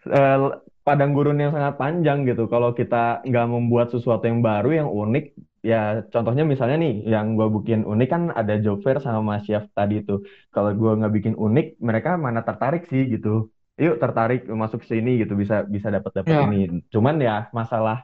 uh, 0.09 0.61
padang 0.81 1.11
gurun 1.13 1.37
yang 1.37 1.53
sangat 1.53 1.75
panjang 1.77 2.25
gitu. 2.29 2.49
Kalau 2.49 2.73
kita 2.73 3.21
nggak 3.25 3.47
membuat 3.49 3.87
sesuatu 3.93 4.25
yang 4.25 4.41
baru, 4.41 4.85
yang 4.85 4.89
unik, 4.89 5.25
ya 5.61 6.01
contohnya 6.09 6.41
misalnya 6.41 6.77
nih 6.81 7.05
yang 7.05 7.37
gue 7.37 7.47
bikin 7.61 7.85
unik 7.85 8.09
kan 8.09 8.23
ada 8.33 8.57
job 8.57 8.81
fair 8.81 8.97
sama 8.97 9.21
Mas 9.21 9.45
Chef 9.45 9.69
tadi 9.77 10.01
itu 10.01 10.25
kalau 10.49 10.73
gue 10.73 10.91
nggak 10.97 11.13
bikin 11.13 11.35
unik 11.37 11.77
mereka 11.77 12.17
mana 12.17 12.41
tertarik 12.41 12.89
sih 12.89 13.05
gitu 13.13 13.53
yuk 13.77 14.01
tertarik 14.01 14.49
masuk 14.49 14.81
sini 14.81 15.21
gitu 15.21 15.37
bisa 15.37 15.61
bisa 15.69 15.93
dapat 15.93 16.11
dapat 16.21 16.33
ya. 16.33 16.41
ini 16.49 16.81
cuman 16.89 17.15
ya 17.21 17.35
masalah 17.53 18.01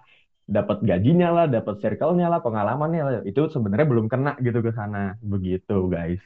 dapat 0.48 0.80
gajinya 0.86 1.34
lah 1.34 1.46
dapat 1.50 1.82
circle-nya 1.82 2.30
lah 2.30 2.40
pengalamannya 2.46 3.02
lah 3.04 3.14
itu 3.26 3.50
sebenarnya 3.50 3.90
belum 3.90 4.06
kena 4.08 4.38
gitu 4.40 4.62
ke 4.62 4.72
sana 4.72 5.18
begitu 5.20 5.90
guys 5.90 6.22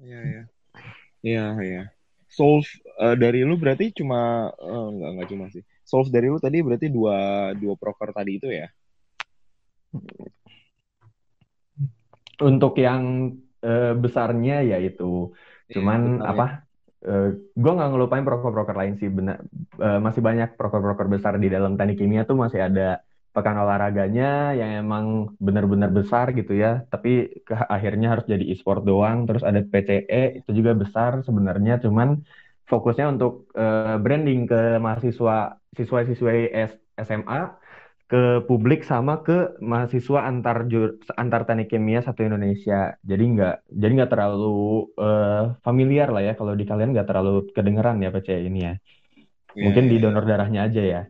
iya 0.00 0.20
iya 0.24 0.42
iya 1.20 1.44
iya 1.60 1.82
solve 2.30 2.66
uh, 3.02 3.18
dari 3.18 3.42
lu 3.42 3.58
berarti 3.58 3.90
cuma 3.90 4.50
uh, 4.54 4.88
enggak 4.94 5.10
enggak 5.12 5.28
cuma 5.34 5.44
sih 5.50 5.62
solve 5.82 6.08
dari 6.14 6.30
lu 6.30 6.38
tadi 6.38 6.62
berarti 6.62 6.86
dua 6.86 7.50
dua 7.58 7.74
proker 7.74 8.14
tadi 8.14 8.38
itu 8.38 8.48
ya 8.48 8.70
untuk 12.40 12.74
yang 12.80 13.34
uh, 13.64 13.92
besarnya 13.94 14.64
ya 14.64 14.78
itu. 14.80 15.30
Iya, 15.68 15.72
Cuman 15.78 16.00
ya, 16.20 16.26
apa? 16.32 16.46
Uh, 17.00 17.28
gue 17.56 17.72
nggak 17.72 17.90
ngelupain 17.96 18.24
proker-proker 18.24 18.76
lain 18.76 18.94
sih. 19.00 19.08
Benar, 19.08 19.40
uh, 19.80 20.00
masih 20.00 20.20
banyak 20.20 20.56
proker-proker 20.56 21.06
besar 21.08 21.36
di 21.40 21.48
dalam 21.48 21.76
teknik 21.76 22.00
kimia 22.00 22.28
tuh 22.28 22.36
masih 22.36 22.60
ada 22.60 23.00
pekan 23.30 23.56
olahraganya 23.62 24.56
yang 24.58 24.70
emang 24.82 25.04
benar-benar 25.38 25.90
besar 25.94 26.34
gitu 26.34 26.52
ya. 26.54 26.82
Tapi 26.92 27.42
ke 27.46 27.54
akhirnya 27.54 28.18
harus 28.18 28.26
jadi 28.26 28.44
e-sport 28.52 28.82
doang. 28.82 29.24
Terus 29.28 29.42
ada 29.46 29.60
PCE 29.62 30.42
itu 30.42 30.50
juga 30.58 30.72
besar 30.74 31.22
sebenarnya. 31.22 31.78
Cuman 31.84 32.20
fokusnya 32.70 33.06
untuk 33.14 33.50
uh, 33.58 33.98
branding 34.02 34.46
ke 34.50 34.78
mahasiswa 34.78 35.58
siswa-siswa 35.74 36.30
SMA 36.98 37.40
ke 38.10 38.42
publik 38.50 38.82
sama 38.82 39.22
ke 39.22 39.54
mahasiswa 39.62 40.26
antar 40.26 40.66
jur, 40.66 40.98
antar 41.14 41.46
teknik 41.46 41.70
kimia 41.70 42.02
satu 42.02 42.26
Indonesia. 42.26 42.98
Jadi 43.06 43.24
nggak 43.38 43.70
jadi 43.70 43.92
nggak 44.02 44.10
terlalu 44.10 44.90
uh, 44.98 45.54
familiar 45.62 46.10
lah 46.10 46.18
ya 46.18 46.32
kalau 46.34 46.58
di 46.58 46.66
kalian 46.66 46.90
nggak 46.90 47.06
terlalu 47.06 47.46
kedengeran 47.54 48.02
ya 48.02 48.10
PC 48.10 48.50
ini 48.50 48.60
ya. 48.66 48.74
Yeah, 49.54 49.70
Mungkin 49.70 49.84
yeah, 49.86 49.90
di 49.94 49.96
iya. 49.98 50.02
donor 50.02 50.24
darahnya 50.26 50.60
aja 50.66 50.82
ya. 50.82 51.02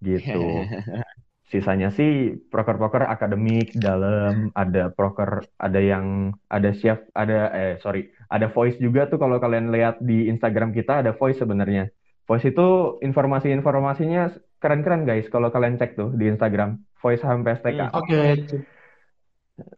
Gitu. 0.00 0.40
Sisanya 1.52 1.92
sih 1.92 2.32
proker-proker 2.48 3.04
akademik 3.04 3.76
dalam 3.76 4.48
ada 4.56 4.88
proker 4.88 5.44
ada 5.60 5.76
yang 5.76 6.32
ada 6.48 6.72
chef 6.72 7.04
ada 7.12 7.52
eh 7.52 7.76
sorry 7.84 8.08
ada 8.32 8.48
voice 8.48 8.80
juga 8.80 9.04
tuh 9.04 9.20
kalau 9.20 9.36
kalian 9.36 9.68
lihat 9.68 10.00
di 10.00 10.32
Instagram 10.32 10.72
kita 10.72 11.04
ada 11.04 11.12
voice 11.12 11.36
sebenarnya. 11.36 11.92
Voice 12.24 12.48
itu 12.48 12.96
informasi-informasinya 13.04 14.32
keren-keren 14.64 15.04
guys 15.04 15.28
kalau 15.28 15.52
kalian 15.52 15.76
cek 15.76 15.92
tuh 15.92 16.08
di 16.16 16.32
Instagram 16.32 16.80
Voice 17.04 17.20
HMPSTK. 17.20 17.92
Hmm, 17.92 17.98
Oke. 18.00 18.08
Okay. 18.08 18.30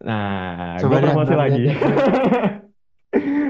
Nah, 0.06 0.78
gue 0.78 0.98
promosi 1.02 1.34
lagi. 1.34 1.64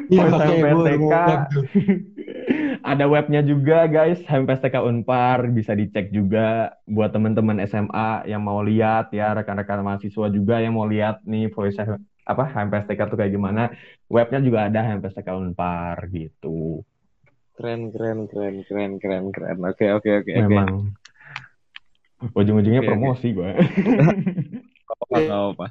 Iya, 0.04 0.28
Voice 0.28 0.36
okay, 0.36 0.60
HMPSTK. 0.60 1.14
Ada 2.84 3.08
webnya 3.08 3.40
juga 3.40 3.88
guys, 3.88 4.20
HMPSTK 4.28 4.76
Unpar 4.84 5.48
bisa 5.48 5.72
dicek 5.72 6.12
juga 6.12 6.76
buat 6.84 7.16
teman-teman 7.16 7.64
SMA 7.64 8.28
yang 8.28 8.44
mau 8.44 8.60
lihat 8.60 9.08
ya 9.08 9.32
rekan-rekan 9.32 9.80
mahasiswa 9.80 10.28
juga 10.28 10.60
yang 10.60 10.76
mau 10.76 10.84
lihat 10.84 11.24
nih 11.24 11.48
Voice 11.48 11.80
apa 12.28 12.44
HMPSTK 12.44 13.00
tuh 13.08 13.16
kayak 13.16 13.32
gimana. 13.32 13.72
Webnya 14.12 14.44
juga 14.44 14.68
ada 14.68 14.84
HMPSTK 14.84 15.32
Unpar 15.32 15.96
gitu. 16.12 16.84
Keren 17.56 17.88
keren 17.88 18.28
keren 18.28 18.60
keren 18.68 18.92
keren 19.00 19.24
keren. 19.32 19.56
Oke 19.64 19.88
oke 19.88 20.10
oke. 20.20 20.32
Memang. 20.44 20.92
Okay 20.92 21.02
ujung-ujungnya 22.32 22.80
okay, 22.80 22.88
promosi 22.88 23.28
okay. 23.30 23.36
gue 23.36 23.50
apa 24.84 25.16
apa 25.52 25.66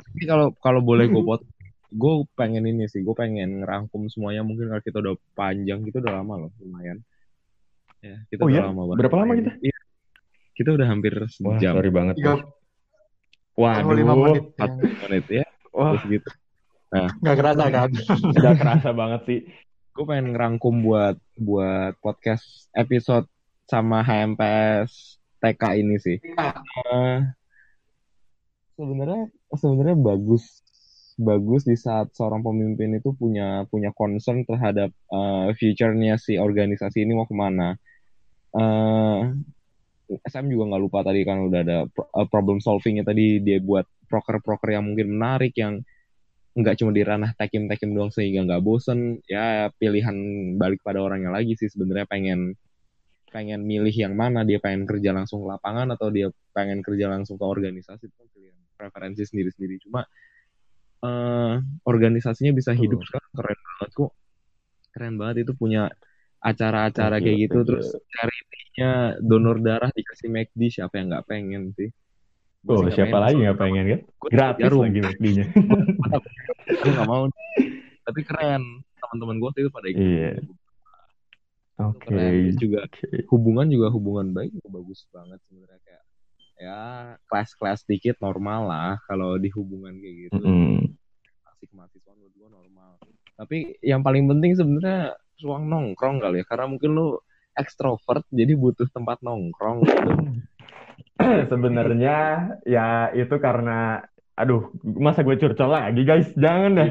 tapi 0.00 0.22
kalau 0.24 0.46
kalau 0.60 0.80
boleh 0.80 1.08
gue 1.10 1.20
pot 1.20 1.44
gue 1.92 2.14
pengen 2.34 2.64
ini 2.64 2.88
sih 2.88 3.04
gue 3.04 3.12
pengen 3.12 3.62
ngerangkum 3.62 4.08
semuanya 4.08 4.42
mungkin 4.42 4.72
kalau 4.72 4.82
kita 4.82 4.98
udah 5.04 5.14
panjang 5.36 5.84
gitu 5.84 6.00
udah 6.00 6.24
lama 6.24 6.48
loh 6.48 6.52
lumayan 6.58 7.04
ya 8.00 8.16
kita 8.32 8.42
oh, 8.42 8.48
udah 8.48 8.58
iya? 8.58 8.68
lama 8.72 8.82
banget 8.88 8.98
berapa 9.04 9.16
lama 9.20 9.32
kita 9.38 9.52
iya. 9.60 9.78
kita 10.56 10.70
udah 10.74 10.86
hampir 10.88 11.14
sejam 11.28 11.52
Wah, 11.56 11.76
sorry 11.78 11.90
banget 11.92 12.14
Tiga... 12.18 12.34
Waduh, 13.52 13.92
lima 13.92 14.16
menit, 14.16 14.44
ya. 14.56 14.64
menit 15.04 15.26
ya. 15.28 15.44
Wah, 15.76 15.92
Terus 15.92 16.04
gitu. 16.08 16.30
Nah, 16.92 17.08
nggak 17.20 17.36
kerasa 17.36 17.64
kan? 17.68 17.90
Nggak 18.36 18.56
kerasa 18.60 18.88
banget 18.92 19.20
sih. 19.28 19.40
Gue 19.92 20.04
pengen 20.08 20.32
ngerangkum 20.32 20.84
buat 20.84 21.16
buat 21.36 21.96
podcast 22.00 22.72
episode 22.72 23.28
sama 23.68 24.00
HMPS 24.04 25.20
TK 25.40 25.62
ini 25.84 25.96
sih. 26.00 26.16
Uh, 26.36 27.28
sebenarnya 28.76 29.28
sebenarnya 29.52 29.96
bagus 30.00 30.61
bagus 31.22 31.62
di 31.64 31.78
saat 31.78 32.10
seorang 32.12 32.42
pemimpin 32.42 32.98
itu 32.98 33.14
punya 33.14 33.64
punya 33.70 33.94
concern 33.94 34.42
terhadap 34.42 34.90
uh, 35.14 35.54
future-nya 35.54 36.18
si 36.18 36.36
organisasi 36.36 37.06
ini 37.06 37.12
mau 37.14 37.24
ke 37.24 37.34
mana. 37.38 37.78
Uh, 38.52 39.32
eh, 40.12 40.28
SM 40.28 40.50
juga 40.52 40.74
nggak 40.74 40.82
lupa 40.82 40.98
tadi 41.06 41.24
kan 41.24 41.40
udah 41.48 41.60
ada 41.64 41.78
problem 42.28 42.60
solvingnya 42.60 43.06
tadi 43.06 43.40
dia 43.40 43.62
buat 43.62 43.88
proker-proker 44.12 44.76
yang 44.76 44.84
mungkin 44.84 45.16
menarik 45.16 45.56
yang 45.56 45.80
nggak 46.52 46.76
cuma 46.76 46.92
di 46.92 47.00
ranah 47.00 47.32
tekim 47.32 47.64
tekim 47.64 47.96
doang 47.96 48.12
sehingga 48.12 48.44
nggak 48.44 48.62
bosen. 48.62 49.24
Ya 49.24 49.72
pilihan 49.80 50.14
balik 50.60 50.84
pada 50.84 51.00
orangnya 51.00 51.32
lagi 51.32 51.56
sih 51.56 51.72
sebenarnya 51.72 52.04
pengen 52.04 52.58
pengen 53.32 53.64
milih 53.64 53.94
yang 53.94 54.12
mana. 54.12 54.44
Dia 54.44 54.60
pengen 54.60 54.84
kerja 54.84 55.16
langsung 55.16 55.46
ke 55.46 55.48
lapangan 55.48 55.96
atau 55.96 56.12
dia 56.12 56.28
pengen 56.52 56.84
kerja 56.84 57.08
langsung 57.08 57.40
ke 57.40 57.46
organisasi 57.48 58.04
itu 58.04 58.14
kan 58.20 58.28
pilihan 58.36 58.56
preferensi 58.76 59.22
sendiri-sendiri. 59.24 59.80
Cuma 59.88 60.04
uh, 61.02 61.60
organisasinya 61.84 62.52
bisa 62.54 62.72
hidup 62.72 63.02
uh. 63.02 63.06
sekarang 63.06 63.30
keren 63.36 63.60
banget 63.60 63.90
kok 63.92 64.12
keren 64.92 65.14
banget 65.18 65.36
itu 65.48 65.52
punya 65.58 65.82
acara-acara 66.42 67.22
kayak 67.22 67.38
gitu 67.48 67.58
you. 67.62 67.66
terus 67.66 67.86
charity-nya 68.10 68.90
donor 69.22 69.62
darah 69.62 69.90
dikasih 69.94 70.26
McD 70.26 70.82
siapa 70.82 70.98
yang 70.98 71.14
nggak 71.14 71.26
pengen 71.28 71.70
sih 71.78 71.90
Oh, 72.62 72.86
siapa 72.94 73.18
lagi 73.18 73.42
nggak 73.42 73.58
pengen 73.58 73.84
kan? 73.90 74.00
Gratis 74.30 74.62
jarum. 74.70 74.86
lagi 74.86 75.02
McD-nya. 75.02 75.50
Gue 76.78 76.90
nggak 76.94 77.10
mau. 77.10 77.26
Tapi 78.06 78.20
keren. 78.22 78.86
Teman-teman 79.02 79.36
gue 79.42 79.50
itu 79.58 79.70
pada 79.74 79.86
ikut. 79.90 79.98
Iya. 79.98 80.32
Oke. 81.82 82.14
Okay. 82.14 82.54
juga 82.54 82.86
okay. 82.86 83.26
hubungan 83.34 83.66
juga 83.66 83.90
hubungan 83.90 84.30
baik 84.30 84.54
bagus 84.70 85.10
banget 85.10 85.42
sebenarnya 85.50 85.80
kayak 85.82 86.01
ya 86.62 86.80
kelas-kelas 87.26 87.82
dikit 87.90 88.22
normal 88.22 88.70
lah 88.70 88.90
kalau 89.10 89.34
di 89.34 89.50
hubungan 89.50 89.98
kayak 89.98 90.30
gitu. 90.30 90.42
Mm. 90.46 90.94
Masih 91.42 91.68
mahasiswa 91.74 92.12
menurut 92.14 92.34
gua 92.38 92.48
normal. 92.54 92.90
Tapi 93.34 93.82
yang 93.82 94.06
paling 94.06 94.30
penting 94.30 94.54
sebenarnya 94.54 95.18
ruang 95.42 95.66
nongkrong 95.66 96.22
kali 96.22 96.40
ya 96.40 96.46
karena 96.46 96.70
mungkin 96.70 96.90
lu 96.94 97.18
ekstrovert 97.58 98.22
jadi 98.30 98.54
butuh 98.54 98.86
tempat 98.94 99.18
nongkrong 99.26 99.82
gitu. 99.82 100.10
sebenarnya 101.52 102.16
ya 102.62 103.10
itu 103.10 103.34
karena 103.42 104.06
aduh 104.32 104.72
masa 104.80 105.20
gue 105.20 105.36
curcol 105.36 105.68
lagi 105.68 106.02
guys? 106.08 106.32
Jangan 106.32 106.72
deh. 106.72 106.90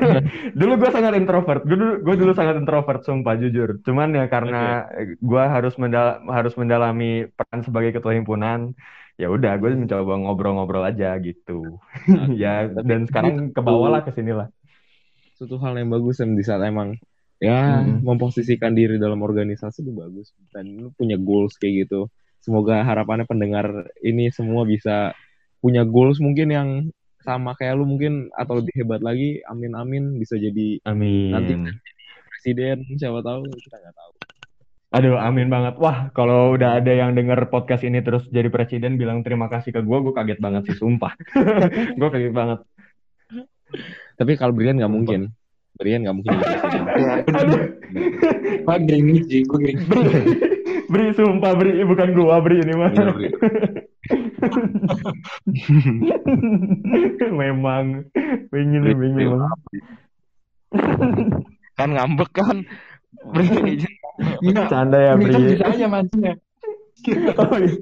Dulu 0.60 0.72
gue 0.80 0.90
sangat 0.90 1.12
introvert. 1.12 1.62
Gue 1.68 1.76
dulu 1.76 1.94
gue 2.00 2.14
dulu 2.16 2.32
sangat 2.32 2.56
introvert 2.56 3.04
sumpah 3.04 3.36
jujur. 3.36 3.84
Cuman 3.84 4.16
ya 4.16 4.26
karena 4.32 4.88
okay. 4.88 5.20
gue 5.20 5.44
harus 5.44 5.74
mendal 5.76 6.24
harus 6.32 6.56
mendalami 6.56 7.28
peran 7.36 7.60
sebagai 7.60 8.00
ketua 8.00 8.16
himpunan 8.16 8.72
ya 9.20 9.28
udah 9.28 9.60
gue 9.60 9.76
mencoba 9.76 10.14
ngobrol-ngobrol 10.16 10.84
aja 10.88 11.20
gitu. 11.20 11.76
Ya 12.40 12.64
dan 12.72 13.04
sekarang 13.04 13.52
ke 13.52 13.60
bawah 13.60 13.92
lah 13.92 14.00
ke 14.00 14.16
sini 14.16 14.32
lah. 14.32 14.48
Suatu 15.36 15.60
hal 15.60 15.76
yang 15.76 15.92
bagus 15.92 16.20
Sam 16.20 16.32
di 16.32 16.44
saat 16.44 16.64
emang 16.64 16.96
ya 17.40 17.80
Mm-mm. 17.80 18.04
memposisikan 18.04 18.72
diri 18.72 18.96
dalam 18.96 19.20
organisasi 19.20 19.84
itu 19.84 19.92
bagus. 19.92 20.32
Dan 20.48 20.80
lu 20.80 20.88
punya 20.96 21.20
goals 21.20 21.60
kayak 21.60 21.84
gitu. 21.84 22.08
Semoga 22.40 22.80
harapannya 22.80 23.28
pendengar 23.28 23.92
ini 24.00 24.32
semua 24.32 24.64
bisa 24.64 25.12
punya 25.60 25.84
goals 25.84 26.18
mungkin 26.18 26.48
yang 26.50 26.68
sama 27.20 27.52
kayak 27.54 27.76
lu 27.76 27.84
mungkin 27.84 28.32
atau 28.32 28.58
lebih 28.58 28.72
hebat 28.80 29.04
lagi 29.04 29.44
amin 29.44 29.76
amin 29.76 30.04
bisa 30.16 30.40
jadi 30.40 30.80
Amin. 30.88 31.32
Nanti- 31.36 31.56
presiden 32.32 32.88
siapa 32.96 33.20
tahu 33.20 33.44
kita 33.60 33.76
nggak 33.76 33.96
tahu 33.96 34.12
Aduh, 34.90 35.14
amin 35.22 35.46
banget. 35.46 35.78
Wah, 35.78 36.10
kalau 36.10 36.58
udah 36.58 36.82
ada 36.82 36.90
yang 36.90 37.14
denger 37.14 37.46
podcast 37.46 37.86
ini 37.86 38.02
terus 38.02 38.26
jadi 38.26 38.50
presiden 38.50 38.98
bilang 38.98 39.22
terima 39.22 39.46
kasih 39.46 39.70
ke 39.70 39.86
gue, 39.86 39.98
gue 40.02 40.10
kaget 40.10 40.42
banget 40.42 40.66
sih, 40.66 40.74
sumpah. 40.82 41.14
gue 42.00 42.08
kaget 42.10 42.34
banget. 42.34 42.58
tapi 44.18 44.34
kalau 44.34 44.50
Brian 44.50 44.74
nggak 44.74 44.90
mungkin 44.90 45.30
Brian 45.78 46.02
nggak 46.02 46.16
mungkin 46.18 46.34
Ya, 46.34 47.22
gue 48.66 48.76
gering 48.82 49.08
sih, 49.30 49.46
gue. 49.46 49.78
Bri, 50.90 51.14
sumpah 51.14 51.54
Bri, 51.54 51.86
bukan 51.86 52.08
gua 52.18 52.42
Bri 52.42 52.58
ini 52.58 52.74
mah. 52.74 52.90
Iya. 55.50 56.16
Memang, 57.40 58.04
pengen 58.50 58.82
memang. 58.84 59.52
kan 61.74 61.88
ngambek 61.96 62.30
kan 62.36 62.62
Enggak, 64.44 64.68
Canda 64.68 64.98
ya 65.00 65.12
ini 65.16 65.24
kan 65.26 65.40
Bri. 65.40 65.50
bisa 65.56 65.64
aja 65.66 65.86
mancingnya. 65.88 66.34
Oh, 67.40 67.56
iya. 67.56 67.72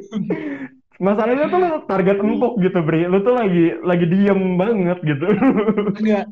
Masalahnya 1.03 1.51
tuh 1.51 1.83
target 1.91 2.23
empuk 2.23 2.63
gitu 2.63 2.79
Bri, 2.87 3.11
lu 3.11 3.19
tuh 3.27 3.35
lagi 3.35 3.75
lagi 3.83 4.07
diem 4.07 4.55
banget 4.55 4.99
gitu. 5.03 5.27
Enggak. 5.99 6.27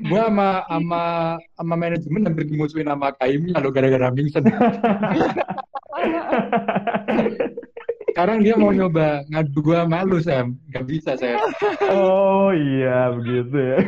Gue 0.00 0.20
sama 0.20 0.64
sama 0.64 1.02
sama 1.56 1.74
manajemen 1.76 2.24
hampir 2.24 2.44
dimusuhin 2.48 2.88
sama 2.88 3.12
Kaimi 3.16 3.52
kalau 3.52 3.68
gara-gara 3.68 4.08
Mingsen. 4.12 4.44
Sekarang 8.10 8.42
dia 8.42 8.58
mau 8.58 8.74
nyoba 8.74 9.22
ngadu 9.30 9.58
gue 9.62 9.80
malu 9.86 10.18
Sam, 10.18 10.58
gak 10.74 10.84
bisa 10.90 11.14
Sam. 11.14 11.38
Oh 11.94 12.50
iya 12.50 13.14
begitu 13.14 13.56
ya. 13.56 13.78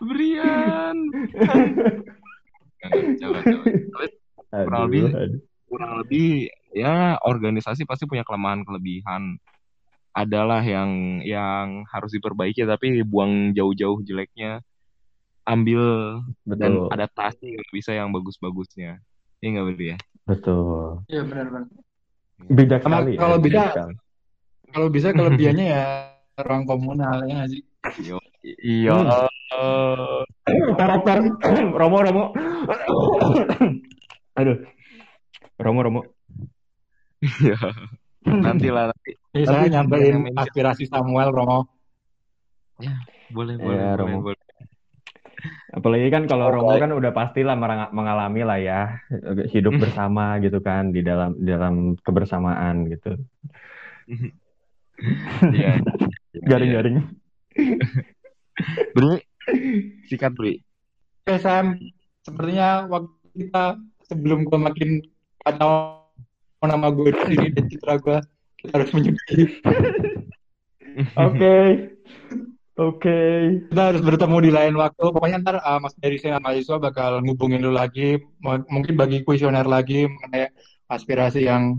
Brian 0.00 0.96
Jangan, 2.80 3.12
jangan. 3.20 3.42
Tapi 4.50 4.64
Kurang 4.64 4.82
lebih. 4.88 5.02
Kurang 5.68 5.92
lebih 6.02 6.48
ya 6.74 7.18
organisasi 7.22 7.84
pasti 7.84 8.06
punya 8.06 8.22
kelemahan 8.22 8.62
kelebihan 8.62 9.38
adalah 10.14 10.62
yang 10.62 11.22
yang 11.22 11.86
harus 11.86 12.10
diperbaiki 12.14 12.66
tapi 12.66 13.02
buang 13.06 13.54
jauh-jauh 13.54 14.02
jeleknya 14.02 14.62
ambil 15.46 16.18
dan 16.46 16.86
Betul, 16.86 16.90
adaptasi 16.94 17.46
kalau 17.54 17.70
bisa 17.74 17.90
yang 17.94 18.10
bagus-bagusnya 18.10 18.98
ini 19.42 19.46
nggak 19.54 19.66
betul 19.70 19.86
ya 19.86 19.96
betul. 20.26 20.86
Iya 21.10 21.22
benar-benar. 21.26 21.66
Bijak 21.70 21.89
Sama 22.48 23.00
sekali 23.00 23.10
ya, 23.14 23.20
kalau 23.20 23.36
bijak 23.38 23.52
bisa- 23.60 23.72
sekali. 23.74 23.94
Kalau 24.70 24.88
bisa 24.88 25.08
kelebihannya 25.10 25.66
ya 25.66 25.84
ruang 26.40 26.64
komunal 26.64 27.16
ya 27.26 27.32
nggak 27.36 27.50
sih. 27.50 27.62
Iya 28.62 28.96
Hmm. 29.50 30.22
Karakter 30.74 31.18
Romo 31.74 31.98
Romo. 32.00 32.24
Aduh. 34.34 34.56
Romo 35.58 35.80
Romo. 35.82 36.00
iya 37.20 37.58
nanti 38.24 38.72
lah 38.72 38.88
nanti 38.88 39.10
Ini 39.36 39.44
saya 39.44 39.68
nyampein 39.68 40.32
aspirasi 40.32 40.88
Samuel 40.88 41.28
Romo. 41.28 41.68
boleh 42.78 42.80
Iya, 42.80 42.96
boleh 43.28 43.54
boleh, 43.60 43.92
Romo. 43.98 44.18
boleh. 44.24 44.39
Apalagi 45.70 46.10
kan 46.10 46.26
kalau 46.26 46.50
Oh, 46.50 46.54
Romo 46.58 46.74
kan 46.76 46.90
udah 46.90 47.14
pastilah 47.14 47.54
mengalami 47.94 48.42
lah 48.42 48.58
ya 48.58 48.80
hidup 49.50 49.78
Hmm. 49.78 49.82
bersama 49.86 50.36
gitu 50.42 50.58
kan 50.58 50.90
di 50.90 51.00
dalam 51.00 51.38
di 51.38 51.50
dalam 51.50 51.94
kebersamaan 52.02 52.90
gitu. 52.90 53.14
Iya. 55.48 55.80
Garing-garing. 56.50 57.00
Bri 58.92 59.24
sikat 60.06 60.36
Bri 60.36 60.60
Oke 61.24 61.40
Sam, 61.40 61.80
sepertinya 62.20 62.84
waktu 62.84 63.08
kita 63.32 63.80
sebelum 64.04 64.44
gua 64.44 64.68
makin 64.68 65.00
kacau 65.40 66.04
nama 66.60 66.92
gue 66.92 67.16
di 67.16 67.20
sini 67.32 67.48
dan 67.56 67.64
citra 67.72 67.96
gua 67.96 68.20
kita 68.60 68.76
harus 68.76 68.92
menyudahi. 68.92 69.42
Oke. 71.24 71.54
Oke. 72.80 73.18
Kita 73.68 73.92
harus 73.92 74.00
bertemu 74.00 74.36
di 74.40 74.50
lain 74.50 74.74
waktu. 74.80 75.04
Pokoknya 75.12 75.36
ntar 75.44 75.60
uh, 75.60 75.76
Mas 75.84 75.92
dari 76.00 76.16
saya 76.16 76.40
mahasiswa 76.40 76.80
bakal 76.80 77.20
ngubungin 77.20 77.60
lu 77.60 77.76
lagi, 77.76 78.16
M- 78.40 78.66
mungkin 78.72 78.96
bagi 78.96 79.20
kuesioner 79.20 79.68
lagi 79.68 80.08
mengenai 80.08 80.48
aspirasi 80.88 81.44
yang 81.44 81.76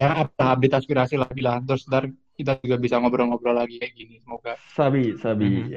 ya 0.00 0.24
update 0.24 0.72
aspirasi 0.72 1.20
lagi 1.20 1.44
lah. 1.44 1.60
Terus 1.60 1.84
ntar 1.92 2.08
kita 2.32 2.56
juga 2.64 2.80
bisa 2.80 2.96
ngobrol-ngobrol 2.96 3.60
lagi 3.60 3.76
kayak 3.76 3.92
gini. 3.92 4.16
Semoga. 4.24 4.56
Sabi, 4.72 5.20
sabi. 5.20 5.76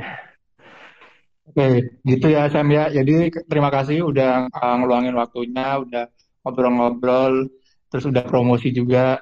Oke, 1.51 1.99
gitu 2.07 2.27
ya 2.31 2.47
Sam 2.47 2.71
ya. 2.71 2.87
Jadi 2.87 3.35
terima 3.43 3.67
kasih 3.67 4.07
udah 4.07 4.47
uh, 4.47 4.75
ngeluangin 4.79 5.19
waktunya, 5.19 5.83
udah 5.83 6.07
ngobrol-ngobrol, 6.47 7.51
terus 7.91 8.07
udah 8.07 8.23
promosi 8.23 8.71
juga. 8.71 9.19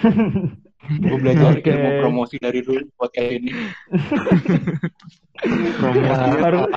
Gue 0.88 1.18
belajar 1.20 1.56
Oke. 1.56 1.70
ilmu 1.70 1.90
promosi 2.02 2.36
dari 2.38 2.60
lu 2.62 2.74
buat 2.96 3.10
kayak 3.12 3.32
ini. 3.42 3.50
promosi 5.80 6.28
Harus- 6.40 6.70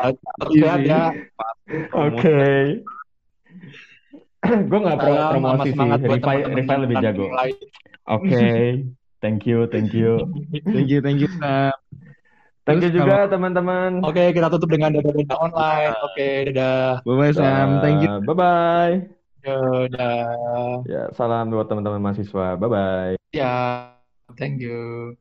sehat 0.54 0.80
ya. 0.84 1.04
Oke. 1.94 2.40
Gue 4.70 4.80
nggak 4.80 4.98
pro 4.98 5.14
promosi 5.36 5.70
sih. 5.76 5.90
Rifai, 6.08 6.38
Rifai 6.48 6.78
lebih 6.80 6.96
jago. 7.04 7.26
Oke. 8.08 8.44
Thank 9.20 9.44
you, 9.44 9.68
thank 9.68 9.92
you. 9.92 10.24
thank 10.64 10.88
you 10.88 11.04
thank 11.04 11.20
you 11.20 11.28
Sam. 11.44 11.76
Thank 12.64 12.86
you 12.88 12.92
juga 12.94 13.28
teman-teman. 13.28 14.00
Oke, 14.06 14.32
kita 14.32 14.48
tutup 14.48 14.72
dengan 14.72 14.96
dada-dada 14.96 15.36
online. 15.42 15.92
Oke, 16.06 16.28
dadah. 16.54 17.02
bye 17.04 17.18
bye 17.18 17.34
Sam 17.34 17.82
thank 17.84 18.06
you 18.06 18.14
Bye 18.24 18.38
bye. 18.38 18.96
Dadah. 19.44 20.84
Ya, 20.86 21.10
salam 21.16 21.52
buat 21.52 21.68
teman-teman 21.68 22.00
mahasiswa. 22.00 22.56
Bye 22.56 22.70
bye. 22.70 23.14
Ya, 23.36 23.92
thank 24.38 24.62
you. 24.62 25.18